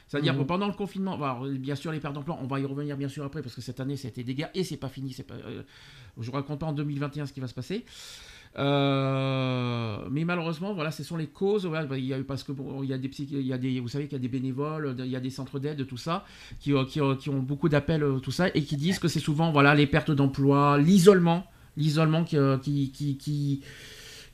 [0.09, 0.47] C'est-à-dire que mhm.
[0.47, 3.41] pendant le confinement, bien sûr les pertes d'emploi, on va y revenir bien sûr après
[3.41, 5.15] parce que cette année c'était des guerres et c'est pas fini.
[5.27, 5.63] Pas, euh,
[6.21, 7.85] je raconte pas en 2021 ce qui va se passer.
[8.57, 11.67] Euh, mais malheureusement, voilà, ce sont les causes.
[11.67, 11.87] A,
[12.27, 12.53] parce que
[12.83, 14.95] il y a des, il y a des, vous savez qu'il y a des bénévoles,
[14.99, 16.25] il y a des centres d'aide, tout ça,
[16.61, 19.53] qui, euh, qui, qui, ont beaucoup d'appels, tout ça, et qui disent que c'est souvent,
[19.53, 21.47] voilà, les pertes d'emploi, l'isolement,
[21.77, 23.63] l'isolement qui, qui, qui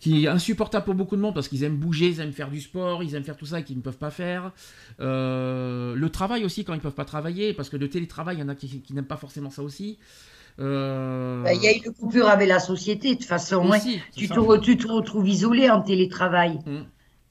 [0.01, 2.61] qui est insupportable pour beaucoup de monde parce qu'ils aiment bouger, ils aiment faire du
[2.61, 4.51] sport, ils aiment faire tout ça et qu'ils ne peuvent pas faire.
[4.99, 8.41] Euh, le travail aussi quand ils ne peuvent pas travailler, parce que le télétravail, il
[8.41, 9.99] y en a qui, n'aiment pas forcément ça aussi.
[10.61, 13.71] Euh, bah, il y a une coupure avec la société, de toute façon.
[14.17, 16.59] tu, te, tu, te, retrouves isolé en télétravail.
[16.67, 16.81] Mmh.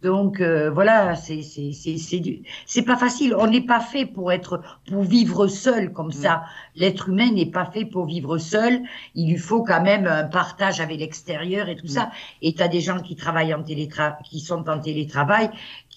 [0.02, 3.36] Donc euh, voilà, c'est pas facile.
[3.38, 6.44] On n'est pas fait pour être pour vivre seul comme ça.
[6.76, 8.82] L'être humain n'est pas fait pour vivre seul.
[9.14, 12.12] Il lui faut quand même un partage avec l'extérieur et tout ça.
[12.42, 15.50] Et tu as des gens qui travaillent en qui sont en télétravail,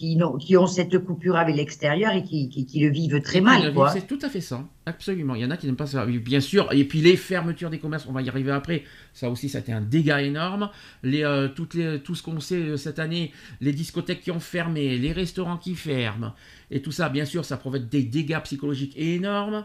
[0.03, 3.73] qui, ont, qui ont cette coupure avec l'extérieur et qui, qui, le vivent très mal.
[3.93, 5.37] C'est tout à fait ça, absolument.
[5.37, 6.05] Il y en a qui n'aiment pas ça.
[6.05, 8.83] Bien sûr, et puis les fermetures des commerces, on va y arriver après.
[9.15, 10.71] Ça aussi, ça a été un dégât énorme.
[11.05, 13.31] Les, euh, toutes les, tout ce qu'on sait euh, cette année,
[13.61, 16.35] les discothèques qui ont fermé, les restaurants qui ferment,
[16.73, 19.65] et tout ça, bien sûr, ça provoque des dégâts psychologiques énormes.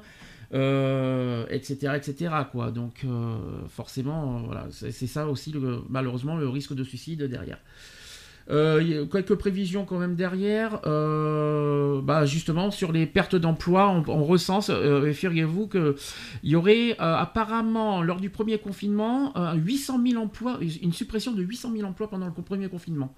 [0.54, 3.06] Euh, etc etc quoi donc
[3.68, 7.60] forcément voilà c'est ça aussi le, malheureusement le risque de suicide derrière
[8.50, 10.80] euh, quelques prévisions quand même derrière.
[10.86, 15.96] Euh, bah justement, sur les pertes d'emploi, on, recense, euh, figurez-vous qu'il
[16.44, 21.88] y aurait apparemment, lors du premier confinement, 800 000 emplois, une suppression de 800 000
[21.88, 23.14] emplois pendant le premier confinement.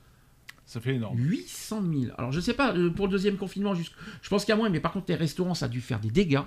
[0.66, 1.18] Ça fait énorme.
[1.18, 2.12] 800 000.
[2.18, 4.80] Alors je sais pas, pour le deuxième confinement, je pense qu'il y a moins, mais
[4.80, 6.42] par contre les restaurants, ça a dû faire des dégâts.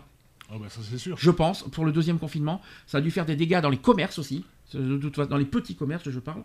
[0.55, 1.17] Oh bah ça c'est sûr.
[1.19, 4.19] Je pense, pour le deuxième confinement, ça a dû faire des dégâts dans les commerces
[4.19, 6.43] aussi, dans les petits commerces je parle.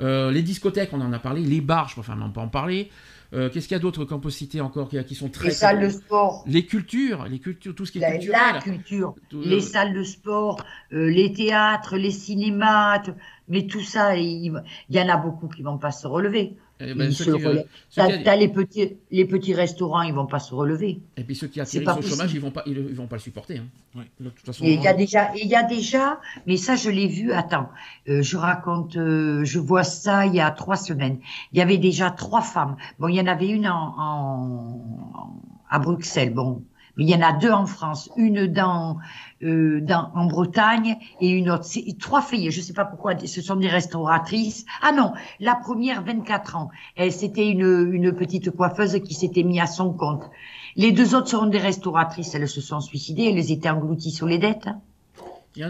[0.00, 1.42] Euh, les discothèques, on en a parlé.
[1.42, 2.90] Les bars, je préfère même pas en parler.
[3.32, 5.48] Euh, qu'est-ce qu'il y a d'autre qu'on peut citer encore qui, sont très.
[5.48, 6.44] Les salles de sport.
[6.46, 8.40] Les cultures, les cultures, tout ce qui est la, culturel.
[8.54, 9.14] La culture.
[9.32, 13.02] Les salles de sport, euh, les théâtres, les cinémas.
[13.48, 16.56] Mais tout ça, il, y en a beaucoup qui vont pas se relever.
[16.78, 20.54] Eh ben, ceux qui, euh, qui- les petits, les petits restaurants, ils vont pas se
[20.54, 21.00] relever.
[21.16, 23.20] Et puis ceux qui atterrissent au chômage, ils vont pas, ils, ils vont pas le
[23.22, 23.58] supporter.
[23.58, 23.66] hein.
[23.94, 24.02] Oui.
[24.20, 26.76] De toute façon, Et il y a déjà, et il y a déjà, mais ça
[26.76, 27.32] je l'ai vu.
[27.32, 27.70] Attends,
[28.10, 31.18] euh, je raconte, euh, je vois ça il y a trois semaines.
[31.52, 32.76] Il y avait déjà trois femmes.
[32.98, 36.34] Bon, il y en avait une en, en- à Bruxelles.
[36.34, 36.62] Bon,
[36.96, 38.10] mais il y en a deux en France.
[38.18, 38.98] Une dans,
[39.42, 41.66] euh, dans en Bretagne et une autre.
[41.98, 42.50] Trois filles.
[42.50, 43.18] Je sais pas pourquoi.
[43.18, 44.64] Ce sont des restauratrices.
[44.82, 46.70] Ah non, la première 24 ans.
[47.10, 50.30] C'était une une petite coiffeuse qui s'était mise à son compte.
[50.76, 52.34] Les deux autres seront des restauratrices.
[52.34, 53.24] Elles se sont suicidées.
[53.24, 54.68] Elles étaient englouties sur les dettes.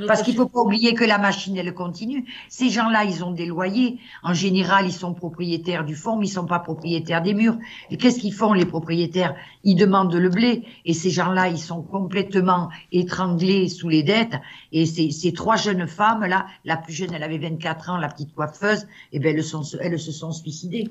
[0.06, 2.24] Parce qu'il chiffre- faut pas oublier que la machine, elle continue.
[2.48, 3.98] Ces gens-là, ils ont des loyers.
[4.22, 7.56] En général, ils sont propriétaires du fond, mais ils sont pas propriétaires des murs.
[7.90, 9.34] Et qu'est-ce qu'ils font, les propriétaires?
[9.64, 10.64] Ils demandent le blé.
[10.84, 14.34] Et ces gens-là, ils sont complètement étranglés sous les dettes.
[14.72, 18.34] Et ces, ces trois jeunes femmes-là, la plus jeune, elle avait 24 ans, la petite
[18.34, 20.90] coiffeuse, et ben elles, sont, elles se sont suicidées.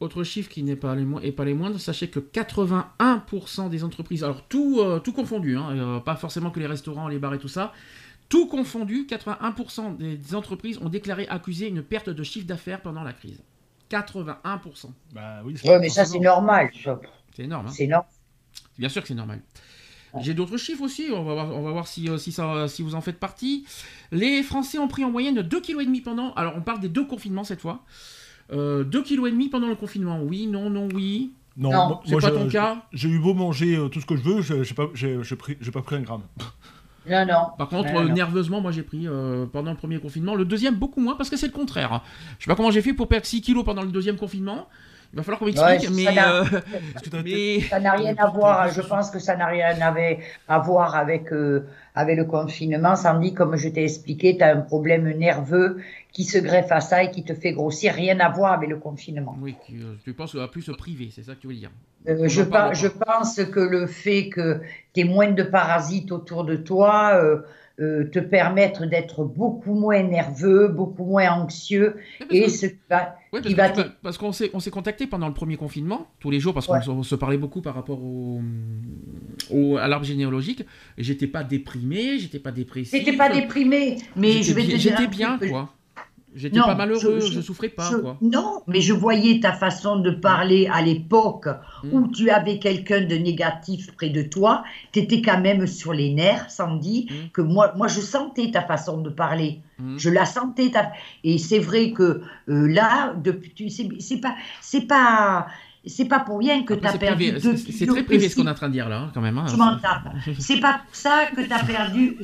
[0.00, 4.22] Autre chiffre qui n'est pas les, et pas les moindres, sachez que 81% des entreprises,
[4.22, 7.38] alors tout, euh, tout confondu, hein, euh, pas forcément que les restaurants, les bars et
[7.38, 7.72] tout ça,
[8.28, 13.12] tout confondu, 81% des entreprises ont déclaré accuser une perte de chiffre d'affaires pendant la
[13.12, 13.40] crise.
[13.90, 14.34] 81%.
[15.14, 16.70] Bah oui, Ouais, mais ça, c'est normal.
[17.34, 17.66] C'est énorme.
[17.66, 17.70] hein.
[17.72, 18.10] C'est normal.
[18.78, 19.40] Bien sûr que c'est normal.
[20.20, 22.82] J'ai d'autres chiffres aussi, on va voir, on va voir si, euh, si, ça, si
[22.82, 23.66] vous en faites partie.
[24.10, 26.32] Les Français ont pris en moyenne 2,5 kg pendant...
[26.34, 27.84] Alors on parle des deux confinements cette fois.
[28.50, 29.02] Euh, 2,5
[29.36, 30.22] kg pendant le confinement.
[30.22, 31.32] Oui, non, non, oui.
[31.58, 32.82] Non, Non, moi- C'est pas ton cas?
[32.92, 34.86] J'ai eu beau manger euh, tout ce que je veux, je- j'ai pas,
[35.36, 36.22] pris, pas pris un gramme.
[37.10, 37.46] Non, non.
[37.56, 38.14] Par contre, Non, euh, non.
[38.14, 40.34] nerveusement, moi j'ai pris euh, pendant le premier confinement.
[40.34, 42.02] Le deuxième, beaucoup moins parce que c'est le contraire.
[42.38, 44.66] Je sais pas comment j'ai fait pour perdre 6 kilos pendant le deuxième confinement.
[45.14, 46.44] Il va falloir qu'on m'explique, Ouais, mais, ça n'a- euh,
[47.24, 48.68] mais Ça n'a rien à voir.
[48.70, 52.94] Je pense que ça n'a rien avait- à voir avec euh, avec le confinement.
[52.94, 55.78] Sandy, comme je t'ai expliqué, tu as un problème nerveux
[56.12, 57.92] qui se greffe à ça et qui te fait grossir.
[57.94, 59.36] Rien à voir avec le confinement.
[59.40, 61.70] oui, euh, tu penses à plus se priver, c'est ça que tu veux dire?
[62.08, 64.60] Euh, je, pense que le fait que
[64.94, 67.40] tu aies moins de parasites autour de toi euh,
[67.80, 71.96] euh, te permettre d'être beaucoup moins nerveux, beaucoup moins anxieux
[72.30, 73.40] et que- ce qui va- Ouais,
[74.02, 76.66] parce va qu'on s'est on s'est contacté pendant le premier confinement, tous les jours, parce
[76.66, 77.04] qu'on Ouais.
[77.04, 78.40] se- parlait beaucoup par rapport au,
[79.50, 80.64] au- à l'arbre généalogique.
[80.96, 82.90] J'étais pas déprimé, j'étais pas dépressif.
[82.98, 85.74] C'était pas déprimé, mais J'étais je vais te bien- dire J'étais bien, quoi.
[86.38, 88.16] J'étais pas malheureux, je- je, je- souffrais pas, Je- quoi.
[88.22, 91.48] Non, mais je voyais ta façon de parler à l'époque
[91.82, 91.92] Mm.
[91.92, 94.62] où tu avais quelqu'un de négatif près de toi.
[94.92, 97.28] Tu étais quand même sur les nerfs, Sandy, Mm.
[97.32, 99.60] que moi, moi, je sentais ta façon de parler.
[99.78, 99.98] Mm.
[99.98, 100.70] Je la sentais.
[100.70, 100.92] ta-
[101.24, 103.70] Et c'est vrai que euh, là, depuis,
[104.00, 105.46] c'est pas, c'est pas,
[105.86, 108.54] c'est pas pour rien que tu as perdu c'est- très privé ce qu'on est en
[108.54, 109.38] train de dire là, hein, quand même.
[109.38, 109.46] hein.
[109.50, 110.08] Je m'en tape.
[110.38, 112.16] C'est pas pour ça que tu as perdu,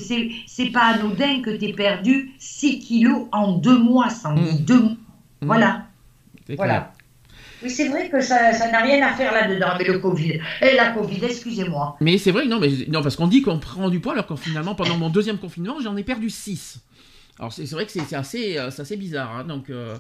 [0.46, 4.42] c'est pas anodin que tu perdu 6 kilos en deux mois, Sandy.
[4.60, 4.64] Mm.
[4.64, 4.90] Deux mois.
[4.90, 5.46] Mm.
[5.46, 5.86] Voilà.
[6.56, 6.92] Voilà.
[7.62, 10.38] Oui, c'est vrai que ça ça n'a rien à faire là-dedans avec le Covid.
[10.60, 11.96] Et la Covid, excusez-moi.
[12.00, 14.36] Mais c'est vrai, non, mais non, parce qu'on dit qu'on prend du poids, alors qu'en
[14.36, 16.80] finalement, pendant mon deuxième confinement, j'en ai perdu 6.
[17.38, 19.34] Alors c'est vrai que c'est assez, euh, c'est assez bizarre.
[19.38, 19.96] hein, donc, euh,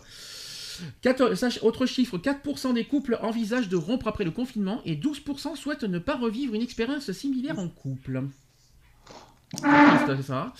[1.62, 5.98] autre chiffre 4% des couples envisagent de rompre après le confinement et 12% souhaitent ne
[5.98, 8.22] pas revivre une expérience similaire en couple.
[10.26, 10.52] Ça.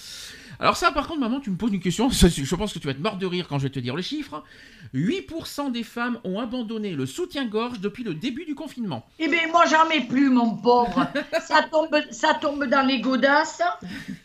[0.60, 2.08] Alors ça, par contre, maman, tu me poses une question.
[2.10, 4.02] Je pense que tu vas être mort de rire quand je vais te dire le
[4.02, 4.44] chiffre.
[4.94, 9.04] 8% des femmes ont abandonné le soutien-gorge depuis le début du confinement.
[9.18, 11.08] Eh bien, moi, j'en mets plus, mon pauvre.
[11.44, 13.62] ça, tombe, ça tombe dans les godasses,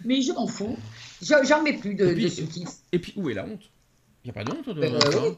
[0.06, 0.78] mais je m'en fous.
[1.22, 2.70] Je- J'en mets plus de, Et puis- de soutif.
[2.92, 3.64] Et puis, où est la honte?
[4.24, 5.36] Il n'y a pas de honte de Euh, oui.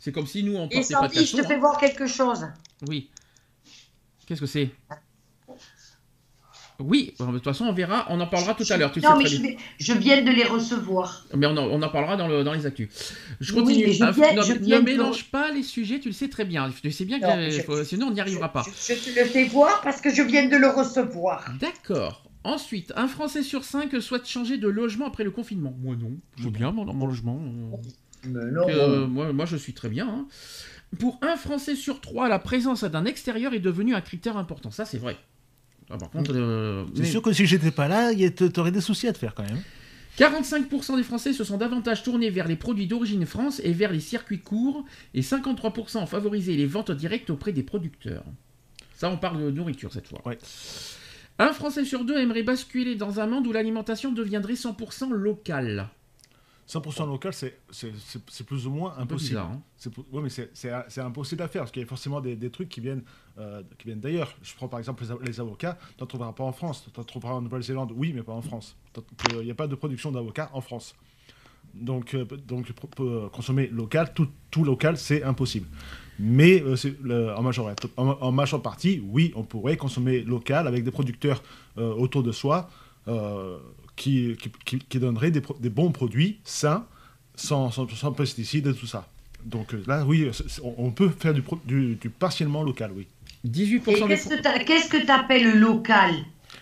[0.00, 1.58] C'est comme si nous, on portait pas de je te fais hein.
[1.58, 2.46] voir quelque chose.
[2.88, 3.10] Oui.
[4.26, 4.70] Qu'est-ce que c'est?
[6.82, 8.90] Oui, de toute façon, on verra, on en parlera tout à l'heure.
[8.90, 9.50] Tu non, sais mais je, bien.
[9.50, 11.26] vais- je viens de les recevoir.
[11.36, 12.88] Mais on en, on en parlera dans, le, dans les actus.
[13.38, 13.86] Je Oui, continue.
[13.88, 16.28] mais je Ah, viens- non, je ne de- mélange pas les sujets, tu le sais
[16.30, 16.70] très bien.
[16.82, 18.64] Tu sais bien que Non, je- faut- sinon on n'y arrivera pas.
[18.64, 21.52] Je, te le fais voir parce que je viens de le recevoir.
[21.60, 22.24] D'accord.
[22.44, 25.74] Ensuite, un Français sur cinq souhaite changer de logement après le confinement.
[25.82, 27.38] Moi non, je veux bien mon, mon logement.
[28.26, 30.08] Non, Euh, moi, moi, je suis très bien.
[30.08, 30.26] hein.
[30.98, 34.70] Pour un Français sur trois, la présence d'un extérieur est devenue un critère important.
[34.70, 35.16] Ça, c'est vrai.
[35.88, 38.72] Ah, par contre, euh, C'est mais sûr que si j'étais pas là, y a- t'aurais
[38.72, 39.60] des soucis à te faire quand même.
[40.18, 44.00] 45% des Français se sont davantage tournés vers les produits d'origine France et vers les
[44.00, 48.24] circuits courts, et 53% ont favorisé les ventes directes auprès des producteurs.
[48.96, 50.20] Ça, on parle de nourriture cette fois.
[50.26, 50.36] Ouais.
[51.38, 55.88] Un Français sur deux aimerait basculer dans un monde où l'alimentation deviendrait 100% locale.
[56.70, 59.38] 100% local, c'est plus ou moins impossible.
[59.38, 59.60] hein.
[59.76, 62.68] C'est ouais, mais c'est- impossible à faire parce qu'il y a forcément des, des trucs
[62.68, 63.02] qui viennent,
[63.38, 64.32] euh, qui viennent d'ailleurs.
[64.42, 66.86] Je prends par exemple les, avocats, tu n'en trouveras pas en France.
[66.94, 68.76] Tu en trouveras en Nouvelle-Zélande, oui, mais pas en France.
[69.32, 70.94] Il n'y a pas de production d'avocats en France.
[71.74, 72.66] Donc, euh, donc
[73.32, 75.66] consommer local, tout, tout local, c'est impossible.
[76.18, 80.84] Mais euh, le- en, majeure, en, en majeure partie, oui, on pourrait consommer local avec
[80.84, 81.42] des producteurs
[81.78, 82.68] euh, autour de soi
[83.08, 83.58] euh,
[84.00, 86.86] qui, qui, qui- qui donneraient des, bons produits sains,
[87.34, 89.06] sans, sans, sans pesticides et tout ça.
[89.44, 90.30] Donc euh, là, oui,
[90.62, 93.06] on, peut faire du, pro- du, du partiellement local, oui.
[93.46, 96.12] 18% Et des qu'est-ce que t'as- qu'est-ce que tu appelles local?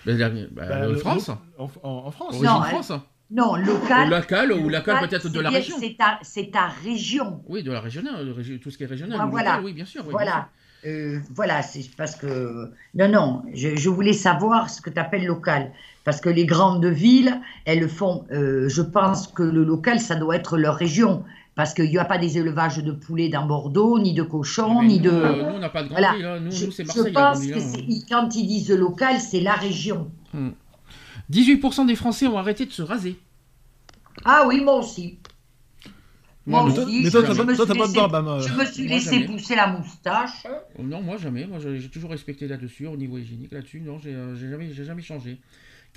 [0.05, 1.29] Bah, euh, le- France
[1.59, 2.93] En, en- en France Origine Non, France
[3.31, 4.07] Non, local.
[4.07, 5.77] Ou local, ou local local, peut-être de c'est la région.
[6.23, 7.43] C'est ta, région.
[7.49, 9.19] Oui, de la régionale, tout ce qui est régional.
[9.21, 9.51] Ah, voilà.
[9.51, 10.03] local, oui, bien sûr.
[10.03, 10.49] oui, bien Voilà.
[10.87, 12.71] Euh, voilà, c'est parce que.
[12.95, 15.73] Non, non, je, je voulais savoir ce que tu appelles local.
[16.09, 18.25] Parce que les grandes villes, elles font.
[18.33, 21.23] euh, je pense que le local, ça doit être leur région.
[21.55, 25.01] Parce qu'il n'y a pas des élevages de poulets dans Bordeaux, ni de cochons, ni
[25.01, 25.11] nous, de.
[25.11, 26.17] euh, nous, on n'a pas de grande Voilà.
[26.17, 26.25] ville.
[26.25, 26.41] hein.
[26.41, 27.13] Nous, je, nous, c'est je Marseille.
[27.13, 27.99] la grande pense ville, que hein.
[28.09, 30.11] quand ils disent local, c'est la région.
[31.31, 33.19] 18% des Français ont arrêté de se raser.
[34.25, 35.19] Ah oui, moi aussi.
[36.47, 37.79] Moi Moi, Mais toi, aussi, mais toi, je- t'as je pas- me toi, suis t'as
[37.79, 39.27] pas de laissé- barbe, hein, Je me suis Moi, laissé jamais.
[39.27, 40.47] pousser la moustache.
[40.79, 41.45] Oh, Non, moi jamais.
[41.47, 43.53] Moi, j'ai toujours respecté là-dessus, au niveau hygiénique.
[43.53, 45.39] Là-dessus, non, j'ai euh, j'ai jamais, j'ai jamais changé.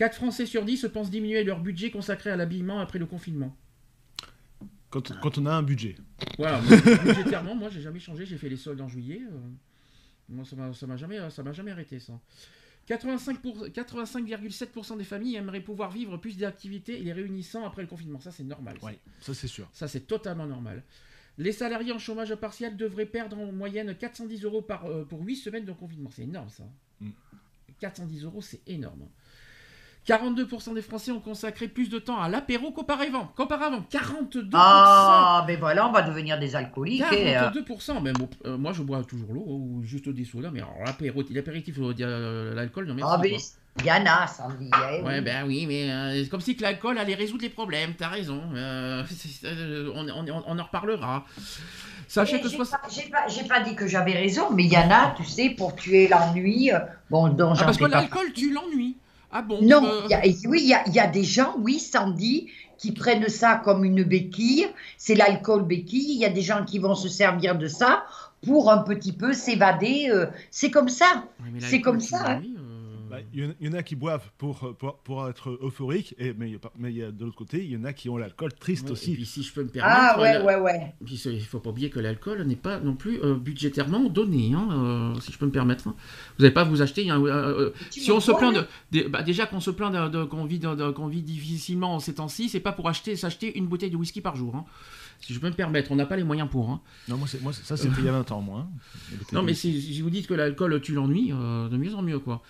[0.01, 3.55] 4 Français sur 10 pensent diminuer leur budget consacré à l'habillement après le confinement.
[4.89, 5.95] quand, quand on a un budget.
[6.39, 8.25] Voilà, mais budgétairement, moi, j'ai jamais changé.
[8.25, 9.21] J'ai fait les soldes en juillet.
[9.31, 9.37] euh,
[10.27, 10.55] moi, ça
[10.87, 12.19] m'a- jamais, ça m'a jamais arrêté, ça.
[12.87, 17.87] 85 pour- 85,7% des familles aimeraient pouvoir vivre plus d'activités et les réunissant après le
[17.87, 18.19] confinement.
[18.19, 18.77] Ça, c'est normal.
[18.81, 18.87] ça.
[18.87, 19.69] Oui, ça c'est sûr.
[19.71, 20.81] Ça, c'est totalement normal.
[21.37, 25.35] Les salariés en chômage partiel devraient perdre en moyenne 410 euros par, euh, pour 8
[25.35, 26.09] semaines de confinement.
[26.11, 26.63] C'est énorme, ça.
[27.01, 27.11] Mm.
[27.79, 29.07] 410 euros, c'est énorme.
[30.07, 33.31] 42% des Français ont consacré plus de temps à l'apéro qu'auparavant.
[33.35, 34.49] Qu'auparavant, 42%.
[34.53, 37.03] Ah, ben voilà, on va devenir des alcooliques.
[37.13, 38.01] et, euh, 42%.
[38.01, 40.49] Mais bon, euh, moi, je bois toujours l'eau ou juste des sodas.
[40.51, 40.61] Mais
[41.31, 43.11] l'apéritif, euh, l'alcool, non merci.
[43.13, 43.39] Ah, ben, quoi.
[43.79, 44.69] il y en a, Sandy.
[44.73, 45.21] eh Ouais, oui.
[45.21, 48.41] ben oui, mais euh, c'est comme si que l'alcool allait résoudre les problèmes, t'as raison.
[48.55, 49.03] Euh,
[49.45, 51.25] euh, on, on- on en reparlera.
[52.07, 52.81] Sachez Et que J'ai 60...
[53.11, 55.75] pas, j'ai pas, dit que j'avais raison, mais il y en a, tu sais, pour
[55.75, 56.73] tuer l'ennui.
[56.73, 56.79] euh,
[57.09, 58.97] Bon, dont Ah, parce que l'alcool tue l'ennui.
[59.31, 61.07] Ah bon Non, euh, il y a- et oui, il y a, il y a
[61.07, 64.67] des gens, oui, Sandy, qui prennent ça comme une béquille.
[64.97, 66.13] C'est l'alcool béquille.
[66.13, 68.03] Il y a des gens qui vont se servir de ça
[68.45, 70.09] pour un petit peu s'évader.
[70.09, 71.05] euh, c'est comme ça.
[71.69, 72.41] c'est comme ça, hein.
[73.11, 75.27] Euh, Bah, Il y, en- il y en a qui boivent pour, euh, pour, pour
[75.27, 77.83] être euphoriques, et, mais, il mais il y a de l'autre côté, il y en
[77.83, 79.11] a qui ont l'alcool triste ouais, aussi.
[79.11, 79.97] Et puis si je peux me permettre...
[79.99, 80.93] Ah, ouais, la- ouais, ouais.
[81.05, 84.67] Puis il faut pas oublier que l'alcool n'est pas non plus euh, budgétairement donné, hein,
[85.15, 85.87] euh, si je peux me permettre.
[85.87, 85.95] hein.
[86.37, 87.09] Vous n'allez pas vous acheter.
[87.09, 89.93] hein, euh, euh, si on se plaint là de, de- bah, déjà qu'on se plaint
[89.93, 92.87] de, de- qu'on vit, de- de- qu'on vit difficilement en ces temps-ci, c'est pas pour
[92.89, 94.55] acheter s'acheter une bouteille de whisky par jour.
[94.55, 94.65] hein.
[95.23, 96.71] Si je peux me permettre, on n'a pas les moyens pour.
[96.71, 96.81] hein.
[97.07, 98.67] Non, moi, c'est- moi, c'est- ça, c'était il y a 20 ans, moi.
[98.67, 99.15] hein.
[99.33, 102.17] Non, mais si, si vous dites que l'alcool tue l'ennui, euh, de mieux en mieux,
[102.17, 102.41] quoi.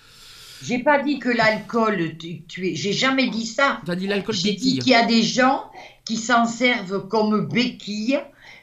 [0.63, 2.75] J'ai pas dit que l'alcool tu- tuait.
[2.75, 3.81] J'ai jamais dit ça.
[3.85, 5.63] T'as dit l'alcool J'ai dit qu'il y a des gens
[6.05, 8.19] qui s'en servent comme béquille.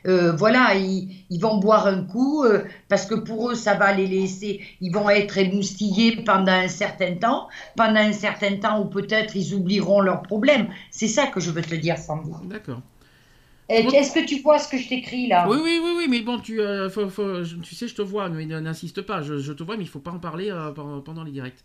[0.07, 3.93] Euh, voilà, ils, ils vont boire un coup euh, parce que pour eux, ça va
[3.93, 4.61] les laisser.
[4.81, 9.55] Ils vont être émoustillés pendant un certain temps, pendant un certain temps où peut-être ils
[9.55, 10.69] oublieront leurs problèmes.
[10.93, 12.31] C'est ça que je veux te dire, Sandy.
[12.45, 12.81] D'accord.
[13.69, 15.47] Est-ce que tu vois ce que je t'écris là?
[15.49, 18.03] Oui, oui, oui, oui, mais bon, tu, euh, faut- faut- je- tu sais, je te
[18.03, 20.71] vois, mais n'insiste pas, je, je te vois, mais il faut pas en parler euh,
[20.73, 21.63] pendant les directs.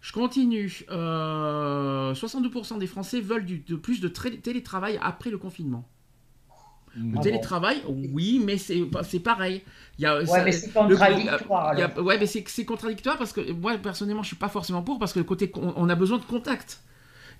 [0.00, 0.80] Je continue.
[0.90, 5.84] Euh, 62% des Français veulent du- de plus de tra- télétravail après le confinement.
[6.94, 7.02] Le.
[7.02, 7.20] Ah bon.
[7.20, 9.62] télétravail, oui, mais c'est c'est pareil.
[9.98, 11.70] Il y a, Ouais, ça- mais c'est contradictoire.
[11.70, 14.98] a- ouais, mais c'est c'est contradictoire parce que moi personnellement, je suis pas forcément pour
[14.98, 16.80] parce que le côté on, on a besoin de contact.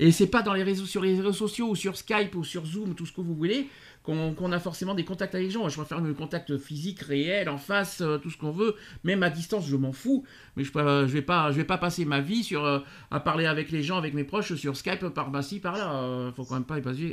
[0.03, 2.65] Et c'est pas dans les réseaux, sur les réseaux sociaux ou sur Skype ou sur
[2.65, 3.69] Zoom, tout ce que vous voulez,
[4.03, 5.69] qu'on a forcément des contacts avec les gens.
[5.69, 8.75] Je préfère le contact physique, réel, en face, euh, tout ce qu'on veut.
[9.05, 10.25] Même à distance, je m'en fous.
[10.57, 13.21] Mais je, peux- je vais pas, je vais pas passer ma vie sur euh, à
[13.21, 15.93] parler avec les gens, avec mes proches sur Skype par par-ci, par-là.
[15.93, 17.13] Euh, faut quand même pas abuser.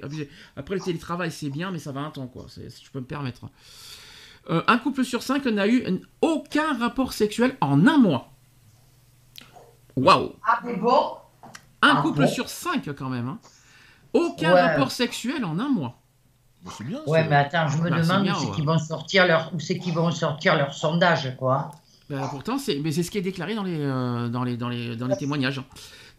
[0.55, 2.45] Après le télétravail, c'est bien, mais ça va un temps, quoi.
[2.47, 3.47] Si je peux me permettre.
[4.49, 8.31] Euh, un couple sur cinq n'a eu un- aucun rapport sexuel en un mois.
[9.97, 11.17] Waouh Ah, bon?
[11.81, 13.27] Un Ah couple bon sur cinq quand même.
[13.27, 13.39] hein.
[14.13, 14.61] Aucun Ouais.
[14.61, 15.99] rapport sexuel en un mois.
[16.63, 16.99] Bah, c'est bien.
[17.05, 18.55] Ouais, mais attends, je me Bah, c'est demande bien, où c'est ouais.
[18.55, 21.71] qu'ils vont sortir leur, où c'est qu'ils vont sortir leur sondage, quoi.
[22.09, 24.69] Ben, pourtant, c'est, mais c'est ce qui est déclaré dans les, euh, dans les, dans
[24.69, 25.61] les, dans les témoignages.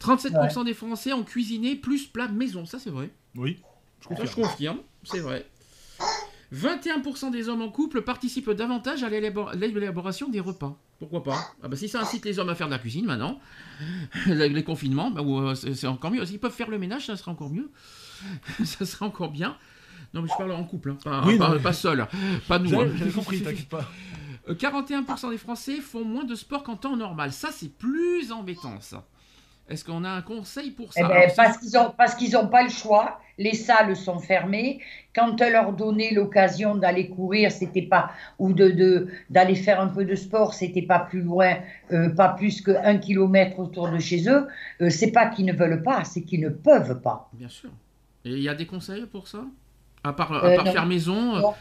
[0.01, 2.66] 37% des Français ont cuisiné plus plats maison.
[2.66, 3.10] Ça, c'est vrai.
[3.36, 3.59] Oui,
[4.01, 4.47] je Ça, je confirme.
[4.48, 4.78] confirme.
[5.02, 5.47] C'est vrai.
[6.55, 10.76] 21% des hommes en couple participent davantage à l'élabor- l'élaboration des repas.
[10.99, 11.39] Pourquoi pas?
[11.62, 13.39] Ah bah, Si ça incite les hommes à faire de la cuisine maintenant,
[14.27, 16.25] les les confinements, bah, ou, euh, c'est encore mieux.
[16.27, 17.70] S'ils peuvent faire le ménage, ça serait encore mieux.
[18.65, 19.57] ça serait encore bien.
[20.15, 22.07] Non, mais je parle en couple, hein, pas, Oui, pas, non, mais- pas seul.
[22.49, 22.70] Pas nous.
[22.70, 22.95] J'avais hein.
[22.97, 23.89] j'avais compris, t'inquiète pas.
[24.49, 27.33] Euh, 41% des Français font moins de sport qu'en temps normal.
[27.33, 29.07] Ça, c'est plus embêtant, ça.
[29.69, 32.70] Est-ce qu'on a un conseil pour Eh ça ben, Alors, parce qu'ils n'ont pas le
[32.70, 33.20] choix.
[33.36, 34.81] Les salles sont fermées.
[35.15, 40.05] Quand on leur donnait l'occasion d'aller courir, c'était pas ou de d'aller faire un peu
[40.05, 41.57] de sport, c'était pas plus loin,
[41.93, 44.49] euh, pas plus que un kilomètre autour de chez eux.
[44.81, 47.28] Euh, c'est pas qu'ils ne veulent pas, c'est qu'ils ne peuvent pas.
[47.32, 47.70] Bien sûr.
[48.24, 49.45] Et il y a des conseils pour ça?
[50.03, 51.55] À part, à Euh, part faire maison Non.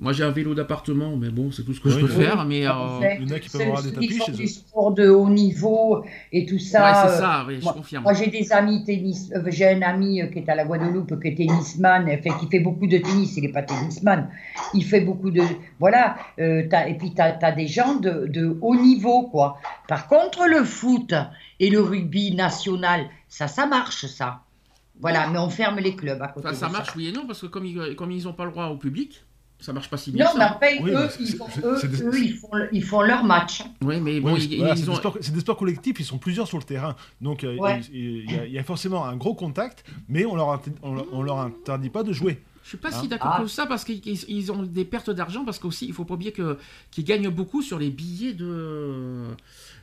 [0.00, 2.24] Moi j'ai un vélo d'appartement, mais bon, c'est tout ce que je peux oui.
[2.24, 2.44] faire.
[2.44, 2.70] Mais euh,
[3.18, 4.46] il y en a qui peuvent avoir des tapis chez du eux.
[4.46, 6.84] sport de haut niveau et tout ça.
[6.84, 8.02] ouais, c'est euh, ça, oui, je moi- confirme.
[8.04, 9.30] Moi, j'ai des amis tennis.
[9.34, 12.46] euh, j'ai un ami euh, qui est à la Guadeloupe, qui est tennisman, fait, qui
[12.48, 13.36] fait beaucoup de tennis.
[13.36, 14.30] Il n'est pas tennisman.
[14.72, 15.42] Il fait beaucoup de.
[15.80, 16.16] Voilà.
[16.38, 19.58] euh, et puis, tu as, des gens de, de haut niveau, quoi.
[19.88, 21.12] Par contre, le foot
[21.58, 24.42] et le rugby national, ça, ça marche, ça.
[25.00, 25.28] Voilà.
[25.28, 26.46] Mais on ferme les clubs à côté.
[26.46, 28.44] Enfin, ça de marche, oui et non, parce que comme ils comme ils n'ont pas
[28.44, 29.24] le droit au public,
[29.60, 30.24] ça marche pas si bien.
[30.24, 32.84] Non, mais après, Oui, eux, ils font, eux, c'est des- eux, ils, font, le- ils
[32.84, 33.62] font leur match.
[33.82, 34.94] Oui, mais bon, Oui, ils, voilà, c'est des ont.
[34.94, 36.94] sports- c'est des sports collectifs, ils sont plusieurs sur le terrain.
[37.20, 37.80] Donc euh, Ouais.
[37.92, 40.94] il, il y a, il y a forcément un gros contact, mais on leur, on,
[40.94, 42.40] leur- on leur interdit pas de jouer.
[42.62, 43.40] Je suis pas Hein si d'accord Ah.
[43.42, 46.14] que ça parce qu'ils ils- ils ont des pertes d'argent parce qu'aussi il faut pas
[46.14, 46.58] oublier que
[46.90, 49.24] qu'ils gagnent beaucoup sur les billets de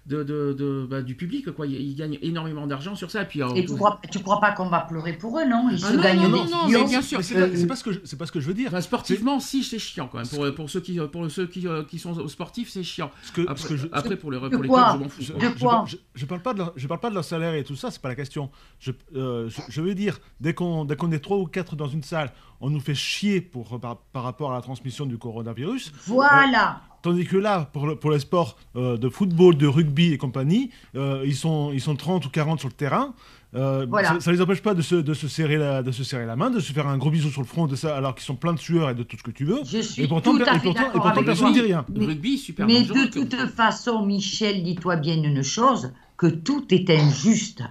[0.06, 1.66] de, de, de- bah, du public quoi.
[1.66, 3.42] Ils, ils gagnent énormément d'argent sur ça et puis.
[3.42, 5.68] euh, Et tu crois, tu crois pas qu'on va pleurer pour eux, non?
[5.72, 7.24] Ils Ah se non, gagnent non, des non, non, mais bien sûr.
[7.24, 8.68] C'est Euh, pas, c'est pas ce que je- c'est pas ce que je veux dire.
[8.68, 10.28] Enfin, sportivement, si c'est chiant quand même.
[10.28, 13.10] Pour, pour ceux qui pour ceux qui, euh, qui sont sportifs, c'est chiant.
[13.24, 14.84] Ce que, ce Après, que je, après, pour les pour les quoi?
[14.92, 15.22] clubs, je m'en fous.
[15.22, 15.42] je, quoi.
[15.50, 15.84] De je- quoi?
[15.88, 17.90] je, je parle pas de leur, je parle pas de leur salaire et tout ça,
[17.92, 18.52] c'est pas la question.
[18.80, 21.88] Je, euh, je, je veux dire, dès qu'on dès qu'on est trois ou quatre dans
[21.88, 25.92] une salle, on nous fait chier pour par, par rapport à la transmission du coronavirus.
[26.08, 26.82] Voilà.
[27.02, 30.72] Tandis que là, pour, le- pour les sports euh, de football, de rugby et compagnie,
[30.96, 33.14] euh, ils, sont, ils sont 30 ou 40 sur le terrain.
[33.54, 34.16] Euh, Voilà.
[34.16, 36.36] Ça, ça les empêche pas de se, de, se serrer la, de se serrer la
[36.36, 38.36] main, de se faire un gros bisou sur le front, de ça, alors qu'ils sont
[38.36, 39.60] pleins de sueur et de tout ce que tu veux.
[39.64, 41.86] Je suis Et pourtant, tout et pourtant, et d'accord pourtant avec personne ne dit rien.
[41.94, 46.90] Le rugby, super Mais de toute façon, Michel, dis-toi bien une chose, que tout est
[46.90, 47.62] injuste.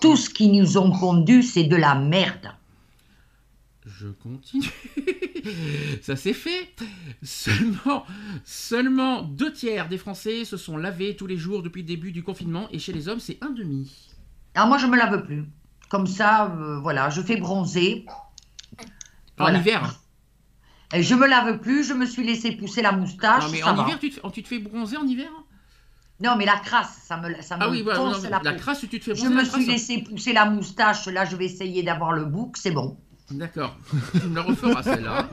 [0.00, 2.50] Tout ce qui nous ont pondu, c'est de la merde.
[4.00, 4.64] Je continue.
[6.02, 6.74] Ça s'est fait.
[7.22, 8.04] Seulement,
[8.44, 12.22] seulement deux tiers des Français se sont lavés tous les jours depuis le début du
[12.22, 14.08] confinement et chez les hommes, c'est un demi.
[14.54, 15.44] Alors moi, je me lave plus.
[15.90, 18.06] Comme ça, euh, voilà, je fais bronzer.
[19.38, 19.58] En Voilà.
[19.58, 20.00] hiver.
[20.94, 23.44] Et je me lave plus, je me suis laissé pousser la moustache.
[23.44, 23.82] Non, mais ça en va.
[23.82, 25.30] hiver, tu te, fais- tu te fais bronzer en hiver?
[26.22, 28.58] Non, mais la crasse, ça me, ça me Ah oui, non, la la peau.
[28.58, 29.66] crasse, tu te fais Je bronzer me la suis crasse.
[29.66, 31.06] laissé pousser la moustache.
[31.06, 32.98] Là, je vais essayer d'avoir le bouc, c'est bon.
[33.32, 33.76] D'accord.
[34.20, 35.28] Tu me la referas celle-là.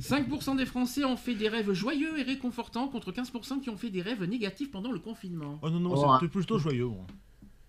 [0.00, 3.90] 5% des Français ont fait des rêves joyeux et réconfortants contre 15% qui ont fait
[3.90, 5.58] des rêves négatifs pendant le confinement.
[5.62, 6.86] Oh non, non, Oh, c'est plutôt joyeux.
[6.86, 7.04] moi.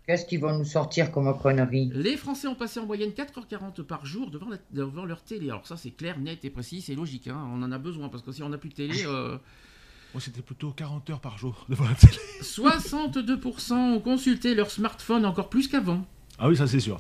[0.06, 4.06] Qu'est-ce qu'ils vont nous sortir comme connerie Les Français ont passé en moyenne 4h40 par
[4.06, 5.50] jour devant, la- devant leur télé.
[5.50, 7.28] Alors ça c'est clair, net et précis, c'est logique.
[7.28, 7.48] hein.
[7.54, 9.38] On en a besoin parce que si on n'a plus de télé, euh,
[10.16, 12.18] Moi, c'était plutôt 40 heures par jour devant la télé.
[12.42, 16.04] 62% ont consulté leur smartphone encore plus qu'avant.
[16.40, 17.00] Ah oui, ça c'est sûr.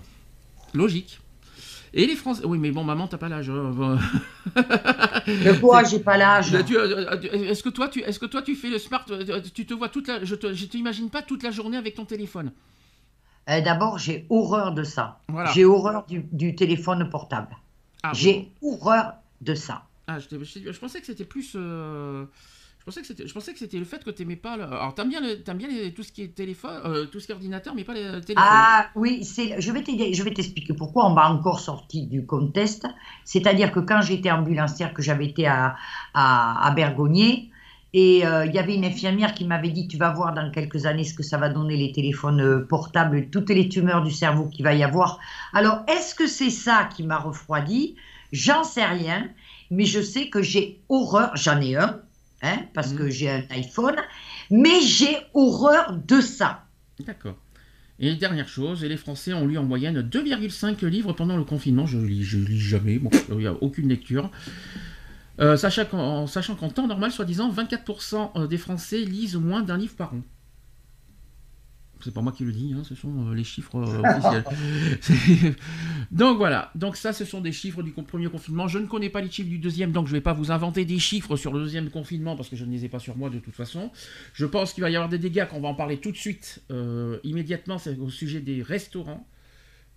[0.76, 1.20] Logique.
[1.94, 2.44] Et les Français...
[2.46, 3.50] Oui mais bon maman t'as pas l'âge.
[3.50, 3.98] hein.
[5.28, 6.54] De quoi j'ai pas l'âge?
[6.54, 9.66] Euh, euh, Est-ce que toi tu est-ce que toi tu fais le smart euh, Tu
[9.66, 12.52] te vois toute la je te je t'imagine pas toute la journée avec ton téléphone?
[13.48, 15.22] D'abord, j'ai horreur de ça.
[15.28, 15.52] Voilà.
[15.52, 17.58] J'ai horreur du, du téléphone portable.
[18.04, 18.12] Ah.
[18.14, 19.86] J'ai horreur de ça.
[20.06, 21.54] Ah, je, pensais que c'était plus.
[21.56, 22.26] euh,
[22.92, 24.54] je pensais que c'était le fait que t'aimais pas.
[24.54, 27.32] Alors t'aimes bien, le- t'aimes bien tout ce qui est téléphone, euh, tout ce qui
[27.32, 28.62] est ordinateur, mais pas les téléphones.
[28.62, 29.60] Ah oui, c'est.
[29.60, 32.86] Je vais t'expliquer pourquoi on m'a encore sorti du contest.
[33.26, 35.76] C'est-à-dire que quand j'étais ambulancière, que j'avais été à,
[36.14, 36.74] à, à
[37.92, 40.86] et euh, il y avait une infirmière qui m'avait dit, tu vas voir dans quelques
[40.86, 44.46] années ce que ça va donner les téléphones euh, portables, toutes les tumeurs du cerveau
[44.48, 45.20] qu'il va y avoir.
[45.54, 47.96] Alors, est-ce que c'est ça qui m'a refroidi?
[48.32, 49.28] J'en sais rien,
[49.72, 52.00] mais je sais que j'ai horreur, j'en ai un,
[52.42, 52.98] hein, parce Mhm.
[52.98, 53.96] que j'ai un iPhone,
[54.52, 56.66] mais j'ai horreur de ça.
[57.06, 57.36] D'accord.
[58.02, 61.86] Et dernière chose, et les Français ont lu en moyenne 2,5 livres pendant le confinement.
[61.86, 62.98] Je lis, je lis jamais.
[62.98, 64.32] Bon, il n'y a aucune lecture.
[65.42, 69.96] Euh, sachant qu'en sachant qu'en temps normal, soi-disant, 24% des Français lisent moins d'un livre
[69.96, 70.22] par an.
[72.02, 75.56] C'est pas moi qui le dis, hein, ce sont euh, les chiffres euh, officiels.
[76.12, 78.68] Donc voilà, donc ça ce sont des chiffres du premier confinement.
[78.68, 80.86] Je ne connais pas les chiffres du deuxième, donc je ne vais pas vous inventer
[80.86, 83.30] des chiffres sur le deuxième confinement parce que je ne les ai pas sur moi
[83.30, 83.92] de toute façon.
[84.34, 86.62] Je pense qu'il va y avoir des dégâts, qu'on va en parler tout de suite,
[86.72, 89.28] euh, immédiatement, c'est au sujet des restaurants,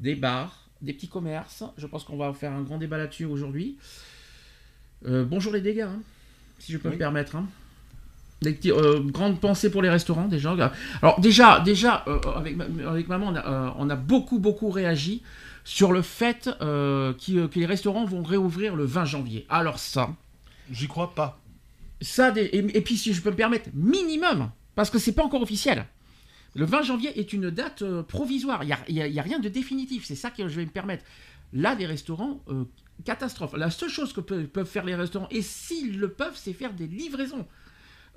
[0.00, 1.64] des bars, des petits commerces.
[1.78, 3.76] Je pense qu'on va faire un grand débat là-dessus aujourd'hui.
[5.06, 6.00] Euh, bonjour les dégâts, hein,
[6.58, 6.94] si je peux Oui.
[6.94, 7.36] me permettre.
[7.36, 7.46] hein.
[8.44, 10.54] Euh, grande pensée pour les restaurants déjà.
[11.00, 14.70] Alors déjà, déjà euh, avec, ma- avec maman, on a, euh, on a beaucoup beaucoup
[14.70, 15.22] réagi
[15.64, 19.46] sur le fait euh, que les restaurants vont réouvrir le 20 janvier.
[19.48, 20.10] Alors ça,
[20.70, 21.38] J'y crois pas.
[22.00, 25.42] ça et, et puis si je peux me permettre, minimum, parce que c'est pas encore
[25.42, 25.86] officiel.
[26.54, 28.62] Le 20 janvier est une date provisoire.
[28.88, 30.04] Il n'y a, a, rien de définitif.
[30.04, 31.04] C'est ça que je vais me permettre.
[31.54, 32.40] Là, des restaurants,
[33.04, 33.54] catastrophe.
[33.56, 36.86] La seule chose que peuvent faire les restaurants, et s'ils le peuvent, c'est faire des
[36.86, 37.46] livraisons.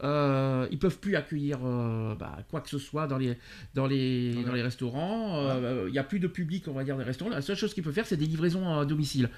[0.04, 3.38] Euh, ils peuvent plus accueillir euh, bah, quoi que ce soit dans les,
[3.74, 5.58] dans les, dans les restaurants.
[5.86, 7.32] Il n'y a plus de public, on va dire, des restaurants.
[7.32, 9.30] La seule chose qu'ils peuvent faire, c'est des livraisons à domicile.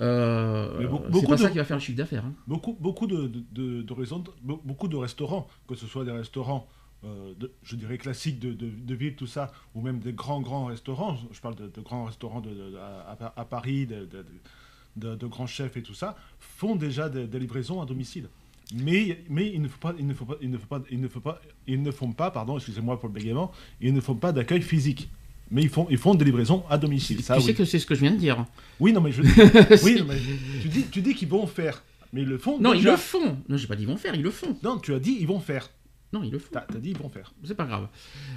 [0.00, 2.24] Euh, c'est pas ça qui va faire le chiffre d'affaires.
[2.24, 2.34] Hein.
[2.46, 6.68] Beaucoup, beaucoup de, de, de, beaucoup de restaurants, que ce soit des restaurants,
[7.04, 11.40] euh, je dirais classiques de, ville, tout ça, ou même des grands, grands restaurants, je
[11.40, 12.42] parle de, grands restaurants
[12.78, 18.28] à, à, Paris, de, grands chefs et tout ça, font déjà des, livraisons à domicile.
[18.74, 21.00] Mais, mais il ne faut pas, il ne faut pas, il ne faut pas, il
[21.00, 24.16] ne faut pas, ils ne font pas, pardon, excusez-moi pour le bégaiement, ils ne font
[24.16, 25.08] pas d'accueil physique
[25.50, 27.22] mais ils font, ils font des livraisons à domicile.
[27.22, 28.44] Ça, tu sais que c'est ce que je viens de dire.
[28.80, 29.22] Oui, non, mais, je...
[29.84, 30.16] oui, mais
[30.60, 31.82] tu dis, tu dis qu'ils vont faire,
[32.12, 32.58] mais ils le font.
[32.58, 33.38] Non, ils le font.
[33.48, 34.56] Non, j'ai pas dit ils vont faire, ils le font.
[34.62, 35.70] Non, tu as dit ils vont faire.
[36.12, 36.50] Non, ils le font.
[36.52, 37.34] T'as as dit ils vont faire.
[37.42, 37.88] C'est pas grave.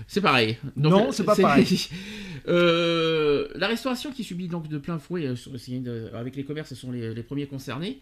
[0.08, 0.58] C'est pareil.
[0.76, 1.88] non, c'est pas pareil.
[2.48, 6.92] euh, la restauration qui subit donc de plein fouet euh, avec les commerces, ce sont
[6.92, 8.00] les, les premiers concernés.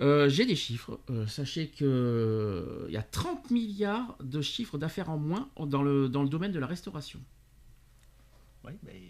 [0.00, 0.98] Euh, j'ai des chiffres.
[1.10, 6.08] Euh, sachez qu'il il y a 30 milliards de chiffres d'affaires en moins dans le,
[6.08, 7.20] dans le domaine de la restauration.
[8.64, 9.00] Oui, mais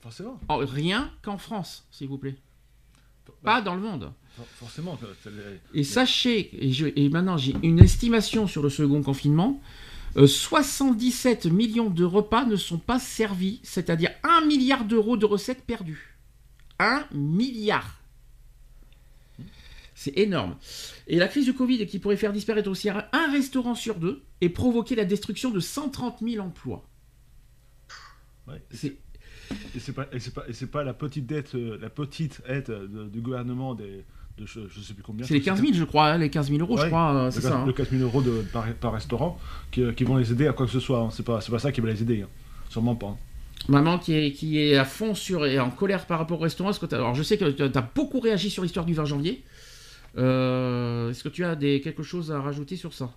[0.00, 0.38] forcément.
[0.48, 2.36] Oh, rien qu'en France, s'il vous plaît.
[3.42, 4.12] Pas bah, dans le monde.
[4.56, 4.98] Forcément.
[5.74, 6.50] Et sachez,
[6.96, 9.60] et, maintenant j'ai une estimation sur le second confinement,
[10.16, 15.64] 77 euh, millions de repas ne sont pas servis, c'est-à-dire 1 milliard d'euros de recettes
[15.64, 16.18] perdues.
[16.78, 17.99] 1 milliard.
[20.00, 20.56] C'est énorme.
[21.08, 24.48] Et la crise du Covid qui pourrait faire disparaître aussi un restaurant sur deux et
[24.48, 26.88] provoquer la destruction de 130 000 emplois.
[28.70, 28.96] C'est
[29.74, 32.72] et c'est pas pas pas la petite dette euh, la petite aide
[33.12, 34.06] du gouvernement des
[34.38, 35.26] de je, sais plus combien.
[35.26, 37.42] C'est les 15 000 je crois, hein, les 15 000 euros je crois, euh, c'est
[37.42, 37.58] ça.
[37.58, 37.66] Hein.
[37.66, 38.42] Le 15 000 euros de,
[38.80, 39.38] par, restaurant
[39.70, 41.00] qui, qui, vont les aider à quoi que ce soit.
[41.00, 41.10] Hein.
[41.10, 42.24] C'est pas c'est pas ça qui va les aider,
[42.70, 43.18] sûrement pas.
[43.68, 46.72] Maman qui est, qui est à fond sur et en colère par rapport au restaurant.
[46.72, 49.44] Que alors je sais que tu as beaucoup réagi sur l'histoire du 20 janvier.
[50.16, 53.10] Euh, est-ce que tu as des, quelque chose à rajouter sur ça?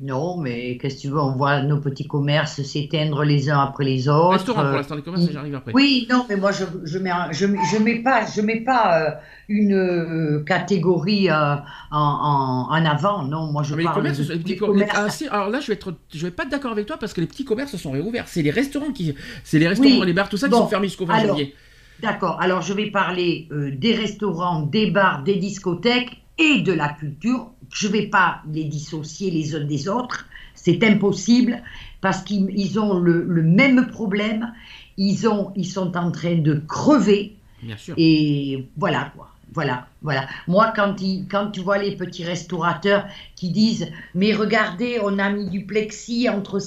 [0.00, 3.84] Non, mais qu'est-ce que tu veux, on voit nos petits commerces s'éteindre les uns après
[3.84, 4.30] les autres.
[4.30, 5.72] Restaurant pour l'instant, les commerces, j'arrive après.
[5.74, 9.10] Oui, non, mais moi je je mets je, je mets pas je mets pas euh,
[9.50, 11.56] une euh, catégorie euh,
[11.90, 15.24] en, en, avant, non, moi je mais parle les commerces, les petits commerces.
[15.30, 17.20] Ah, alors là, je vais être je vais pas être d'accord avec toi parce que
[17.20, 18.24] les petits commerces sont réouverts.
[18.28, 19.14] C'est les restaurants qui,
[19.44, 21.54] c'est les restaurants, les bars, tout ça qui sont fermés jusqu'au 20 janvier.
[22.02, 22.40] D'accord.
[22.40, 27.88] Alors je vais parler des restaurants, des bars, des discothèques et de la culture je
[27.88, 31.62] ne vais pas les dissocier les uns des autres, c'est impossible
[32.00, 34.52] parce qu'ils ont le, même problème,
[34.96, 37.36] ils, ont, ils sont en train de crever.
[37.62, 37.94] Bien sûr.
[37.96, 39.28] Et voilà quoi.
[39.54, 40.26] Voilà, voilà.
[40.48, 40.96] Moi, quand,
[41.30, 43.06] quand tu vois les petits restaurateurs
[43.36, 46.58] qui disent Mais regardez, on a mis du plexi entre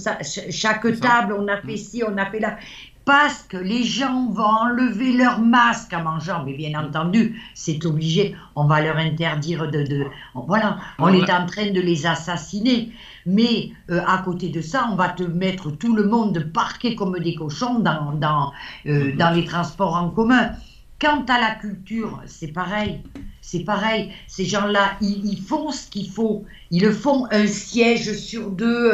[0.51, 2.57] chaque table, on a fait ci, on a fait là
[3.05, 6.43] parce que les gens vont enlever leur masque en mangeant.
[6.43, 8.35] Mais bien entendu, c'est obligé.
[8.55, 10.05] On va leur interdire de.
[10.33, 12.91] voilà, on est en train de les assassiner.
[13.27, 17.17] Mais euh, à côté de ça, on va te mettre tout le monde parqué comme
[17.19, 18.51] des cochons dans, dans,
[18.87, 20.51] euh, dans les transports en commun.
[20.99, 23.01] Quant à la culture, c'est pareil.
[23.41, 24.11] C'est pareil.
[24.27, 26.45] Ces gens-là, ils, ils, font ce qu'il faut.
[26.71, 28.91] Ils le font un siège sur deux.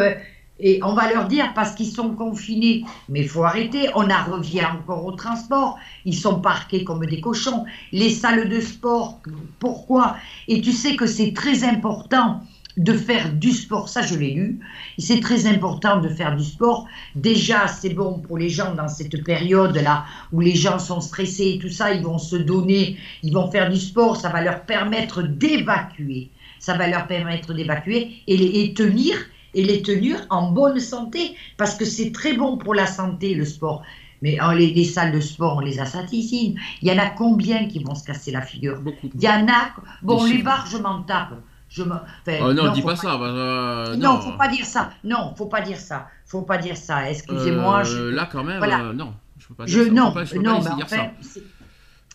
[0.62, 4.24] Et on va leur dire parce qu'ils sont confinés, mais il faut arrêter, on en
[4.32, 7.66] revient encore au transport, ils sont parqués comme des cochons.
[7.92, 9.20] Les salles de sport,
[9.60, 10.18] pourquoi?
[10.48, 12.42] Et tu sais que c'est très important
[12.78, 14.60] de faire du sport, ça je l'ai lu,
[14.98, 16.88] c'est très important de faire du sport.
[17.16, 21.60] Déjà, c'est bon pour les gens dans cette période-là où les gens sont stressés et
[21.60, 25.22] tout ça, ils vont se donner, ils vont faire du sport, ça va leur permettre
[25.24, 26.30] d'évacuer,
[26.60, 29.18] ça va leur permettre d'évacuer et, et tenir
[29.53, 33.45] et les tenir en bonne santé, parce que c'est très bon pour la santé, le
[33.45, 33.84] sport.
[34.22, 36.60] Mais en les, salles de sport, on les assassine.
[36.82, 38.80] Il y en a combien qui vont se casser la figure?
[39.03, 39.72] Il y en a.
[40.03, 41.34] Bon, les bars, je m'en tape.
[41.69, 41.95] Je me...
[42.41, 43.18] oh non, dis pas, ça.
[43.18, 44.19] Bah, euh, non.
[44.19, 44.91] faut pas dire ça.
[45.06, 46.10] Non, faut pas dire ça.
[46.26, 47.10] Faut pas dire ça.
[47.10, 47.84] Excusez-moi.
[47.88, 49.14] Euh, là, quand même, euh, non.
[49.40, 49.90] Je peux pas dire ça.
[49.90, 51.11] Non, non, mais enfin,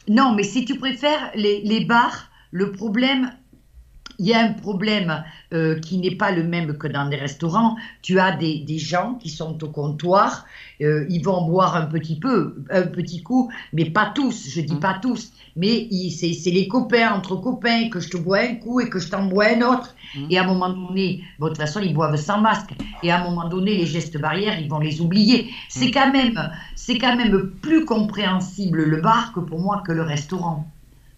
[0.08, 3.32] non, mais si tu préfères les, les bars, le problème,
[4.18, 7.76] il y a un problème euh, qui n'est pas le même que dans des restaurants.
[8.02, 10.46] Tu as des, des gens qui sont au comptoir,
[10.80, 14.74] euh, ils vont boire un petit peu, un petit coup, mais pas tous, je dis
[14.74, 14.80] mmh.
[14.80, 18.88] pas tous, mais c'est les copains entre copains que je te bois un coup et
[18.88, 19.94] que je t'en bois un autre.
[20.14, 20.26] Mmh.
[20.30, 22.72] Et à un moment donné, de toute façon, ils boivent sans masque.
[23.02, 25.50] Et à un moment donné, les gestes barrières, ils vont les oublier.
[25.68, 25.92] C'est mmh.
[25.92, 30.66] quand même, c'est quand même plus compréhensible le bar que pour moi que le restaurant.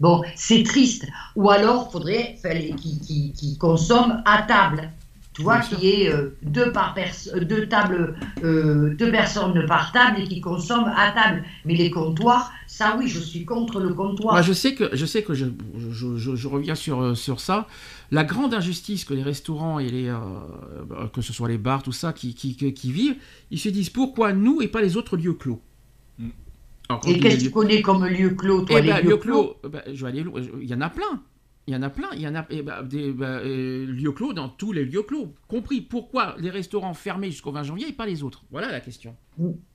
[0.00, 1.06] Bon, c'est triste.
[1.36, 2.36] Ou alors, faudrait
[2.76, 4.90] qu'ils qui, qui consomment à table.
[5.34, 5.78] Tu vois, Bien sûr.
[5.78, 10.40] qui est euh, deux, par euh, deux, tables, euh, deux personnes par table et qui
[10.40, 11.44] consomment à table.
[11.64, 14.34] Mais les comptoirs, ça oui, je suis contre le comptoir.
[14.34, 15.46] Moi, je sais que je sais que je,
[15.92, 17.68] je, je- je reviens sur, sur ça.
[18.10, 20.16] La grande injustice que les restaurants et les euh,
[21.12, 23.16] que ce soit les bars tout ça qui, qui, qui- qui vivent,
[23.52, 25.60] ils se disent pourquoi nous et pas les autres lieux clos?
[26.88, 29.16] Alors, et qu'est-ce que tu connais comme lieu clos, toi, Eh les ben, lieux lieux
[29.18, 30.40] clos clos, ben, je vais aller loin.
[30.60, 31.22] Il y en a plein.
[31.66, 32.08] Il y en a plein.
[32.14, 35.02] Il y en a eh ben, des ben, euh, lieux clos dans tous les lieux
[35.02, 35.34] clos.
[35.48, 38.44] Compris pourquoi les restaurants fermés jusqu'au 20 janvier et pas les autres.
[38.50, 39.14] Voilà la question.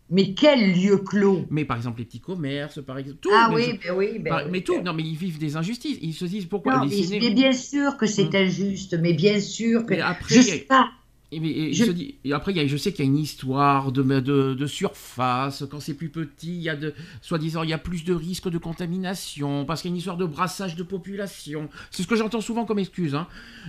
[0.10, 1.46] Mais quel lieu clos?
[1.52, 3.30] Mais par exemple les petits commerces, par exemple tout.
[3.32, 4.20] Ah mais oui, ben oui.
[4.20, 4.82] ben par- mais tout.
[4.82, 6.00] Non, mais ils vivent des injustices.
[6.02, 9.14] Ils se disent pourquoi Non, les mais, ciné- mais bien sûr que c'est injuste, mais
[9.14, 9.94] bien sûr que.
[9.94, 10.90] Mais après, je sais pas.
[11.36, 13.08] Et, mais- et Je- je dis- et après, il y a- je sais qu'il y
[13.08, 15.64] a une histoire de, de, de surface.
[15.70, 18.50] Quand c'est plus petit, il y a de, soi-disant, il y a plus de risques
[18.50, 21.70] de contamination parce qu'il y a une histoire de brassage de population.
[21.92, 23.16] C'est ce que j'entends souvent comme excuse.
[23.16, 23.28] hein.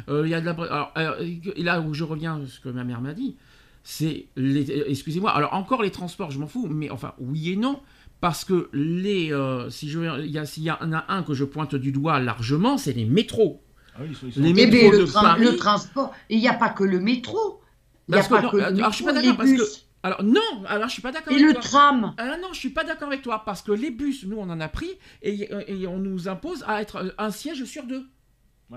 [0.09, 2.47] Euh, il y a de la, bra- alors, alors, et là où je reviens à
[2.47, 3.36] ce que ma mère m'a dit,
[3.82, 5.31] c'est les, euh, excusez-moi.
[5.31, 7.81] Alors encore les transports, je m'en fous, mais enfin oui et non.
[8.20, 11.45] Parce que les, euh, si je, il y a, y en a un que je
[11.45, 13.61] pointe du doigt largement, c'est les métros.
[13.94, 16.48] Ah oui, ils sont- ils sont- Les métros de le, Paris- le transport, il n'y
[16.48, 17.60] a pas que le métro.
[18.08, 19.36] Il n'y a Parce que pas non, que le alors, métro, je suis pas les
[19.36, 19.80] que- bus.
[20.02, 21.62] Alors non, alors je suis pas d'accord Et avec le toi.
[21.62, 22.14] tram.
[22.18, 24.60] Ah non, je suis pas d'accord avec toi parce que les bus, nous on en
[24.60, 24.90] a pris
[25.22, 28.04] et, et on nous impose à être un siège sur deux.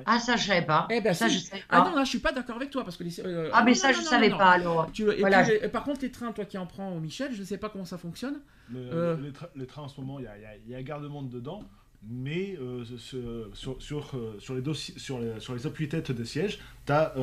[0.06, 0.88] Ah, ça, je savais pas.
[0.92, 1.40] Eh ben, ça, si.
[1.40, 1.90] je savais Ah pas.
[1.90, 3.20] non, là je suis pas d'accord avec toi parce que les.
[3.20, 4.92] euh, Ah, mais non, ça, non, je non, savais non, pas alors.
[4.94, 5.44] Tu, et Voilà.
[5.44, 7.86] puis, par contre, les trains, toi qui en prends au Michel, je sais pas comment
[7.86, 8.40] ça fonctionne.
[8.72, 9.18] Le- Euh.
[9.18, 11.30] les, tra- les trains en ce moment, il y a, y a- y a garde-monde
[11.30, 11.64] dedans,
[12.10, 12.84] mais euh,
[13.54, 17.14] sur, sur, euh, sur les dossiers, sur les, sur les appuis-têtes des sièges, tu as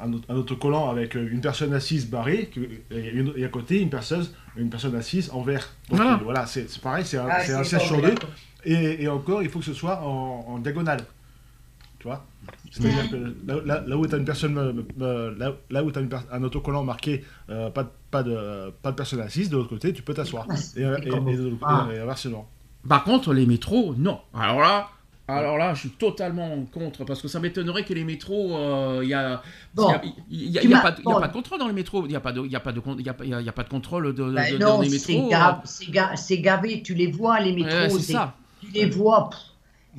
[0.00, 2.50] un, autre- un autocollant avec euh, une personne assise barrée
[2.90, 4.24] et, une- et à côté une personne,
[4.56, 5.66] une personne assise en vert.
[5.88, 6.14] Donc Voilà.
[6.14, 8.14] euh, voilà, c'est c'est pareil, c'est un, Ah, c'est un c'est siège sur deux.
[8.64, 11.04] Et, et encore, il faut que ce soit en, en diagonale.
[11.98, 12.24] Tu vois?
[12.70, 13.16] C'est-à-dire que
[13.46, 15.90] là, là- là où tu as une personne, euh, euh, là, là où
[16.32, 19.92] un autocollant marqué euh, pas, de, pas, de, pas de personne assise, de l'autre côté,
[19.92, 20.46] tu peux t'asseoir.
[20.50, 20.86] Ah, Et, et- et
[21.36, 21.88] de l'autre côté, Ah.
[21.92, 22.48] et inversement.
[22.88, 24.20] Par contre, les métros, non.
[24.34, 24.88] Alors là.
[25.28, 29.08] Alors là, je suis totalement contre parce que ça m'étonnerait que les métros, euh, il
[29.08, 29.40] y a,
[29.72, 29.88] Bon.
[29.88, 30.00] a-
[30.74, 30.90] a- pas,
[31.28, 32.80] de- contrôle dans les métros, il y a pas de, il y a pas de,
[32.80, 34.12] con- il y a pas, il y a- il y a pas de contrôle de,
[34.24, 35.28] de- Ben de- non, dans les métros.
[35.64, 37.70] c'est ga- c'est gavé, tu les vois, les euh, métros.
[37.96, 38.34] ouais, c'est ça.
[38.60, 39.38] Tu les vois, pff,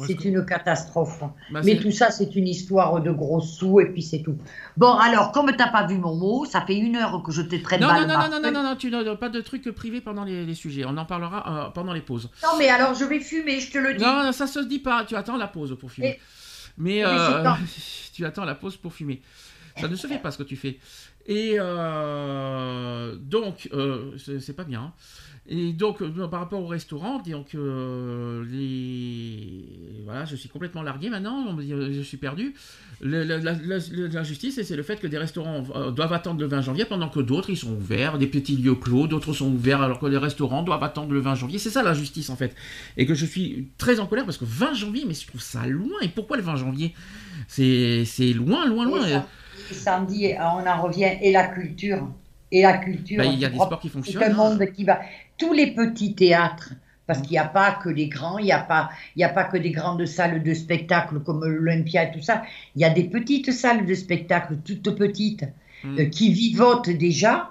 [0.07, 1.21] c'est une catastrophe.
[1.51, 4.35] Bah, Mais tout ça, c'est une histoire de gros sous et puis c'est tout.
[4.77, 7.41] Bon, alors, comme tu n'as pas vu mon mot, ça fait une heure que je
[7.43, 9.69] te traite Non, non, non, non, non, non, non, non, tu n'as pas de trucs
[9.71, 10.83] privés pendant les, les sujets.
[10.85, 12.29] On en parlera euh, pendant les pauses.
[12.43, 14.03] Non, mais alors, je vais fumer, je te le dis.
[14.03, 15.05] Non, non, ça se dit pas.
[15.05, 16.07] Tu attends la pause pour fumer.
[16.07, 16.19] Et-
[16.77, 17.43] Mais euh,
[18.13, 19.21] tu attends la pause pour fumer.
[19.79, 20.79] Ça ne se fait pas ce que tu fais.
[21.25, 24.81] Et euh, donc, euh, c'est pas bien.
[24.81, 24.93] hein.
[25.45, 29.65] Et donc, euh, par rapport au restaurant, donc, euh, les...
[30.05, 32.53] voilà, je suis complètement largué maintenant, je suis perdu.
[33.01, 37.19] L'injustice, c'est le fait que des restaurants euh, doivent attendre le 20 janvier pendant que
[37.19, 40.63] d'autres, ils sont ouverts, des petits lieux clos, d'autres sont ouverts alors que les restaurants
[40.63, 41.59] doivent attendre le 20 janvier.
[41.59, 42.55] C'est ça l'injustice en fait.
[42.95, 45.67] Et que je suis très en colère parce que 20 janvier, mais je trouve ça
[45.67, 45.99] loin.
[46.01, 46.93] Et pourquoi le 20 janvier?
[47.49, 49.05] C'est loin, loin, loin.
[49.69, 52.07] Et Sandy, on en revient, et la culture.
[52.55, 53.17] Et la culture.
[53.17, 54.23] Bah, il y a des sports qui C'est fonctionnent.
[54.23, 54.33] un hein.
[54.57, 54.99] monde qui va.
[55.37, 56.73] Tous les petits théâtres,
[57.07, 59.29] parce qu'il n'y a pas que les grands, il n'y a, pas- il y a
[59.29, 62.43] pas que des grandes salles de spectacle comme l'Olympia et tout ça.
[62.75, 65.45] Il y a des petites salles de spectacle, toutes petites,
[65.83, 65.99] Mm.
[65.99, 67.49] euh, qui vivotent déjà.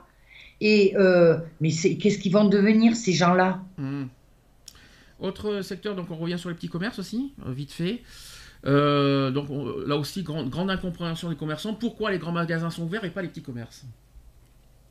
[0.61, 3.61] Et, euh, mais qu'est-ce qu'ils vont devenir, ces gens-là?
[3.79, 4.05] Hmm.
[5.19, 8.01] Autre secteur, donc on revient sur les petits commerces aussi, euh, vite fait.
[8.65, 11.75] Euh, donc on- là aussi, grande, grande incompréhension des commerçants.
[11.75, 13.85] Pourquoi les grands magasins sont ouverts et pas les petits commerces?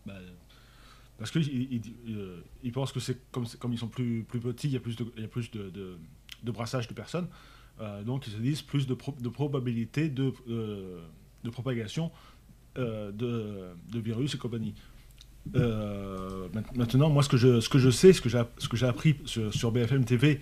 [0.06, 0.14] Bah,
[1.22, 4.80] parce qu'ils ils, euh, pensent que c'est comme, ils sont plus, petits, il y a
[4.80, 4.98] plus
[5.52, 7.28] de, de, brassage de personnes.
[7.80, 11.00] Euh, donc ils se disent plus de, pro- de probabilité de, euh,
[11.52, 12.12] propagation
[12.76, 14.74] de, virus et compagnie.
[15.54, 18.30] Ma- maintenant, moi, ce que je, sais, ce que
[18.78, 20.42] j'ai, appris sur, BFM TV,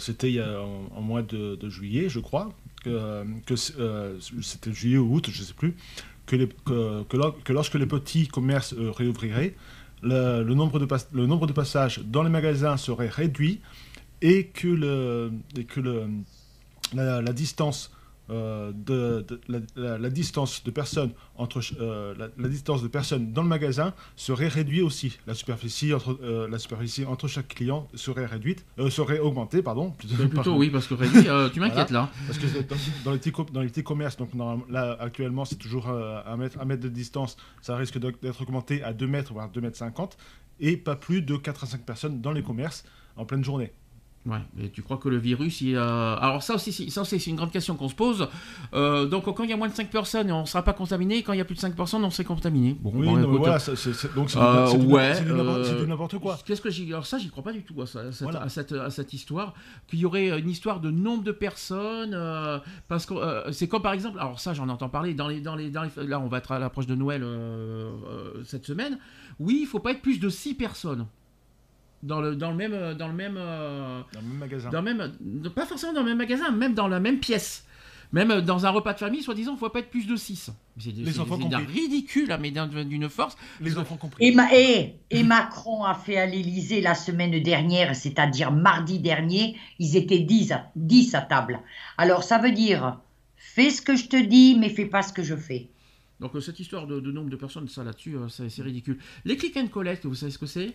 [0.00, 2.52] c'était en, en mois de, juillet, je crois,
[2.82, 3.24] que,
[4.42, 5.76] c'était juillet ou août, je ne sais plus,
[6.36, 9.54] que, lorsque les petits commerces euh, réouvriraient,
[10.02, 13.60] le, nombre de passages dans les magasins serait réduit
[14.22, 15.30] et que,
[16.94, 17.92] la distance
[18.30, 22.88] euh, de, de- la, la- la distance de personnes entre euh, la, la distance de
[22.88, 25.18] personnes dans le magasin serait réduite aussi.
[25.26, 29.94] La superficie entre euh, la superficie entre chaque client serait réduite, serait augmentée, pardon.
[30.28, 32.08] Plutôt, oui, parce que réduit, tu m'inquiètes là.
[32.26, 34.30] Parce que dans, dans les petits, dans les petits commerces, donc
[34.68, 38.92] là actuellement c'est toujours un, mètre, un mètre de distance, ça risque d'être augmenté à
[38.92, 40.16] 2 mètres, voire 2 mètres 50,
[40.60, 42.84] et pas plus de 4 à 5 personnes dans les commerces
[43.16, 43.72] en pleine journée.
[44.26, 47.18] Ouais, et tu crois que le virus, il, euh, alors ça aussi, c'est- ça c'est
[47.18, 48.28] c'est une grande question qu'on se pose.
[48.74, 51.22] Euh, donc quand il y a moins de 5 personnes, on ne sera pas contaminé.
[51.22, 52.76] Quand il y a plus de 5 personnes, on serait contaminé.
[52.78, 55.14] Bon, Oui, bon, non, écoute, voilà, c'est- donc euh, ouais,
[55.86, 56.38] n'importe- euh, quoi.
[56.44, 58.42] Qu'est-ce que j'y, alors ça, j'y crois pas du tout à, ça- à cette, Voilà.
[58.42, 59.54] à cette- à cette histoire
[59.88, 63.14] qu'il y aurait une histoire de nombre de personnes euh, parce que
[63.52, 66.06] c'est comme par exemple, alors ça j'en entends parler dans les dans les, dans les-
[66.06, 67.24] là on va être à l'approche de Noël
[68.44, 68.98] cette semaine.
[69.38, 71.06] Oui, il faut pas être plus de 6 personnes
[72.02, 74.70] dans le dans le même dans le même euh, Dans le même magasin.
[74.70, 77.64] dans le même, pas forcément dans le même magasin, même dans la même pièce.
[78.12, 80.50] Même dans un repas de famille, soi-disant, il ne faut pas être plus de 6.
[80.76, 80.90] C'est
[81.68, 83.36] ridicule, hein, mais d'un- d'une force.
[83.60, 84.24] Les enfants compris.
[84.26, 89.56] Et, Ma- et- et Macron a fait à l'Élysée la semaine dernière, c'est-à-dire mardi dernier,
[89.78, 91.60] ils étaient 10 à, 10 à table.
[91.98, 92.98] Alors ça veut dire,
[93.36, 95.68] fais ce que je te dis, mais fais pas ce que je fais.
[96.18, 98.98] Donc euh, cette histoire de, de nombre de personnes, ça là-dessus, euh, c'est c'est ridicule.
[99.24, 100.72] Les click and collect, vous savez ce que c'est?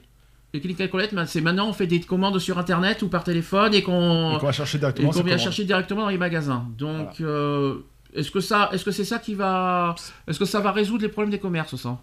[0.53, 3.73] Les click and collect, c'est maintenant on fait des commandes sur Internet ou par téléphone
[3.73, 5.11] et qu'on Et va chercher et directement.
[5.11, 6.65] sa vient chercher directement dans les magasins.
[6.77, 7.79] Donc, euh,
[8.13, 9.95] est-ce que ça, est-ce que c'est ça qui va,
[10.27, 11.99] est-ce que ça va résoudre les problèmes des commerces, ça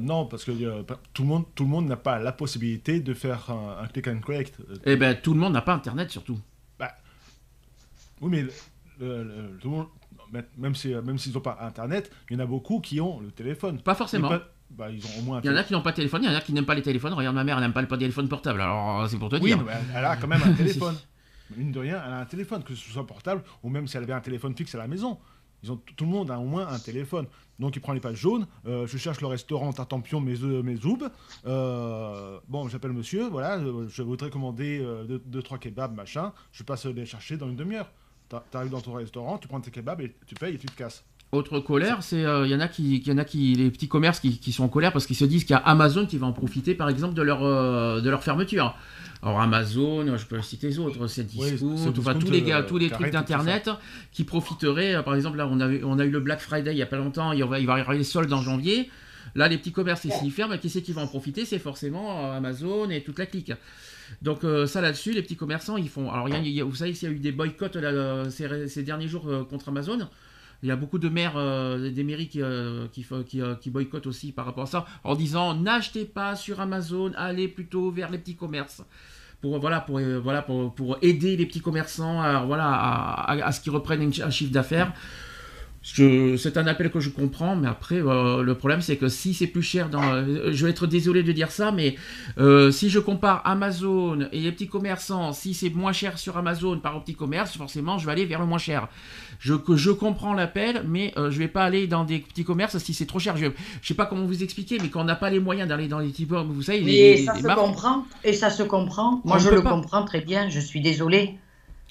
[0.00, 0.82] non, parce que euh,
[1.12, 4.08] tout le monde, tout le monde n'a pas la possibilité de faire un, un click
[4.08, 4.54] and collect.
[4.60, 6.38] Euh, Eh ben, tout le monde n'a pas Internet, surtout.
[8.20, 8.50] Oui, mais le-
[9.00, 9.86] le- le- tout le monde,
[10.56, 13.30] même- si, même s'ils n'ont pas Internet, il y en a beaucoup qui ont le
[13.30, 13.80] téléphone.
[13.80, 14.28] Pas forcément.
[14.28, 15.96] Pas- bah, ils ont au moins un Il y en a qui n'ont pas de
[15.96, 17.12] téléphone, il y en a qui n'aiment pas les téléphones.
[17.12, 18.60] Regarde, ma mère, elle n'aime pas le téléphone portable.
[18.60, 19.62] Alors, c'est pour te Oui, dire.
[19.64, 20.96] mais elle a quand même un téléphone.
[21.56, 24.04] Mine de rien, elle a un téléphone, que ce soit portable ou même si elle
[24.04, 25.18] avait un téléphone fixe à la maison.
[25.62, 27.26] Ils ont, tout le monde a au moins un téléphone.
[27.60, 30.74] Donc il prend les pages jaunes, euh, je cherche le restaurant Tartampion, mes œufs, mes
[30.76, 31.08] zoubs.
[31.46, 34.84] Euh, bon, j'appelle monsieur, voilà, euh, je voudrais commander
[35.26, 36.32] 2 trois kebabs, machin.
[36.52, 37.90] Je passe les chercher dans une demi-heure.
[38.28, 40.74] T'a- T'arrives dans ton restaurant, tu prends tes kebabs et tu payes et tu te
[40.76, 41.04] casses.
[41.34, 44.20] Autre colère, c'est il y en a qui, y en a qui, les petits commerces
[44.20, 46.26] qui, qui sont en colère parce qu'ils se disent qu'il y a Amazon qui va
[46.26, 48.76] en profiter, par exemple, de leur euh, de leur fermeture.
[49.22, 52.76] Alors Amazon, je peux citer les autres, c'est Discount, enfin tous les gars, euh, tous
[52.76, 53.70] les trucs d'internet
[54.12, 54.94] qui profiteraient.
[54.96, 56.86] euh, Par exemple, là, on avait, on a eu le Black Friday il y a
[56.86, 58.90] pas longtemps, il va, il va y avoir les soldes en janvier.
[59.34, 61.46] Là, les petits commerces, s'ils ferment, qui c'est qui va en profiter?
[61.46, 63.52] C'est forcément euh, Amazon et toute la clique.
[64.20, 66.10] Donc euh, ça là-dessus, les petits commerçants, ils font.
[66.10, 68.28] Alors y a- y a- vous savez s'il y a eu des boycotts là, euh,
[68.28, 69.98] ces, ces derniers jours euh, contre Amazon.
[70.62, 74.30] Il y a beaucoup de maires, euh, des mairies qui, euh, euh, qui boycottent aussi
[74.30, 78.36] par rapport à ça, en disant n'achetez pas sur Amazon, allez plutôt vers les petits
[78.36, 78.82] commerces.
[79.40, 82.70] Pour, voilà, pour, aider les petits commerçants à, voilà,
[83.26, 84.92] à, ce qu'ils reprennent un chiffre d'affaires.
[85.84, 89.48] C'est un appel que je comprends, mais après, euh, le problème, c'est que si c'est
[89.48, 91.96] plus cher, dans, euh, je vais être désolé de dire ça, mais
[92.38, 96.78] euh, si je compare Amazon et les petits commerçants, si c'est moins cher sur Amazon
[96.78, 98.86] par au petit commerce, forcément, je vais aller vers le moins cher.
[99.40, 102.94] Je, que je comprends l'appel, mais je vais pas aller dans des petits commerces si
[102.94, 103.36] c'est trop cher.
[103.36, 103.46] Je,
[103.80, 105.98] je sais pas comment vous expliquer, mais quand on n'a pas les moyens d'aller dans
[105.98, 108.06] les petits commerces, vous savez, les, Et les- ça les se marques, comprend.
[108.22, 109.20] Et ça se comprend.
[109.24, 109.70] Moi, ne je le pas.
[109.70, 110.48] comprends très bien.
[110.48, 111.34] Je suis désolée.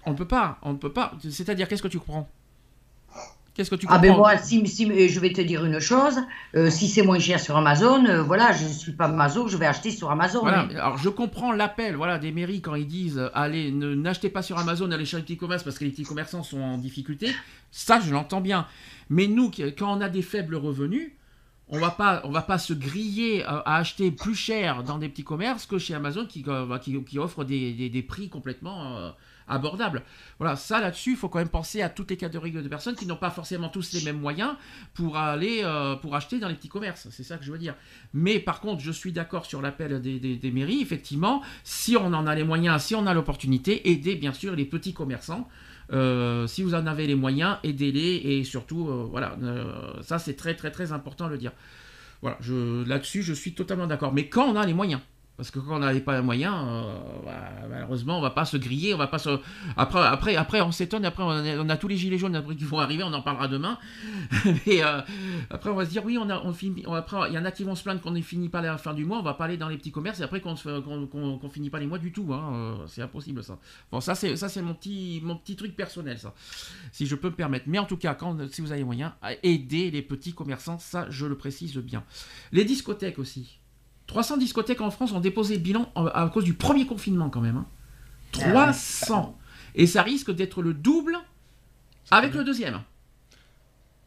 [0.05, 1.11] on ne peut pas, on ne peut pas.
[1.29, 2.29] C'est-à-dire, qu'est-ce que tu comprends?
[3.53, 5.79] Qu'est-ce que tu Ah comprends ben moi, si, si- euh, je vais te dire une
[5.81, 6.17] chose,
[6.55, 9.57] euh, si c'est moins cher sur Amazon, euh, voilà, je ne suis pas Amazon, je
[9.57, 10.39] vais acheter sur Amazon.
[10.39, 14.41] Voilà, alors je comprends l'appel voilà, des mairies quand ils disent euh, allez, n'achetez pas
[14.41, 17.29] sur Amazon, allez chez les petits commerces parce que les petits commerçants sont en difficulté.
[17.71, 18.67] Ça, je l'entends bien.
[19.09, 21.11] Mais nous, quand on a des faibles revenus,
[21.67, 25.23] on va pas, on va pas se griller à, acheter plus cher dans des petits
[25.25, 28.97] commerces que chez Amazon qui, euh, qui, qui offre des, des- des prix complètement
[29.51, 30.03] abordables.
[30.39, 33.05] Voilà, ça là-dessus, il faut quand même penser à toutes les catégories de personnes qui
[33.05, 34.53] n'ont pas forcément tous les mêmes moyens
[34.93, 37.07] pour aller, euh, pour acheter dans les petits commerces.
[37.11, 37.75] C'est ça que je veux dire.
[38.13, 40.81] Mais par contre, je suis d'accord sur l'appel des, mairies.
[40.81, 44.65] Effectivement, si on en a les moyens, si on a l'opportunité, aider bien sûr les
[44.65, 45.47] petits commerçants.
[45.91, 49.35] Euh, si vous en avez les moyens, aidez-les et surtout, euh, voilà,
[50.01, 51.51] ça c'est très très très important de le dire.
[52.21, 52.37] Voilà,
[52.85, 54.13] là-dessus je suis totalement d'accord.
[54.13, 55.01] Mais quand on a les moyens,
[55.41, 58.57] parce que quand on n'avait pas les moyens, euh, bah, malheureusement on va pas se
[58.57, 59.39] griller, on va pas se.
[59.75, 62.77] Après, après, après on s'étonne, après on a, tous les gilets jaunes après qui vont
[62.77, 63.79] arriver, on en parlera demain.
[64.45, 65.01] Mais euh,
[65.49, 67.49] après on va se dire oui, on a, on finit, après il y en a
[67.49, 69.45] qui vont se plaindre qu'on ne finit pas la fin du mois, on va pas
[69.45, 71.97] aller dans les petits commerces et après qu'on qu'on qu'on- qu'on finit pas les mois
[71.97, 73.57] du tout, hein, euh, c'est impossible ça.
[73.91, 76.35] Bon ça c'est ça c'est mon petit mon petit truc personnel ça,
[76.91, 77.65] si je peux me permettre.
[77.67, 81.25] Mais en tout cas quand si vous avez moyen, aider les petits commerçants, ça je
[81.25, 82.03] le précise bien.
[82.51, 83.57] Les discothèques aussi.
[84.11, 87.39] 300 discothèques en France ont déposé le bilan en- à cause du premier confinement quand
[87.39, 87.55] même.
[87.57, 87.65] hein.
[88.33, 89.37] 300.
[89.75, 91.17] Et ça risque d'être le double
[92.11, 92.81] avec le deuxième.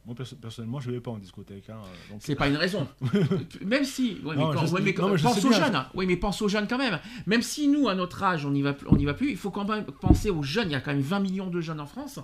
[0.05, 1.71] Moi, perso- personnellement, je ne vais pas en discothèque.
[1.71, 1.79] hein,
[2.11, 2.87] donc- C'est pas une raison.
[3.65, 5.65] Même si, ouais, mais, quand- je- ouais, mais non, mais je pense aux bien.
[5.65, 5.75] jeunes.
[5.75, 5.87] hein.
[5.95, 6.99] Oui, mais pense aux jeunes quand même.
[7.27, 9.39] Même si nous, à notre âge, on n'y va, plus- on n'y va plus, il
[9.39, 10.69] faut quand même penser aux jeunes.
[10.69, 12.21] Il y a quand même 20 millions de jeunes en France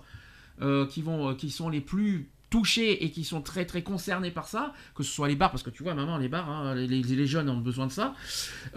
[0.61, 4.31] euh, qui vont, euh, qui sont les plus touchés et qui sont très très concernés
[4.31, 6.75] par ça, que ce soit les bars, parce que tu vois, maman, les bars, hein,
[6.75, 8.15] les, les- jeunes ont besoin de ça.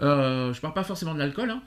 [0.00, 1.50] Euh, je parle pas forcément de l'alcool.
[1.50, 1.62] hein.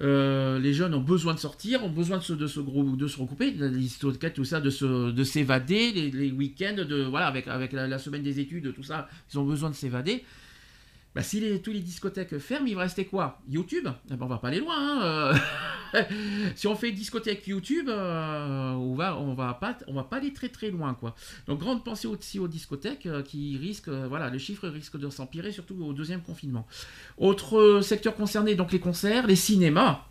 [0.00, 3.18] Euh, les jeunes ont besoin de sortir, ont besoin de se, de se, de se
[3.20, 7.98] regrouper, de tout ça, de, se, de s'évader, les, week-ends, de, voilà, avec, avec la,
[7.98, 10.24] semaine des études, tout ça, ils ont besoin de s'évader.
[11.14, 13.40] Bah, si les, tous les discothèques ferment, il va rester quoi?
[13.48, 13.88] YouTube?
[14.10, 14.74] Eh ben, On va pas aller loin.
[14.76, 15.36] Hein,
[15.94, 16.02] euh.
[16.56, 20.32] si on fait discothèque YouTube, euh, on va, on va pas, on va pas aller
[20.32, 21.14] très très loin, quoi.
[21.46, 25.76] Donc grande pensée aussi aux discothèques qui risquent, voilà, le chiffre risque de s'empirer, surtout
[25.84, 26.66] au deuxième confinement.
[27.16, 30.04] Autre secteur concerné, donc les concerts, les cinémas.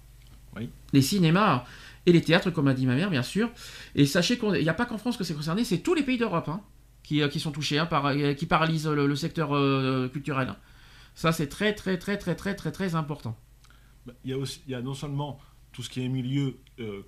[0.56, 0.70] Oui.
[0.94, 1.66] Les cinémas
[2.06, 3.50] et les théâtres, comme a dit ma mère, bien sûr.
[3.96, 6.18] Et sachez qu'il n'y a pas qu'en France que c'est concerné, c'est tous les pays
[6.18, 6.62] d'Europe hein,
[7.04, 10.54] qui, euh, qui, sont touchés, hein, par, euh, qui paralysent le, secteur euh, culturel.
[11.16, 13.38] Ça, c'est très, très, très, très, très, très, très important.
[14.06, 15.40] Bah, il y, a aussi, il y a non seulement
[15.72, 16.58] tout ce qui est milieu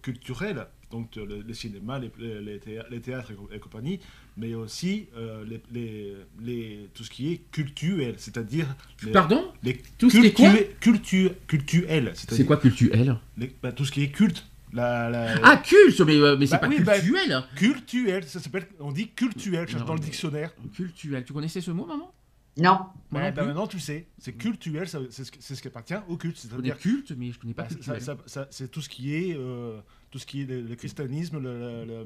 [0.02, 4.00] culturel, donc les, cinémas, les, théâtres, et, compagnie,
[4.38, 8.68] mais aussi euh, les, les, tout ce qui est cultuel, c'est-à-dire...
[9.12, 9.52] Pardon?
[9.64, 10.52] les Tout ce qui est quoi?
[10.80, 12.14] cultuel.
[12.16, 13.18] C'est quoi cultuel?
[13.62, 14.46] bah, Tout ce qui est culte.
[14.74, 15.36] La, la...
[15.44, 18.68] Ah, culte Mais, euh, mais c'est bah pas bah, cultuel Cultuel, ça s'appelle...
[18.80, 20.54] On dit cultuel, cherche dans le dictionnaire.
[20.74, 22.14] Cultuel, tu connaissais ce mot, maman?
[22.58, 22.80] Non.
[23.12, 26.38] Bah, maintenant, tu sais, c'est cultuel, c'est ce, qui appartient au culte.
[26.38, 28.02] C'est-à-dire culte, mais je connais pas cultuel.
[28.50, 29.80] c'est tout ce qui est, euh,
[30.12, 32.06] tout ce qui est le, christianisme, le,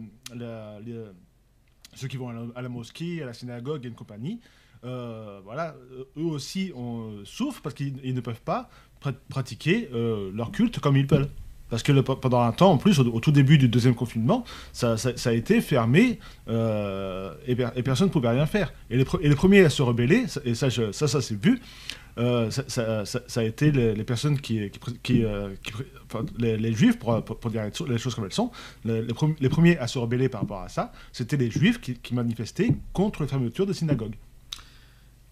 [1.96, 4.40] ceux qui vont à la, mosquée, à la synagogue et une compagnie.
[4.86, 5.76] Euh, voilà,
[6.16, 8.70] eux aussi on souffrent parce qu'ils ne peuvent pas
[9.30, 11.30] pratiquer euh, leur culte comme ils veulent.
[11.70, 14.44] Parce que pendant un temps, en plus, au, tout début du deuxième confinement,
[14.74, 18.74] ça, a été fermé euh, et, personne ne pouvait rien faire.
[18.90, 21.60] Et les, premiers à se rebeller, et ça, ça, ça s'est vu,
[22.18, 24.70] euh, ça, a été les, personnes qui,
[25.04, 25.50] qui, euh,
[26.12, 28.52] enfin, les, juifs, pour, pour, dire les choses comme elles sont,
[28.84, 33.22] les, premiers à se rebeller par rapport à ça, c'était les juifs qui, manifestaient contre
[33.22, 34.16] la fermeture des synagogues.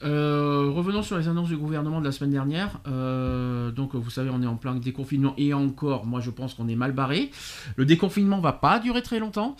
[0.04, 2.80] Euh, revenons sur les annonces du gouvernement de la semaine dernière.
[2.86, 6.76] donc, vous savez, on est en plein déconfinement et encore, moi, je pense qu'on est
[6.76, 7.32] mal barré.
[7.76, 9.56] Le déconfinement va pas durer très longtemps.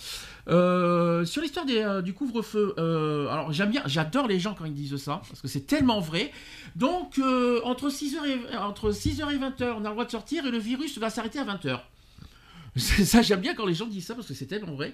[0.50, 4.74] Euh, sur l'histoire euh, du couvre-feu, euh, alors j'aime bien, j'adore les gens quand ils
[4.74, 6.32] disent ça, parce que c'est tellement vrai.
[6.76, 7.20] Donc,
[7.64, 10.58] entre 6h et, entre 6h et 20h, on a le droit de sortir et le
[10.58, 11.80] virus va s'arrêter à 20h.
[12.78, 14.94] Ça, j'aime bien quand les gens disent ça, parce que c'est tellement vrai.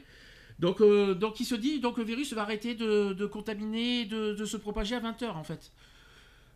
[0.63, 0.81] Donc,
[1.19, 5.01] donc il se dit, donc le virus va arrêter de, contaminer, de, se propager à
[5.01, 5.71] 20h, en fait.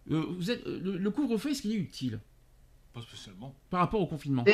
[0.07, 2.19] vous êtes, le, couvre-feu, est-ce qu'il est utile?
[2.93, 3.53] Pas spécialement.
[3.69, 4.45] Par rapport au confinement?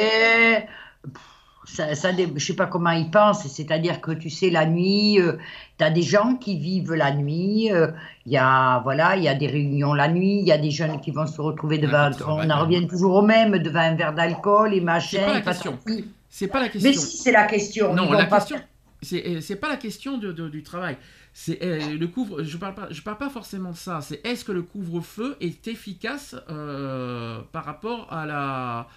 [1.65, 5.37] Ça, ça, je sais pas comment ils pensent, c'est-à-dire que tu sais, la nuit, euh,
[5.77, 7.91] tu as des gens qui vivent la nuit, il euh,
[8.25, 10.99] y a voilà, il y a des réunions la nuit, il y a des jeunes
[10.99, 14.73] qui vont se retrouver devant, on en revient toujours au même, devant un verre d'alcool
[14.73, 15.19] et machin.
[15.19, 15.79] C'est pas la question.
[16.27, 16.89] C'est pas la question.
[16.89, 17.93] Mais si, c'est la question.
[17.93, 18.59] Non, la question, euh,
[19.03, 20.97] c'est pas la question de, du travail.
[21.33, 22.43] C'est le couvre.
[22.43, 22.87] Je parle pas.
[22.91, 24.01] Je parle pas forcément de ça.
[24.01, 28.87] C'est est-ce que le couvre-feu est efficace par rapport à la,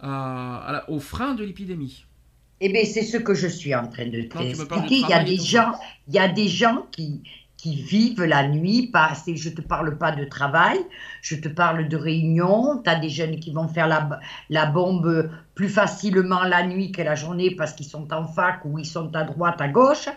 [0.00, 2.04] à au frein de l'épidémie?
[2.60, 4.96] Eh bien, c'est ce que je suis en train de t'expliquer.
[4.96, 5.72] Il y a des gens,
[6.08, 7.22] il y a des gens qui,
[7.58, 8.86] qui vivent la nuit.
[8.86, 10.78] Pas, je ne te parle pas de travail,
[11.20, 12.80] je te parle de réunion.
[12.82, 17.02] Tu as des jeunes qui vont faire la, la bombe plus facilement la nuit que
[17.02, 20.08] la journée parce qu'ils sont en fac ou ils sont à droite, à gauche.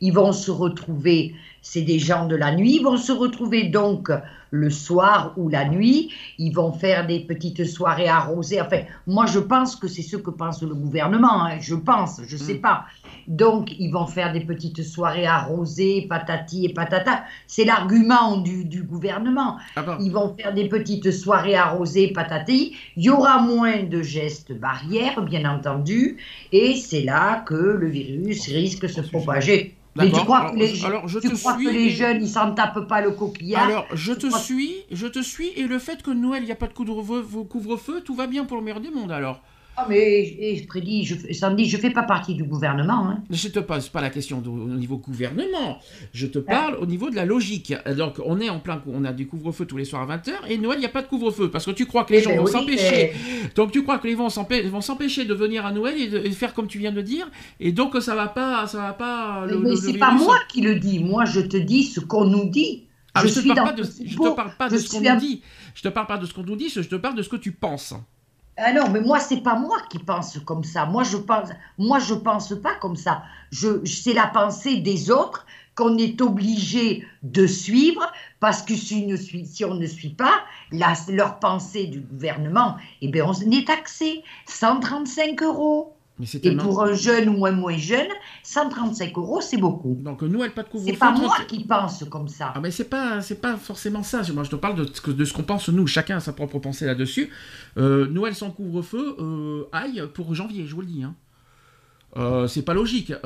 [0.00, 4.10] Ils vont se retrouver, c'est des gens de la nuit, ils vont se retrouver donc
[4.50, 8.60] le soir ou la nuit, ils vont faire des petites soirées arrosées.
[8.60, 11.58] Enfin, moi je pense que c'est ce que pense le gouvernement, hein.
[11.60, 12.60] je pense, je ne sais mm.
[12.60, 12.86] pas.
[13.28, 17.24] Donc ils vont faire des petites soirées arrosées, patati et patata.
[17.46, 19.58] C'est l'argument du, du, gouvernement.
[19.76, 22.74] Ah ils vont faire des petites soirées arrosées, patati.
[22.96, 26.16] Il y aura moins de gestes barrières, bien entendu,
[26.52, 29.74] et c'est là que le virus risque de se propager.
[29.96, 32.86] Mais tu crois, que les, alors, je te crois que les jeunes, ils s'en tapent
[32.86, 33.64] pas le coquillard?
[33.64, 36.56] Alors, je te suis, je te suis, et le fait que Noël, il n'y a
[36.56, 39.40] pas de couvre-feu, tout va bien pour le meilleur du monde, alors
[39.80, 43.08] ah, mais Freddy, je, Sandy, je ne fais pas partie du gouvernement.
[43.08, 43.22] Hein.
[43.30, 45.78] Je ne te pose pas la question au niveau gouvernement.
[46.12, 47.72] Je te parle au niveau de la logique.
[47.96, 50.58] Donc, on est en plein on a du couvre-feu tous les soirs à 20h et
[50.58, 52.30] Noël, il n'y a pas de couvre-feu parce que tu crois que les eh gens
[52.30, 53.12] ben vont s'empêcher.
[53.54, 56.54] Donc, tu crois que les gens vont s'empêcher de venir à Noël et de faire
[56.54, 57.30] comme tu viens de dire.
[57.60, 58.66] Et donc, ça va pas.
[58.66, 60.98] Ça va pas mais c'est pas moi qui le dis.
[60.98, 62.84] Moi, je te dis ce qu'on nous dit.
[63.14, 65.42] Ah, je, ne te, parle pas de, te parle pas de ce qu'on nous dit.
[65.74, 67.36] Je te parle pas de ce qu'on nous dit, je te parle de ce que
[67.36, 67.94] tu penses.
[68.60, 70.84] Ah non, mais moi, c'est pas moi qui pense comme ça.
[70.84, 73.22] Moi, je pense, moi, je pense pas comme ça.
[73.52, 79.16] Je, c'est la pensée des autres qu'on est obligé de suivre parce que si, ne
[79.16, 84.24] si on ne suit pas la, leur pensée du gouvernement, eh bien, on est taxé
[84.46, 85.97] 135 euros.
[86.20, 86.64] Mais Et tellement.
[86.64, 88.08] pour un jeune ou un moins jeune,
[88.42, 89.96] 135 euros, c'est beaucoup.
[90.02, 90.90] Donc Noël, pas de couvre-feu.
[90.92, 92.52] C'est pas 30 moi qui pense comme ça.
[92.56, 94.22] Ah mais c'est pas c'est pas forcément ça.
[94.34, 95.86] Moi je te parle de ce que- de ce qu'on pense nous.
[95.86, 97.30] Chacun a sa propre pensée là-dessus.
[97.76, 101.02] Euh, Noël sans couvre-feu, euh, aïe pour janvier, je vous le dis.
[101.04, 101.14] Hein.
[102.16, 103.12] Euh, c'est pas logique.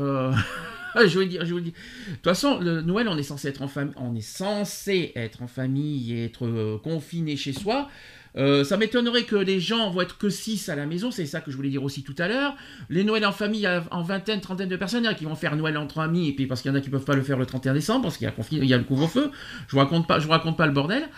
[0.95, 1.71] Je vous le dis, je vous le dis.
[1.71, 5.41] De toute façon, le Noël, on est censé être en famille, on est censé être
[5.43, 7.89] en famille et être confiné chez soi.
[8.37, 11.41] Euh, ça m'étonnerait que les gens vont être que 6 à la maison, c'est ça
[11.41, 12.55] que je voulais dire aussi tout à l'heure.
[12.89, 15.35] Les Noëls en famille, en vingtaine, trentaine de personnes, il y en a qui vont
[15.35, 17.23] faire Noël entre amis, et puis parce qu'il y en a qui peuvent pas le
[17.23, 19.31] faire le 31 décembre, parce qu'il y y a le couvre-feu.
[19.67, 21.09] Je vous raconte pas, je vous raconte pas le bordel.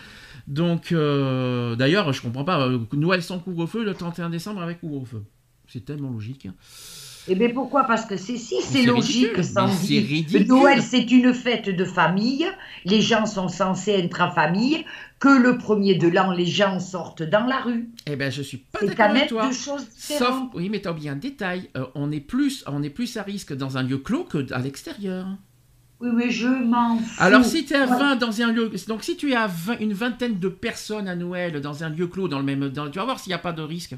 [0.47, 2.67] Donc, euh, d'ailleurs, je comprends pas.
[2.69, 5.23] euh, Noël sans couvre-feu, le 31 décembre avec couvre-feu.
[5.69, 6.49] C'est tellement logique.
[7.27, 7.85] Eh bien pourquoi?
[7.85, 10.03] Parce que c'est si, c'est logique, dire.
[10.07, 10.47] ridicule.
[10.47, 12.47] Noël, c'est une fête de famille.
[12.85, 14.85] Les gens sont censés être en famille.
[15.19, 17.89] Que le premier de l'an, les gens sortent dans la rue.
[18.07, 19.47] Eh ben, je suis pas d'accord avec toi.
[19.47, 21.71] deux choses Sauf, oui, mais t'as oublié un détail.
[21.79, 24.59] Euh, on est plus, on est plus à risque dans un lieu clos que à
[24.59, 25.27] l'extérieur.
[26.01, 27.05] Oui, mais je m'en fous.
[27.23, 27.99] Alors si tu es à Ouais.
[27.99, 31.15] 20 dans un lieu, donc si tu es à 20 une vingtaine de personnes à
[31.17, 33.39] Noël dans un lieu clos dans le même, dans- tu vas voir s'il n'y a
[33.39, 33.95] pas de risque.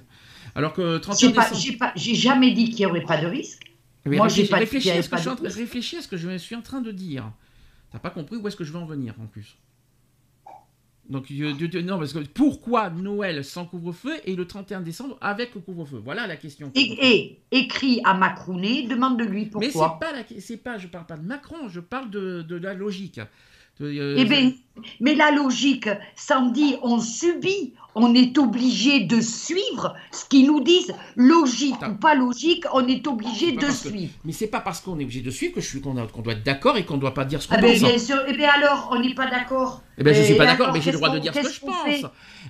[0.57, 1.93] Alors que 31 J'ai pas- décembre.
[1.95, 3.63] j'ai jamais dit qu'il n'y aurait pas de risque.
[4.05, 5.47] Mais Moi, réfléchis, j'ai pas y à ce que pas je suis en de train-
[5.47, 5.59] risque.
[5.59, 7.31] réfléchis à ce que je suis en train de dire.
[7.93, 9.57] T'as pas compris où est-ce que je veux en venir en plus.
[11.09, 15.17] Donc euh, de- de- non parce que pourquoi Noël sans couvre-feu et le 31 décembre
[15.21, 16.01] avec le couvre-feu?
[16.05, 16.73] Voilà la question.
[16.75, 19.99] Et, et écris à Macronet, demande-lui Mais c'est pourquoi.
[20.01, 23.21] pas la, c'est pas, je parle pas de Macron, je parle de, de la logique.
[23.79, 24.53] De- euh, Eh bien,
[24.99, 30.95] mais la logique, Sandy, on subit, on est obligé de suivre ce qu'ils nous disent.
[31.17, 31.93] Logique Attends.
[31.93, 34.13] ou pas logique, on est obligé de parce que- suivre.
[34.25, 36.45] Mais c'est pas parce qu'on est obligé de suivre que je suis qu'on doit être
[36.45, 37.89] d'accord et qu'on doit pas dire ce qu'on Ah ben, pense.
[37.89, 39.83] bien sûr, eh bien alors, on n'est pas d'accord.
[39.99, 41.51] Eh ben je suis Et pas d'accord, mais j'ai le droit de dire ce que
[41.53, 42.03] je pense.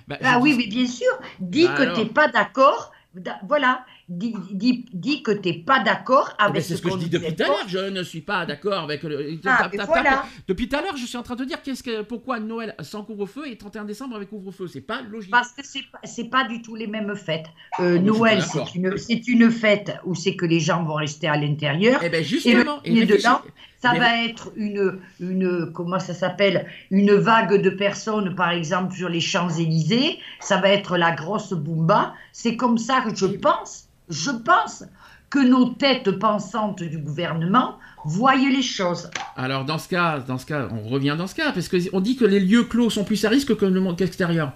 [0.07, 2.91] Bah, Ah je oui, dis- mais bien sûr, dis Bah que tu n'es pas d'accord.
[3.15, 6.81] Da- Voilà, dis, dis, dis que tu n'es pas d'accord Eh ben, avec c'est ce
[6.81, 7.65] que je dis depuis tout à l'heure.
[7.67, 9.37] Je ne suis pas d'accord avec le.
[9.45, 10.25] Ah, ta- ta-.
[10.47, 13.03] Depuis tout à l'heure, je suis en train de dire qu'est-ce que, pourquoi Noël sans
[13.03, 14.67] couvre-feu et 31 décembre avec couvre-feu.
[14.67, 15.31] C'est pas logique.
[15.31, 17.47] Parce que c'est pas, c'est pas du tout les mêmes fêtes.
[17.79, 21.27] Euh, Ah, Noël, c'est une, c'est une fête où c'est que les gens vont rester
[21.27, 21.99] à l'intérieur.
[22.03, 22.79] Eh ben justement.
[22.85, 23.41] et le réfléchis- dedans,
[23.79, 29.07] Ça va être une, une, comment ça s'appelle, une vague de personnes, par exemple, sur
[29.09, 30.17] les Champs-Élysées.
[30.39, 32.13] Ça va être la grosse boumba.
[32.31, 34.83] C'est comme ça que je pense, je pense
[35.29, 37.75] que nos têtes pensantes du gouvernement
[38.05, 39.09] voient les choses.
[39.35, 41.99] Alors dans ce cas, dans ce cas, on revient dans ce cas parce que on
[41.99, 44.53] dit que les lieux clos sont plus à risque que le monde extérieur.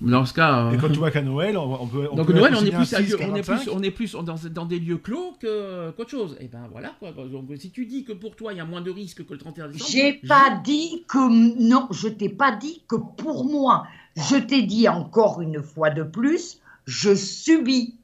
[0.00, 0.66] Dans ce cas.
[0.66, 2.06] euh, Et quand tu vois qu'à Noël, on, on peut.
[2.12, 3.56] On Donc peut Noël, on est plus, un à- 6, on est 45.
[3.62, 6.36] plus, on est plus dans, dans des lieux clos que qu'autre chose.
[6.38, 7.10] Et ben voilà quoi.
[7.12, 9.38] Donc si tu dis que pour toi il y a moins de risques que le
[9.38, 9.90] 31 décembre.
[9.90, 13.86] J'ai je- pas dit que non, je t'ai pas dit que pour moi.
[14.16, 17.94] Je t'ai dit encore une fois de plus, je subis.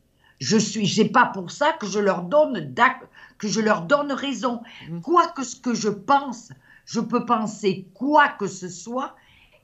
[0.42, 2.74] Je suis, c'est pas pour ça que je leur donne
[3.38, 4.60] que je leur donne raison.
[4.90, 5.00] Mhm.
[5.00, 6.50] Quoi que ce que je pense,
[6.84, 9.14] je peux penser quoi que ce soit.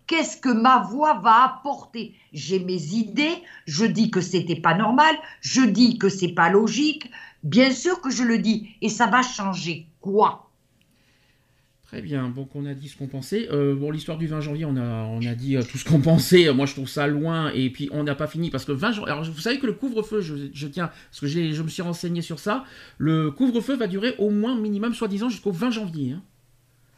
[0.06, 2.14] Qu'est-ce que ma voix va apporter?
[2.32, 3.42] J'ai mes idées.
[3.66, 5.16] Je dis que c'était pas normal.
[5.40, 7.10] Je dis que c'est pas logique.
[7.42, 8.76] Bien sûr que je le dis.
[8.80, 10.47] Et ça va changer quoi?
[11.88, 13.48] Très bien, donc on a dit ce qu'on pensait.
[13.50, 16.00] Euh, bon, l'histoire du 20 janvier, on a, on a dit euh, tout ce qu'on
[16.02, 16.52] pensait.
[16.52, 17.50] Moi, je trouve ça loin.
[17.54, 19.10] Et puis, on n'a pas fini parce que 20 janvier.
[19.10, 22.20] Alors, vous savez que le couvre-feu, je, je tiens, parce que je me suis renseigné
[22.20, 22.64] sur ça,
[22.98, 26.12] le couvre-feu va durer au moins minimum, soi-disant, jusqu'au 20 janvier.
[26.12, 26.22] hein.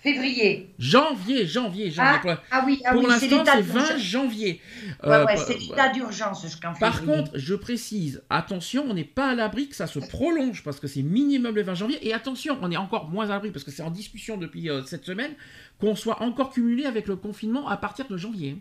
[0.02, 0.74] Février.
[0.78, 2.20] Janvier, janvier, janvier.
[2.22, 4.00] Pour, Ah oui, ah pour oui, c'est l'instant, l'état c'est 20 d'urgence.
[4.02, 4.60] janvier.
[5.02, 9.30] Ouais, Euh, ouais, c'est l'état d'urgence jusqu'en Par contre, je précise, attention, on n'est pas
[9.30, 12.06] à l'abri que ça se prolonge parce que c'est minimum le 20 janvier.
[12.08, 14.82] Et attention, on est encore moins à l'abri parce que c'est en discussion depuis euh,
[14.84, 15.32] cette semaine
[15.78, 18.56] qu'on soit encore cumulé avec le confinement à partir de janvier.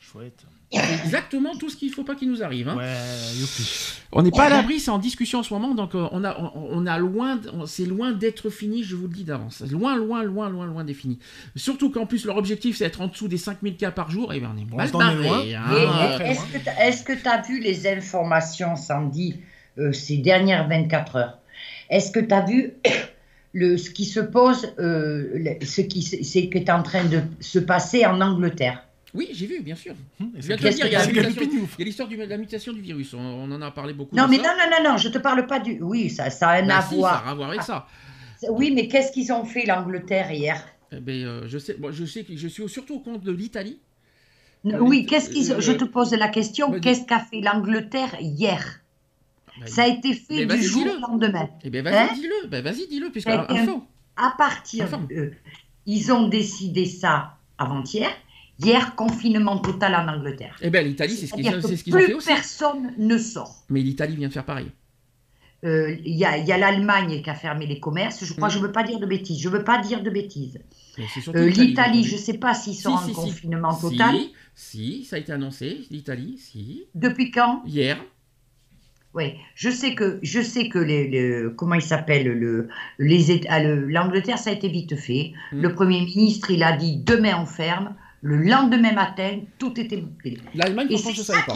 [0.00, 0.44] Chouette.
[0.72, 2.68] C'est exactement tout ce qu'il ne faut pas qu'il nous arrive.
[2.68, 2.76] hein.
[2.76, 3.62] Ouais, youpi.
[4.12, 6.38] On n'est pas à l'abri, c'est en discussion en ce moment, donc euh, on a,
[6.38, 9.62] on, on a loin, c'est loin d'être fini, je vous le dis d'avance.
[9.70, 11.18] Loin, loin, loin, loin, loin d'être fini.
[11.56, 14.40] Surtout qu'en plus leur objectif c'est être en dessous des 5000 cas par jour, et
[14.40, 15.54] bien on est mal barré.
[15.54, 15.68] hein.
[16.80, 19.36] Est-ce que tu as vu les informations, Sandy,
[19.78, 21.38] euh, ces dernières 24 heures?
[21.90, 22.72] Est-ce que tu as vu
[23.54, 28.04] le, ce qui se pose, euh, le- ce qui est en train de se passer
[28.06, 28.86] en Angleterre?
[29.14, 29.94] Oui, j'ai vu, bien sûr.
[30.20, 33.18] Hum, Je viens de dire, il y a l'histoire de la mutation du virus, on,
[33.20, 34.16] on en a parlé beaucoup.
[34.16, 34.42] Non, mais ça.
[34.44, 35.78] non, non, non, non, je te parle pas du.
[35.82, 37.22] Oui, ça, ça a un Bah à si, voir.
[37.22, 37.86] ça a à voir avec ça.
[38.50, 40.66] Oui, mais qu'est-ce qu'ils ont fait l'Angleterre hier?
[40.92, 43.32] Eh ben, euh, je sais, moi, je sais que je suis surtout au compte de
[43.32, 43.78] l'Italie.
[44.64, 45.52] Oui, qu'est-ce qu'ils.
[45.52, 46.72] euh, Je te pose la question.
[46.80, 48.80] Qu'est-ce qu'a fait l'Angleterre hier?
[49.60, 51.48] Bah, Ça a été fait du jour au lendemain.
[51.62, 52.08] Eh ben vas-y, Hein?
[52.14, 52.48] dis-le.
[52.48, 53.28] Ben vas-y, dis-le, puisque.
[53.28, 55.06] À partir Enfin.
[55.10, 55.32] de.
[55.86, 58.10] Ils ont décidé ça avant-hier.
[58.58, 60.56] Hier, confinement total en Angleterre.
[60.60, 62.28] Eh ben l'Italie, c'est ce qu'ils ce qu'ils ont fait aussi.
[62.28, 63.64] personne ne sort.
[63.70, 64.68] Mais l'Italie vient de faire pareil.
[65.64, 68.24] Euh, Il y a, y a l'Allemagne qui a fermé les commerces.
[68.24, 68.52] Je crois, Mm.
[68.52, 69.40] je ne veux pas dire de bêtises.
[69.40, 70.60] Je ne veux pas dire de bêtises.
[71.34, 73.12] Euh, l'Italie, je ne sais pas s'ils Si, sont si, en si.
[73.14, 74.16] confinement si, total.
[74.54, 76.84] Si, ça a été annoncé, l'Italie, si.
[76.94, 77.62] Depuis quand?
[77.64, 77.96] Hier.
[79.14, 82.68] Oui, je sais que je sais que les, les- comment il s'appelle le
[82.98, 85.32] les Éta- le- l'Angleterre ça a été vite fait.
[85.52, 85.60] Mm.
[85.62, 87.94] Le Premier ministre il a dit demain on ferme.
[88.24, 90.38] Le lendemain matin tout était bouclé.
[90.54, 91.52] L'Allemagne, je ne savais pas.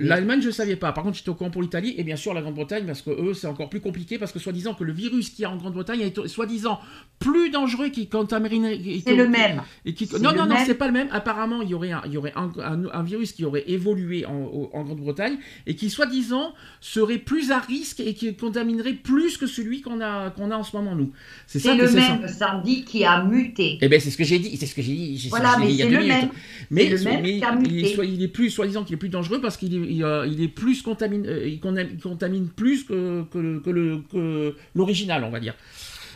[0.00, 0.92] L'Allemagne, je ne savais pas.
[0.92, 3.34] Par contre, j'étais au courant pour l'Italie et bien sûr la Grande-Bretagne parce que eux,
[3.34, 6.26] c'est encore plus compliqué parce que soi-disant que le virus qui est en Grande-Bretagne est
[6.26, 6.80] soi-disant
[7.18, 8.78] plus dangereux qui contaminerait.
[8.78, 9.62] qui- C'est le même.
[9.84, 11.08] Et qui- non, non, non, c'est pas le même.
[11.12, 14.24] Apparemment, il y aurait, un, il y aurait un, un- un virus qui aurait évolué
[14.24, 14.40] en,
[14.82, 15.36] Grande-Bretagne
[15.66, 20.30] et qui, soi-disant, serait plus à risque et qui contaminerait plus que celui qu'on a,
[20.30, 21.12] qu'on a en ce moment, nous.
[21.46, 23.78] C'est le même samedi qui a muté.
[23.82, 25.26] Eh ben c'est ce que j'ai dit, c'est ce que j'ai dit.
[25.28, 26.22] Voilà, mais deux le minutes.
[26.22, 26.30] même.
[26.70, 29.74] Mais, le même mais il, est, il plus, soi-disant qu'il est plus dangereux parce qu'il
[29.74, 35.30] est, il, euh, il est plus contamine, euh, il contamine, plus que, que, l'original, on
[35.30, 35.54] va dire.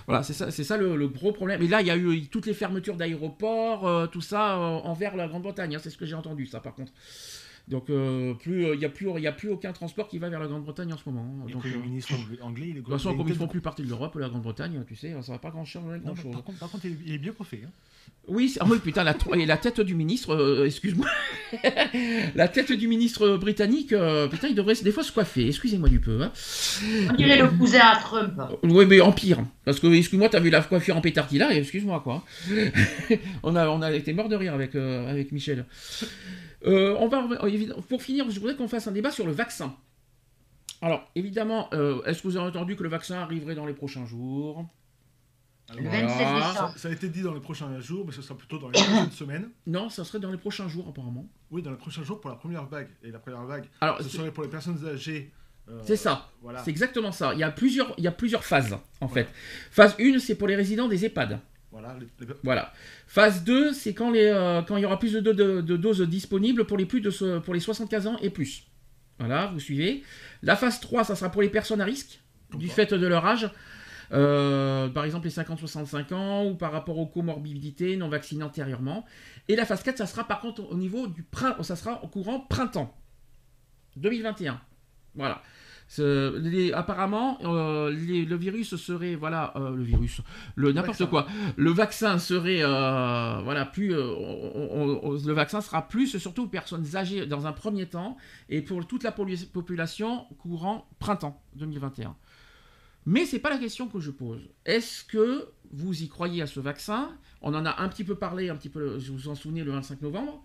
[0.07, 1.63] Voilà, c'est ça, c'est ça le, le gros problème.
[1.63, 5.17] Et là, il y a eu toutes les fermetures d'aéroports, euh, tout ça euh, envers
[5.17, 5.75] la Grande-Bretagne.
[5.75, 6.93] hein, c'est ce que j'ai entendu, ça, par contre.
[7.67, 10.19] Donc, euh, plus, euh, il n'y a, plus- il y a plus aucun transport qui
[10.19, 11.25] va vers la Grande-Bretagne en ce moment.
[11.43, 11.47] hein.
[11.49, 13.39] Et Donc, le euh, ministre anglais- anglais, il est de toute façon, comme ils tête
[13.39, 16.05] font plus partie de l'Europe, la Grande-Bretagne, tu sais, ça va pas grand changer Non,
[16.05, 16.33] grand mais chose.
[16.33, 17.63] par, contre, par contre, il est, bien coiffé.
[17.65, 17.71] Hein.
[18.29, 21.07] Oui, ah oui, putain, la, et la tête du ministre, euh, excuse-moi,
[22.35, 26.01] la tête du ministre britannique, euh, putain, il devrait des fois se coiffer, excusez-moi du
[26.01, 26.23] peu.
[26.23, 26.33] Hein.
[27.11, 28.39] On dirait le cousin à Trump.
[28.63, 31.59] Oui, mais en pire, parce que, excuse-moi, t'as vu la coiffure en pétardi là, et
[31.59, 32.25] excuse-moi, quoi.
[33.43, 35.65] on, a, on a été mort de rire avec, euh, avec Michel.
[36.67, 39.75] Euh, on va, évidemment, pour finir, je voudrais qu'on fasse un débat sur le vaccin.
[40.83, 44.07] Alors, évidemment, euh, est-ce que vous avez entendu que le vaccin arriverait dans les prochains
[44.07, 44.67] jours?
[45.71, 46.07] Alors, Le Voilà.
[46.07, 46.73] 27 ça, décembre.
[46.79, 49.11] ça a été dit dans les prochains jours, mais ce sera plutôt dans les prochaines
[49.11, 49.49] semaines.
[49.67, 51.27] Non, ça serait dans les prochains jours, apparemment.
[51.51, 52.89] Oui, dans les prochains jours pour la première vague.
[53.03, 55.33] Et la première vague, Alors, ce c'est- serait pour les personnes âgées.
[55.69, 56.29] euh, c'est ça.
[56.43, 56.63] Voilà.
[56.63, 57.33] C'est exactement ça.
[57.33, 59.29] Il y a plusieurs, il y a plusieurs phases, en fait.
[59.71, 61.41] Phase 1, c'est pour les résidents des EHPAD.
[61.75, 62.73] Voilà, les- les- Voilà.
[63.09, 65.77] Phase 2, c'est quand, les, euh, quand il y aura plus de, de- de- de
[65.77, 68.63] doses disponibles pour les, plus de, ce- pour les 75 ans et plus.
[69.19, 70.05] Voilà, vous suivez.
[70.43, 72.21] La phase 3, ça sera pour les personnes à risque,
[72.55, 73.51] du fait de leur âge.
[74.13, 79.05] Euh, par exemple les 50-65 ans ou par rapport aux comorbidités non vaccinées antérieurement.
[79.49, 82.07] Et la phase 4, ça sera par contre au niveau du printemps, ça sera au
[82.09, 82.95] courant printemps
[83.97, 84.61] 2021.
[85.15, 85.43] Voilà.
[85.99, 90.21] Les- apparemment, euh, les- le virus serait, voilà, euh, le virus,
[90.57, 91.07] le n'importe vaccin.
[91.07, 91.27] quoi.
[91.57, 96.49] Le vaccin serait, euh, voilà, plus, on- on- on- le vaccin sera plus surtout aux
[96.49, 98.17] personnes âgées dans un premier temps
[98.49, 102.17] et pour toute la population courant printemps 2021.
[103.07, 104.41] Mais c'est pas la question que je pose.
[104.65, 107.11] Est-ce que vous y croyez à ce vaccin?
[107.43, 109.73] On en a un petit peu parlé, un petit peu, je vous en souvenez, le
[109.73, 110.43] 25 novembre.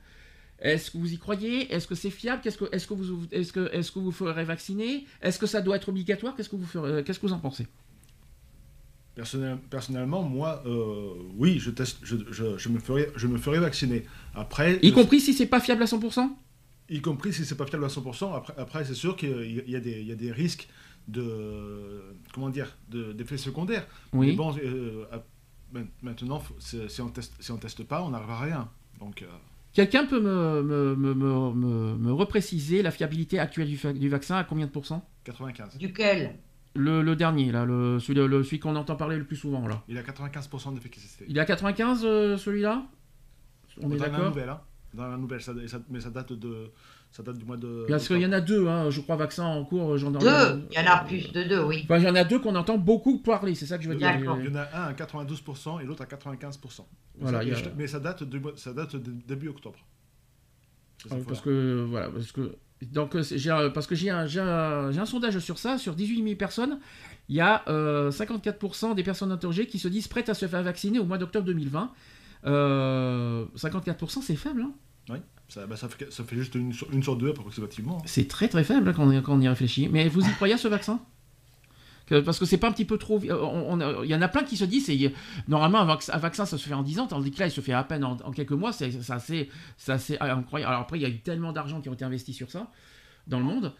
[0.61, 1.72] Est-ce que vous y croyez?
[1.73, 2.41] Est-ce que c'est fiable?
[2.44, 5.06] Qu'est-ce que, est-ce que vous, est-ce que, est-ce que vous ferez vacciner?
[5.22, 6.36] Est-ce que ça doit être obligatoire?
[6.36, 7.65] Qu'est-ce que vous ferez Qu'est-ce que vous en pensez?
[9.15, 13.60] Personnel- personnellement, moi, euh, oui, je, teste, je, je- je me ferai, je me ferai
[13.60, 14.06] vacciner.
[14.34, 16.30] Après, Y compris si c'est pas fiable à 100%
[16.91, 18.34] y compris si c'est pas fiable à 100%.
[18.36, 20.68] Après, après c'est sûr qu'il y, a- des, il y a des risques
[21.07, 22.02] de,
[22.34, 23.86] comment dire, de- d'effets secondaires.
[24.14, 25.06] Mais bon, euh,
[26.02, 28.69] maintenant, si on teste, si on teste pas, on n'arrive à rien.
[28.99, 29.27] Donc, euh,
[29.74, 34.44] Quelqu'un peut me, me, me, me, me- me repréciser la fiabilité actuelle du, vaccin à
[34.44, 35.08] combien de pourcents?
[35.26, 35.78] 95.
[35.78, 36.36] Duquel?
[36.76, 39.84] Le, le dernier, là, le, celui, le- celui qu'on entend parler le plus souvent, là.
[39.88, 41.26] Il a 95% d'efficacité.
[41.28, 42.84] Il est à 95, euh, celui-là?
[43.82, 44.28] On est dans la d'accord?
[44.30, 44.62] nouvelle, hein.
[44.94, 46.72] Dans la nouvelle, ça, ça- mais ça date de,
[47.11, 47.86] ça date du mois de.
[47.90, 49.98] Parce qu'il y en a deux, hein, je crois, vaccins en cours.
[49.98, 50.64] J'en Deux.
[50.72, 51.81] Il y en a plus de deux, oui.
[51.86, 53.95] Enfin, il y en a deux qu'on entend beaucoup parler, c'est ça que je veux
[53.95, 54.07] dire.
[54.07, 54.38] D'accord.
[54.40, 56.86] Il y en a un à 92% et l'autre à 95%.
[57.15, 59.11] Mais, Voilà, ça, il y a- mais je- mais ça date, mois- ça date de
[59.27, 59.80] début octobre.
[61.03, 62.56] C'est Ah, parce que voilà, parce que
[62.91, 65.77] donc euh, c'est- j'ai un- parce que j'ai un, j'ai un, un sondage sur ça,
[65.77, 66.80] sur 18 000 personnes,
[67.30, 70.61] il y a euh, 54% des personnes interrogées qui se disent prêtes à se faire
[70.61, 71.91] vacciner au mois d'octobre 2020.
[72.45, 74.61] Euh, 54% c'est faible,
[75.10, 75.18] hein.
[75.49, 78.01] Ça, bah, ça, fait, juste une, sur- une sur deux approximativement.
[78.05, 79.89] c'est très très faible quand, on, y réfléchit.
[79.89, 80.99] Mais vous y croyez à ce vaccin?
[82.26, 83.19] Parce que c'est pas un petit peu trop.
[83.23, 84.89] euh, Il y en a plein qui se disent,
[85.47, 87.51] normalement un, vac- un vaccin ça se fait en 10 ans, tandis que là il
[87.51, 89.49] se fait à peine en, quelques mois, c'est assez,
[89.88, 90.71] assez incroyable.
[90.71, 92.71] Alors après il y a eu tellement d'argent qui ont été investis sur ça
[93.27, 93.73] dans le monde.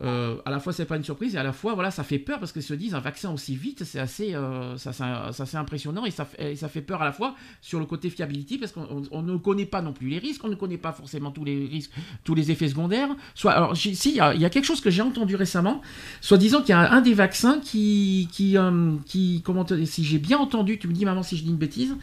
[0.00, 2.18] Euh, à la fois c'est pas une surprise et à la fois voilà ça fait
[2.18, 5.44] peur parce qu'ils se disent un vaccin aussi vite c'est assez euh, ça, ça, ça,
[5.44, 8.08] c'est impressionnant et ça, fait- et ça fait peur à la fois sur le côté
[8.08, 10.78] fiability parce qu'on on- on ne connaît pas non plus les risques on ne connaît
[10.78, 11.90] pas forcément tous les risques
[12.24, 13.10] tous les effets secondaires.
[13.34, 15.82] Soit alors si il y, a- il y a quelque chose que j'ai entendu récemment
[16.22, 20.18] soit disant qu'il y a un des vaccins qui qui euh, qui comment si j'ai
[20.18, 21.94] bien entendu tu me dis maman si je dis une bêtise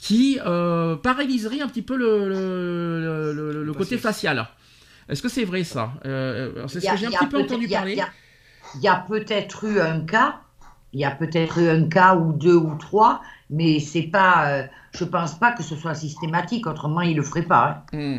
[0.00, 0.38] qui
[1.02, 4.48] paralyserait un petit peu le, le, le- le côté facial
[5.08, 5.92] est-ce que c'est vrai ça?
[6.04, 8.00] Euh, alors, C'est ce a- que j'ai un petit peu entendu il y a- parler.
[8.76, 10.40] il y a- peut-être eu un cas,
[10.92, 13.20] il y a peut-être eu un cas ou deux ou trois,
[13.50, 17.42] mais c'est pas, euh, je pense pas que ce soit systématique, autrement il le ferait
[17.42, 17.84] pas.
[17.92, 17.96] Hein.
[18.16, 18.18] Hmm.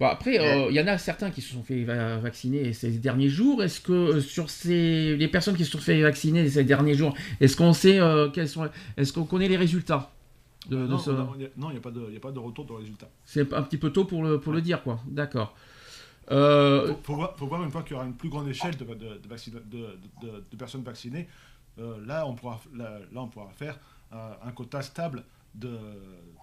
[0.00, 3.28] Bon, après, euh, il y en a certains qui se sont fait vacciner ces derniers
[3.28, 3.64] jours.
[3.64, 7.14] Est-ce que euh, sur ces les personnes qui se sont fait vacciner ces derniers jours,
[7.40, 7.98] est-ce qu'on sait
[8.32, 10.10] quels sont, est-ce qu'on connaît les résultats
[10.70, 11.10] de, non, ce...
[11.10, 13.08] non, il n'y a, pas de, a pas de retour de résultats.
[13.24, 15.00] C'est un petit peu tôt pour le, pour le dire, quoi.
[15.06, 15.54] D'accord.
[16.30, 20.82] Euh, faut, voir, une fois qu'il y aura une plus grande échelle de, de, personnes
[20.82, 21.28] vaccinées.
[21.78, 23.78] Euh, là, on pourra, là, on pourra faire
[24.12, 25.24] euh, un quota stable
[25.54, 25.70] de,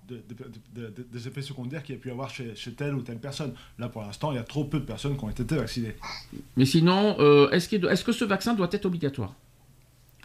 [0.08, 3.54] des effets secondaires qu'il y a pu avoir chez, telle ou telle personne.
[3.78, 5.96] Là, pour l'instant, il y a trop peu de personnes qui ont été vaccinées.
[6.58, 7.18] Mais sinon,
[7.52, 9.36] est-ce que, est que ce vaccin doit être obligatoire?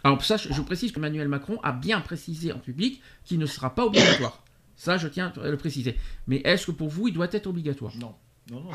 [0.03, 3.75] Alors, ça, je, précise que Emmanuel Macron a bien précisé en public qu'il ne sera
[3.75, 4.43] pas obligatoire.
[4.75, 5.95] Ça, je tiens à le préciser.
[6.25, 7.93] Mais est-ce que pour vous, il doit être obligatoire?
[7.99, 8.15] Non.
[8.49, 8.71] Non, non.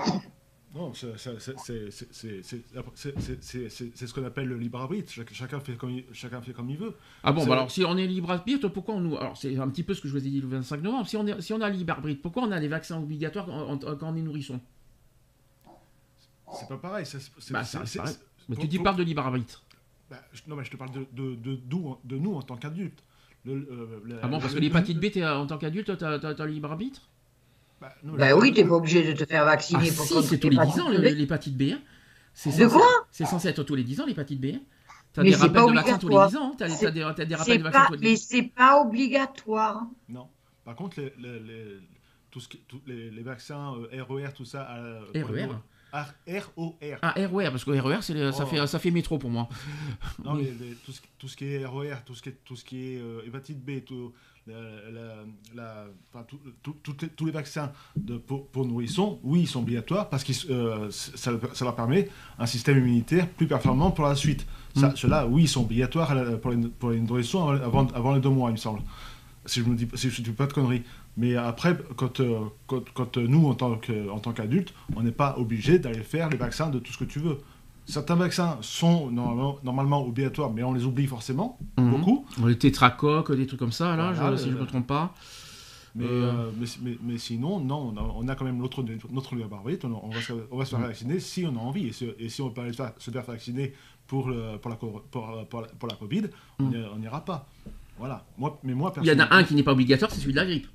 [0.76, 1.32] Non, c'est ce
[4.12, 5.10] qu'on appelle le libre arbitre.
[5.32, 6.94] Chacun fait comme il, chacun fait comme il veut.
[7.22, 9.16] Ah bon, bah alors si on est libre arbitre, pourquoi on nous.
[9.16, 11.08] Alors c'est un petit peu ce que je vous ai dit le 25 novembre.
[11.08, 14.02] Si on, est, si on a libre arbitre, pourquoi on a des vaccins obligatoires quand,
[14.02, 14.60] on est nourrisson?
[16.52, 17.06] C'est pas pareil.
[17.50, 17.62] Bah,
[18.48, 19.64] mais tu dis, parles de libre arbitre.
[20.10, 21.58] Bah, non, mais je te parle de, de, de,
[22.04, 23.02] de nous en tant qu'adultes.
[23.48, 27.08] Euh, ah bon, parce que l'hépatite B, en tant qu'adulte, tu as, as libre arbitre?
[27.80, 29.90] Bah, bah oui, tu n'es pas obligé de te faire vacciner.
[29.90, 31.72] Ah, pour si, c'est tous les 10 ans l'hépatite B.
[31.72, 31.80] Hein.
[32.46, 34.58] De quoi C'est censé être tous les 10 ans l'hépatite B.
[35.12, 36.54] Tu as des rappels de vaccins tous les 10 ans.
[36.56, 37.04] Tu as, des, des,
[37.34, 38.10] rappels de vaccins tous les 10 ans.
[38.10, 39.86] Mais c'est pas obligatoire.
[40.08, 40.28] Non.
[40.64, 41.78] Par contre, les, les, les,
[42.30, 44.68] tout ce qui, tout, les, vaccins euh, RER, tout ça.
[44.76, 45.48] Euh, RER
[45.94, 46.98] R-O-R.
[47.02, 48.46] Ah, ROR, parce que RER, c'est ça, oh.
[48.46, 49.48] fait, ça fait métro pour moi.
[50.22, 50.52] Non, mais
[50.84, 52.98] tout, ce, tout, ce, qui est RER, tout ce qui est, tout ce qui est
[52.98, 54.12] euh, hépatite B, tout,
[57.16, 61.32] tous les vaccins de, pour, pour, nourrissons, oui, ils sont obligatoires parce que euh, ça,
[61.52, 62.08] ça, leur permet
[62.38, 64.46] un système immunitaire plus performant pour la suite.
[64.76, 64.96] Ça, mm.
[64.96, 68.50] Ceux-là, oui, ils sont obligatoires pour les, pour les nourrissons avant, avant les deux mois,
[68.50, 68.82] il me semble.
[69.46, 70.82] Si je ne dis, si dis pas de conneries.
[71.16, 76.02] Mais après, quand, euh, quand, quand nous, en tant qu'adultes, on n'est pas obligé d'aller
[76.02, 77.38] faire les vaccins de tout ce que tu veux.
[77.86, 81.90] Certains vaccins sont normalement, obligatoires, mais on les oublie forcément, mhm.
[81.90, 82.26] beaucoup.
[82.44, 85.14] Les tétracoques, des trucs comme ça, là, si je ne me trompe pas.
[85.94, 86.50] Mais, euh.
[86.50, 86.50] Euh,
[86.82, 90.58] mais, mais, sinon, non, on a, quand même notre, notre arbitre, on, va se, on
[90.58, 90.86] va se faire mhm.
[90.86, 91.90] vacciner si on a envie.
[92.18, 93.72] Et, si on peut aller se faire, vacciner
[94.06, 96.24] pour, le, pour, la, pour, pour, la Covid,
[96.58, 97.00] on mhm.
[97.00, 97.48] n'ira pas.
[97.98, 98.26] Voilà.
[98.36, 100.38] Moi, mais moi, Il y en a un qui n'est pas obligatoire, c'est celui de
[100.38, 100.66] la grippe.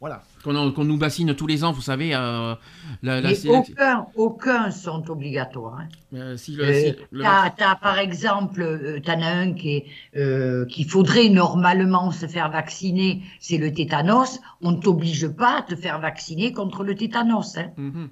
[0.00, 0.22] Voilà.
[0.44, 2.14] Qu'on nous bassine tous les ans, vous savez.
[2.14, 2.54] Euh,
[3.02, 5.80] la, aucun, aucun sont obligatoires.
[5.80, 5.88] Hein.
[6.14, 6.92] Euh, si euh,
[7.24, 9.82] as, par exemple, euh, tu en as un qui
[10.14, 14.40] qu'il faudrait normalement se faire vacciner, c'est le tétanos.
[14.60, 17.58] On ne t'oblige pas à te faire vacciner contre le tétanos.
[17.58, 17.70] Hein.
[17.76, 18.08] Mhm.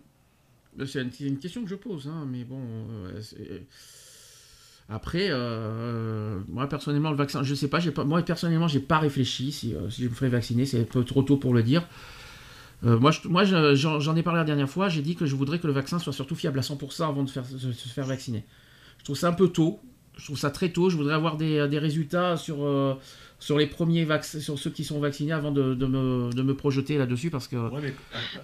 [0.87, 2.61] C'est une, question que je pose, hein, mais bon.
[4.89, 9.75] Après, euh, moi personnellement, le vaccin, je sais pas, moi personnellement, j'ai pas réfléchi si,
[9.75, 11.87] euh, si, je me ferais vacciner, c'est un peu trop tôt pour le dire.
[12.85, 13.11] Euh, moi,
[13.45, 16.13] j'en ai parlé la dernière fois, j'ai dit que je voudrais que le vaccin soit
[16.13, 18.45] surtout fiable à 100% avant de, faire, se faire vacciner.
[18.99, 19.81] Je trouve ça un peu tôt,
[20.17, 22.59] je trouve ça très tôt, je voudrais avoir des, des résultats sur
[23.39, 26.55] sur les premiers vaccins, sur ceux qui sont vaccinés avant de, de, me, de me,
[26.55, 27.57] projeter là-dessus parce que.
[27.81, 27.95] mais,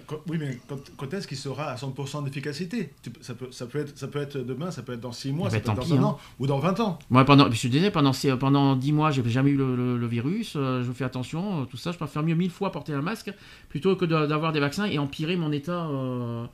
[0.05, 0.59] quand, oui, mais
[0.97, 2.93] quand, est-ce qu'il sera à 100% d'efficacité?
[3.21, 5.47] Ça peut, ça, peut être, ça peut être demain, ça peut être dans 6 mois,
[5.47, 6.03] eh ça ben, peut être dans un hein.
[6.03, 6.99] an ou dans 20 ans.
[7.09, 10.83] Moi, pendant, je disais, pendant, pendant 10 mois, j'ai jamais eu le, le, virus, euh,
[10.83, 13.31] je fais attention, euh, tout ça, je préfère mieux mille fois porter un masque
[13.69, 16.45] plutôt que d'avoir des vaccins et empirer mon état, euh,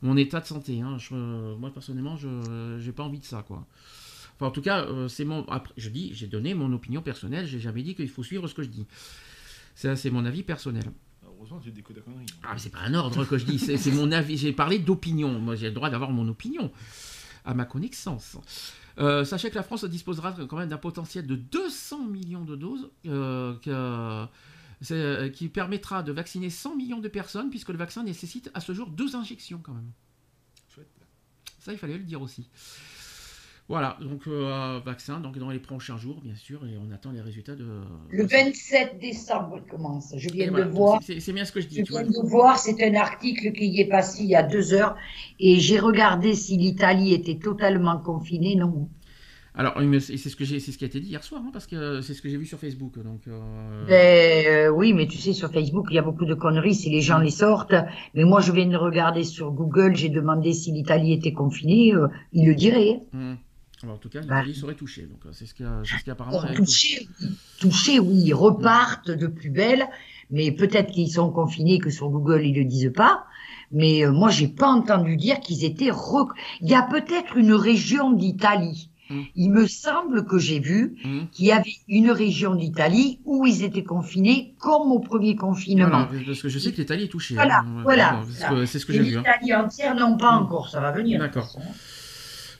[0.00, 0.80] mon état de santé.
[0.80, 0.96] Hein.
[1.58, 3.66] moi, personnellement, je n'ai pas envie de ça, quoi
[4.40, 5.46] en tout cas, euh, c'est mon.
[5.76, 7.46] je dis, j'ai donné mon opinion personnelle.
[7.46, 8.86] J'ai jamais dit qu'il faut suivre ce que je dis.
[9.74, 10.84] Ça, c'est mon avis personnel.
[11.24, 11.92] Heureusement, tu dis que
[12.42, 13.58] Ah, mais c'est pas un ordre que je dis.
[13.58, 14.36] C'est mon avis.
[14.36, 15.38] J'ai parlé d'opinion.
[15.38, 16.70] Moi, j'ai le droit d'avoir mon opinion
[17.44, 18.36] à ma connaissance.
[18.98, 22.90] Euh, sachez que la France disposera quand même d'un potentiel de 200 millions de doses
[23.06, 23.56] euh,
[25.30, 28.90] qui permettra de vacciner 100 millions de personnes puisque le vaccin nécessite à ce jour
[28.90, 29.90] deux injections quand même.
[31.62, 32.48] Ça, il fallait le dire aussi.
[33.72, 37.22] Voilà, donc euh, vaccin donc dans les prochains jours, bien sûr, et on attend les
[37.22, 37.64] résultats de.
[38.10, 40.12] Le 27 décembre commence.
[40.14, 41.00] Je viens de voir.
[41.02, 41.82] C'est bien ce que je dis.
[41.82, 44.74] Je viens de voir, c'est un article qui y est passé il y a deux
[44.74, 44.94] heures,
[45.40, 48.56] et j'ai regardé si l'Italie était totalement confinée.
[48.56, 48.90] Non.
[49.54, 52.12] Alors, c'est ce que ce qui a été dit hier soir, hein, parce que c'est
[52.12, 53.02] ce que j'ai vu sur Facebook.
[53.02, 53.86] Donc, euh...
[53.86, 56.90] Ben, euh, oui, mais tu sais, sur Facebook, il y a beaucoup de conneries si
[56.90, 57.74] les gens les sortent.
[58.12, 62.08] Mais moi, je viens de regarder sur Google, j'ai demandé si l'Italie était confinée, euh,
[62.34, 63.00] il le dirait.
[63.14, 63.38] Hum
[63.90, 65.02] en tout cas, l'Italie bah, serait touchée.
[65.02, 65.94] Donc, c'est ce qui, ce
[67.58, 69.86] touché, oui, ils repartent de plus belle,
[70.30, 73.24] mais peut-être qu'ils sont confinés, que sur Google ils le disent pas.
[73.70, 75.90] Mais euh, moi, j'ai pas entendu dire qu'ils étaient.
[76.60, 79.24] Il y a peut-être une région d'Italie Hum.
[79.34, 81.26] il me semble que j'ai vu Hum.
[81.32, 86.06] qu'il y avait une région d'Italie où ils étaient confinés comme au premier confinement.
[86.06, 87.34] Voilà, parce que je sais que l'Italie est touchée.
[87.34, 87.82] Voilà, hein.
[87.82, 89.16] Voilà, que C'est ce que j'ai vu.
[89.18, 89.22] hein.
[89.26, 91.18] l'Italie entière, non pas encore, ça va venir.
[91.18, 91.58] D'accord.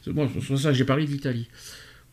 [0.05, 1.49] C'est pour ça que j'ai parlé de l'Italie.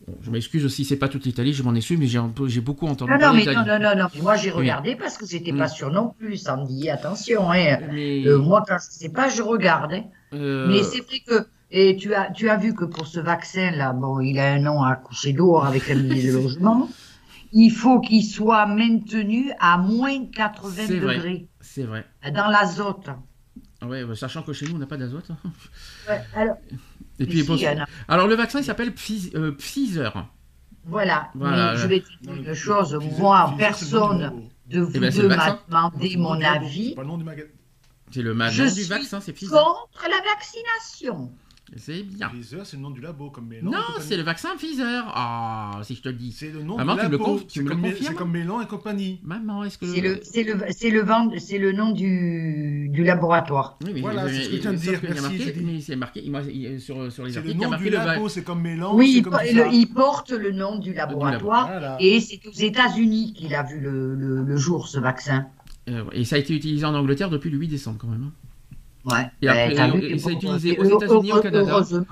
[0.08, 3.12] Bon, je m'excuse si c'est pas toute l'Italie, je m'en excuse, mais j'ai beaucoup entendu
[3.12, 4.08] Non, non, parler mais non, non, non, non.
[4.16, 4.58] mais Moi, j'ai Oui.
[4.60, 5.58] regardé parce que j'étais Mm.
[5.58, 6.90] pas sûr non plus, Sandy.
[6.90, 7.80] Attention, hein.
[7.92, 9.94] Mais, Euh, moi, quand je sais pas, je regarde.
[9.94, 10.04] hein.
[10.34, 13.92] euh, Mais c'est vrai que, et tu as, tu as vu que pour ce vaccin-là,
[13.94, 16.90] bon, il a un nom à coucher dehors avec un millier de logements.
[17.52, 21.16] Il faut qu'il soit maintenu à moins 80 C'est vrai.
[21.18, 22.06] degrés c'est vrai.
[22.34, 23.10] dans l'azote.
[23.82, 25.30] Ah Ouais, bah, sachant que chez nous, on n'a pas d'azote.
[26.08, 26.56] Ouais, alors,
[27.20, 28.94] Et puis, ici, bon, il y en a- alors, le vaccin, il s'appelle
[29.36, 30.28] euh, Pfizer.
[30.86, 31.30] voilà.
[31.36, 35.24] Voilà, Mais je vais te dire une chose, moi, personne de vous Eh ben, deux
[35.24, 36.90] le m'a demandé mon avis.
[36.90, 37.50] C'est pas le nom du magasin.
[38.12, 39.52] C'est le Je nom du suis vaccin, c'est Pfizer.
[39.64, 41.32] Contre la vaccination.
[41.78, 42.30] C'est bien.
[42.30, 43.72] Pfizer, c'est le nom du labo, comme Mélan.
[43.72, 45.04] Non, c'est le vaccin Pfizer.
[45.16, 46.32] Ah, si je te le dis.
[46.32, 47.40] C'est le nom Maman, du tu le labo.
[47.40, 49.20] tu C'est me le comme confirmes C'est comme Mélan et compagnie.
[49.24, 49.86] Maman, est-ce que.
[49.86, 51.06] C'est le, c'est le, c'est le,
[51.40, 53.78] c'est le nom du, du laboratoire.
[53.84, 55.82] Oui, mais Voilà, il- c'est ce que je il- viens de dire, merci, marqué, mais
[55.82, 57.90] c'est marqué il sur, sur les C'est le articles, il y a nom marqué du
[57.92, 58.96] le labo, c'est comme Mélan.
[58.96, 61.68] oui, c'est il, le- porte le nom du laboratoire.
[61.68, 61.98] Voilà.
[62.00, 65.48] Et c'est aux États-Unis qu'il a vu le, le- le jour, ce vaccin.
[65.90, 68.32] euh, et ça a été utilisé en Angleterre depuis le 8 décembre quand même.
[69.06, 69.30] Ouais.
[69.42, 71.72] Et Ben, après, t'as et- utilisé aux États-Unis au Canada.
[71.72, 72.06] Heureusement,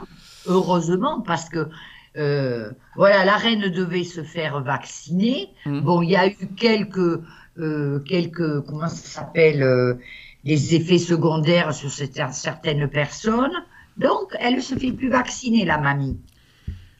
[0.47, 1.67] heureusement, parce que
[2.17, 5.49] euh, voilà, la reine devait se faire vacciner.
[5.65, 5.81] Mhm.
[5.81, 7.21] Bon, il y a eu quelques,
[7.59, 9.93] euh, quelques, comment ça s'appelle, euh,
[10.43, 13.51] des effets secondaires sur certaines personnes.
[13.97, 16.17] Donc, elle ne se fait plus vacciner, la mamie.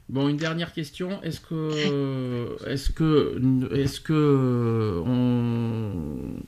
[0.09, 1.21] Bon, une dernière question.
[1.23, 6.39] Est-ce que, est-ce que, est-ce que on,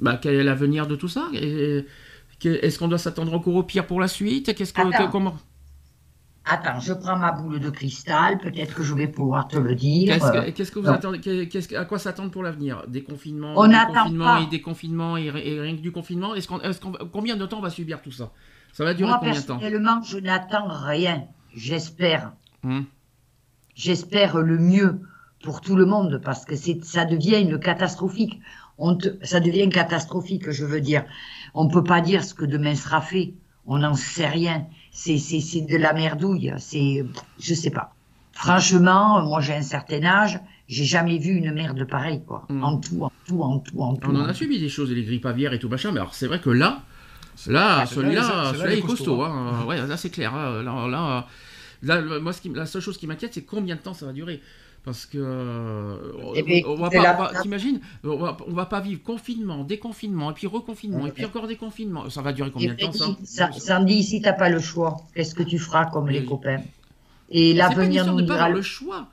[0.00, 1.28] bah, quel est l'avenir de tout ça?
[1.34, 1.84] Et-
[2.44, 4.54] Est-ce qu'on doit s'attendre encore au pire pour la suite?
[4.54, 5.36] Qu'est-ce que- comment?
[6.46, 10.14] Attends, je prends ma boule de cristal, peut-être que je vais pouvoir te le dire.
[10.54, 12.82] Qu'est-ce que, que vous attendez que- À quoi s'attendre pour l'avenir?
[12.88, 14.40] Des confinements, On des confinements pas.
[14.40, 16.32] et des confinements et, ri- et rien que du confinement?
[16.48, 18.32] Qu'on, qu'on va- combien de temps on va subir tout ça?
[18.72, 19.58] Ça va durer Moi, combien de temps?
[19.58, 21.24] personnellement, je n'attends rien.
[21.54, 22.32] J'espère.
[22.64, 22.86] Hum
[23.74, 25.00] J'espère le mieux
[25.42, 28.40] pour tout le monde parce que c'est, ça devient une catastrophique.
[28.78, 31.04] On te- ça devient catastrophique, je veux dire.
[31.54, 33.34] On ne peut pas dire ce que demain sera fait.
[33.66, 34.66] On n'en sait rien.
[34.92, 36.52] C'est, c'est, c'est de la merdouille.
[36.58, 37.04] C'est,
[37.40, 37.94] je sais pas.
[38.32, 42.46] Franchement, moi j'ai un certain âge, j'ai jamais vu une merde pareille, quoi.
[42.48, 42.64] Mm.
[42.64, 44.10] En tout, en tout, en tout, en tout.
[44.10, 46.26] On en a subi des choses, les grippes aviaires et tout machin, mais alors c'est
[46.26, 46.80] vrai que là,
[47.46, 49.16] là, celui-là, là, c'est- c'est là, celui-là il est costaud.
[49.16, 49.64] costaud, hein.
[49.66, 50.34] Ouais, là c'est clair.
[50.34, 50.62] hein.
[50.62, 51.26] Là, là,
[52.00, 54.12] là, moi, ce qui- la seule chose qui m'inquiète, c'est combien de temps ça va
[54.12, 54.40] durer.
[54.82, 55.96] Parce que euh,
[56.34, 57.02] Eh bien, on va pas,
[57.32, 61.24] la- t'imagines, on va, on va pas vivre confinement, déconfinement, et puis reconfinement, et puis
[61.26, 62.08] encore déconfinement.
[62.08, 64.96] Ça va durer combien de temps ça Freddy, Sa- Sandy, si t'as pas le choix,
[65.14, 66.62] qu'est-ce que tu feras comme Mais- les copains
[67.30, 68.48] Et l'avenir nous dira.
[68.48, 69.08] le choix.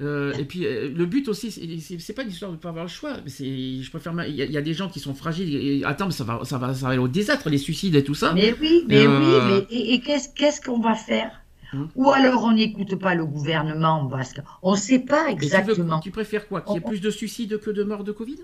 [0.00, 2.90] Euh, et puis euh, le but aussi, c'est- pas une histoire de pas avoir le
[2.90, 3.16] choix.
[3.26, 4.14] C'est, je préfère.
[4.26, 5.54] Il y, a- il y a des gens qui sont fragiles.
[5.54, 8.02] Et, attends, mais ça va, ça va, ça va aller au désastre, les suicides et
[8.02, 8.32] tout ça.
[8.32, 11.39] Mais oui, mais Euh, oui, mais et, et qu'est-ce qu'est-ce qu'on va faire?
[11.72, 11.88] Hum.
[11.94, 15.44] Ou alors on n'écoute pas le gouvernement parce qu'on ne sait pas Mais tu veux-
[15.44, 16.00] exactement.
[16.00, 16.62] Tu, préfères quoi?
[16.62, 18.38] Qu'il y ait On- plus de suicides que de morts de Covid?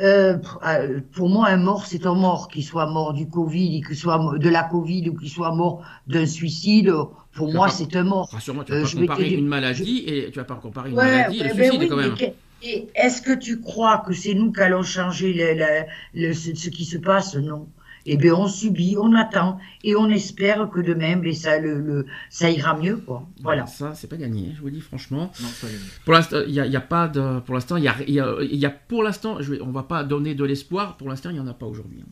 [0.00, 3.82] Euh, pff, euh, pour moi, un mort, c'est un mort, qu'il soit mort du Covid,
[3.86, 6.92] qu'il soit de la Covid ou qu'il soit mort d'un suicide.
[7.36, 8.28] Pour moi, c'est un mort.
[8.32, 10.96] Rassure-moi, tu vas Euh, pas te comparer une maladie et tu vas pas comparer une
[10.96, 12.14] Ouais, maladie et le ben suicide oui, quand même.
[12.62, 15.84] et est-ce que tu crois que c'est nous qui allons changer le, le-
[16.28, 17.36] le- ce, ce qui se passe?
[17.36, 17.68] Non.
[18.06, 22.06] Eh bien, on subit, on attend et on espère que demain, ben, ça, le, le-
[22.28, 23.26] ça ira mieux, quoi.
[23.42, 23.66] Voilà.
[23.66, 25.32] Ça, c'est pas gagné, je vous le dis franchement.
[25.40, 25.84] Non, c'est pas gagné.
[26.04, 27.40] Pour l'instant, il y a, il y a pas de.
[27.40, 30.04] Pour l'instant, il y a, il y a- y a- pour l'instant, on va pas
[30.04, 30.96] donner de l'espoir.
[30.98, 32.04] Pour l'instant, il y en a pas aujourd'hui.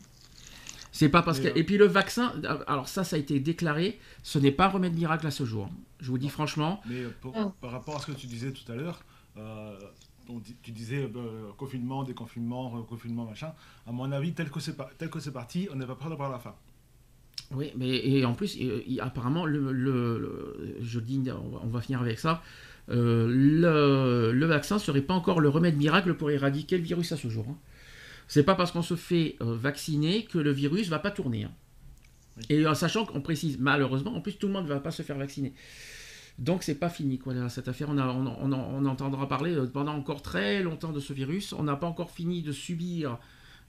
[0.91, 1.47] C'est pas parce que.
[1.57, 2.33] Et puis le vaccin,
[2.67, 3.99] alors ça, ça a été déclaré.
[4.23, 5.69] Ce n'est pas un remède miracle à ce jour.
[5.99, 6.81] Je vous dis franchement.
[6.87, 7.51] Mais euh, pour- Mm.
[7.61, 9.03] par rapport à ce que tu disais tout à l'heure,
[9.37, 9.75] euh,
[10.29, 13.53] on dit- tu disais euh, confinement, déconfinement, reconfinement, machin.
[13.87, 16.09] À mon avis, tel que c'est par- tel que c'est parti, on n'est pas prêt
[16.09, 16.55] de voir la fin.
[17.51, 21.67] Oui, mais et en plus, euh, apparemment, le, le- le- je dis, on va, on
[21.67, 22.41] va finir avec ça.
[22.89, 27.17] euh, le, le vaccin serait pas encore le remède miracle pour éradiquer le virus à
[27.17, 27.45] ce jour.
[27.49, 27.57] hein.
[28.27, 31.43] C'est pas parce qu'on se fait euh, vacciner que le virus va pas tourner.
[31.45, 31.51] hein.
[32.37, 32.43] Oui.
[32.49, 35.01] Et en sachant qu'on précise, malheureusement, en plus tout le monde ne va pas se
[35.03, 35.53] faire vacciner.
[36.39, 37.89] Donc c'est pas fini quoi là, cette affaire.
[37.89, 41.53] On, on, entendra parler euh, pendant encore très longtemps de ce virus.
[41.53, 43.17] On n'a pas encore fini de subir,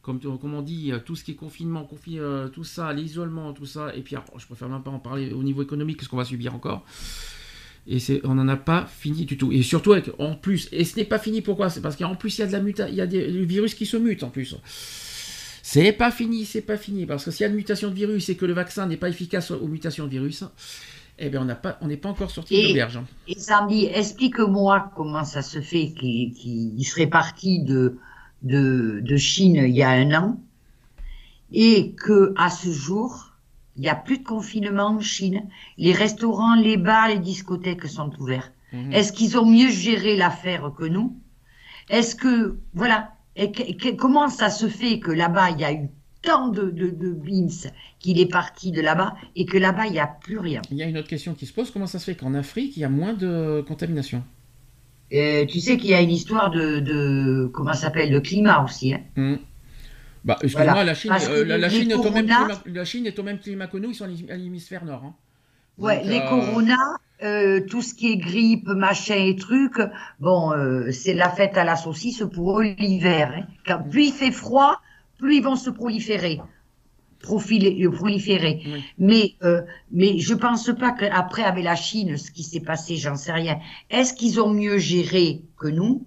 [0.03, 3.53] comme, comme on dit, euh, tout ce qui est confinement, confi- euh, tout ça, l'isolement,
[3.53, 3.95] tout ça.
[3.95, 6.25] Et puis alors, je préfère même pas en parler au niveau économique, ce qu'on va
[6.25, 6.85] subir encore.
[7.87, 9.53] Et on n'en a pas fini du tout.
[9.53, 11.69] Et surtout avec, en plus, et ce n'est pas fini pourquoi?
[11.69, 13.75] C'est parce qu'en plus il y a de la muta, il y a des virus
[13.75, 14.57] qui se mute en plus.
[15.63, 17.05] C'est pas fini, c'est pas fini.
[17.05, 19.11] Parce que s'il y a une mutation de virus et que le vaccin n'est pas
[19.11, 20.45] efficace aux mutations de virus,
[21.19, 22.97] Eh bien, on pas, n'est pas encore sorti de l'auberge.
[22.97, 23.05] hein.
[23.29, 27.99] Et Sandy, explique-moi comment ça se fait qu'il serait parti de,
[28.43, 30.41] de, de Chine il y a un an
[31.53, 33.33] et que à ce jour,
[33.77, 35.49] il n'y a plus de confinement en Chine.
[35.79, 38.51] Les restaurants, les bars, les discothèques sont ouverts.
[38.73, 38.93] Mhm.
[38.93, 41.17] Est-ce qu'ils ont mieux géré l'affaire que nous?
[41.91, 45.73] Est-ce que, voilà, et que- que- comment ça se fait que là-bas, il y a
[45.73, 45.89] eu
[46.25, 47.71] tant de, de, de BIMS
[48.01, 50.83] qu'il est parti de là-bas et que là-bas, il n'y a plus rien Il y
[50.83, 52.85] a une autre question qui se pose comment ça se fait qu'en Afrique, il y
[52.85, 54.23] a moins de contamination
[55.13, 58.65] Euh, tu sais qu'il y a une histoire de, de comment ça s'appelle, de climat
[58.65, 58.95] aussi.
[58.95, 59.01] Hein.
[59.17, 59.37] Hmm.
[60.25, 60.85] Bah, excuse-moi, Voilà.
[60.85, 63.77] la Chine, euh, la, est au même climat, la Chine est au même climat que
[63.77, 65.03] nous, ils sont à l'hémisphère nord.
[65.05, 65.15] hein.
[65.79, 69.81] Ouais, Donc, les euh, coronas, euh, tout ce qui est grippe, machin et trucs,
[70.21, 73.33] bon, euh, c'est la fête à la saucisse pour eux l'hiver.
[73.37, 73.47] Hein.
[73.67, 74.81] Quand plus il fait froid,
[75.25, 76.41] plus ils vont se proliférer.
[77.21, 78.63] Profiler, euh, proliférer.
[78.67, 78.85] Oui.
[78.99, 83.17] Mais, euh, mais je pense pas qu'après, avec la Chine, ce qui s'est passé, j'en
[83.17, 83.59] sais rien.
[83.89, 86.07] Est-ce qu'ils ont mieux géré que nous?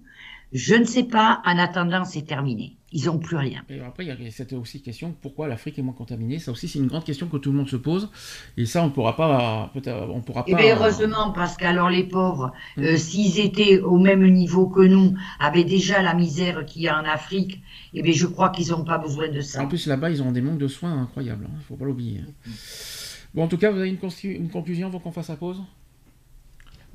[0.52, 1.42] Je ne sais pas.
[1.44, 2.77] En attendant, c'est terminé.
[2.90, 3.62] Ils ont plus rien.
[3.68, 6.38] Et après, il y a cette aussi question pourquoi l'Afrique est moins contaminée?
[6.38, 8.10] Ça aussi, c'est une grande question que tout le monde se pose.
[8.56, 9.70] Et ça, on ne pourra pas.
[10.08, 10.56] On pourra Eh pas.
[10.58, 12.96] bien, heureusement, parce qu'alors les pauvres, euh, Mm.
[12.96, 17.04] s'ils étaient au même niveau que nous, avaient déjà la misère qu'il y a en
[17.04, 17.60] Afrique,
[17.92, 19.62] eh bien, je crois qu'ils n'ont pas besoin de ça.
[19.62, 21.46] En plus, là-bas, ils ont des manques de soins incroyables.
[21.52, 22.22] Il ne faut pas l'oublier.
[23.34, 25.60] Bon, en tout cas, vous avez une, une conclusion avant qu'on fasse la pause?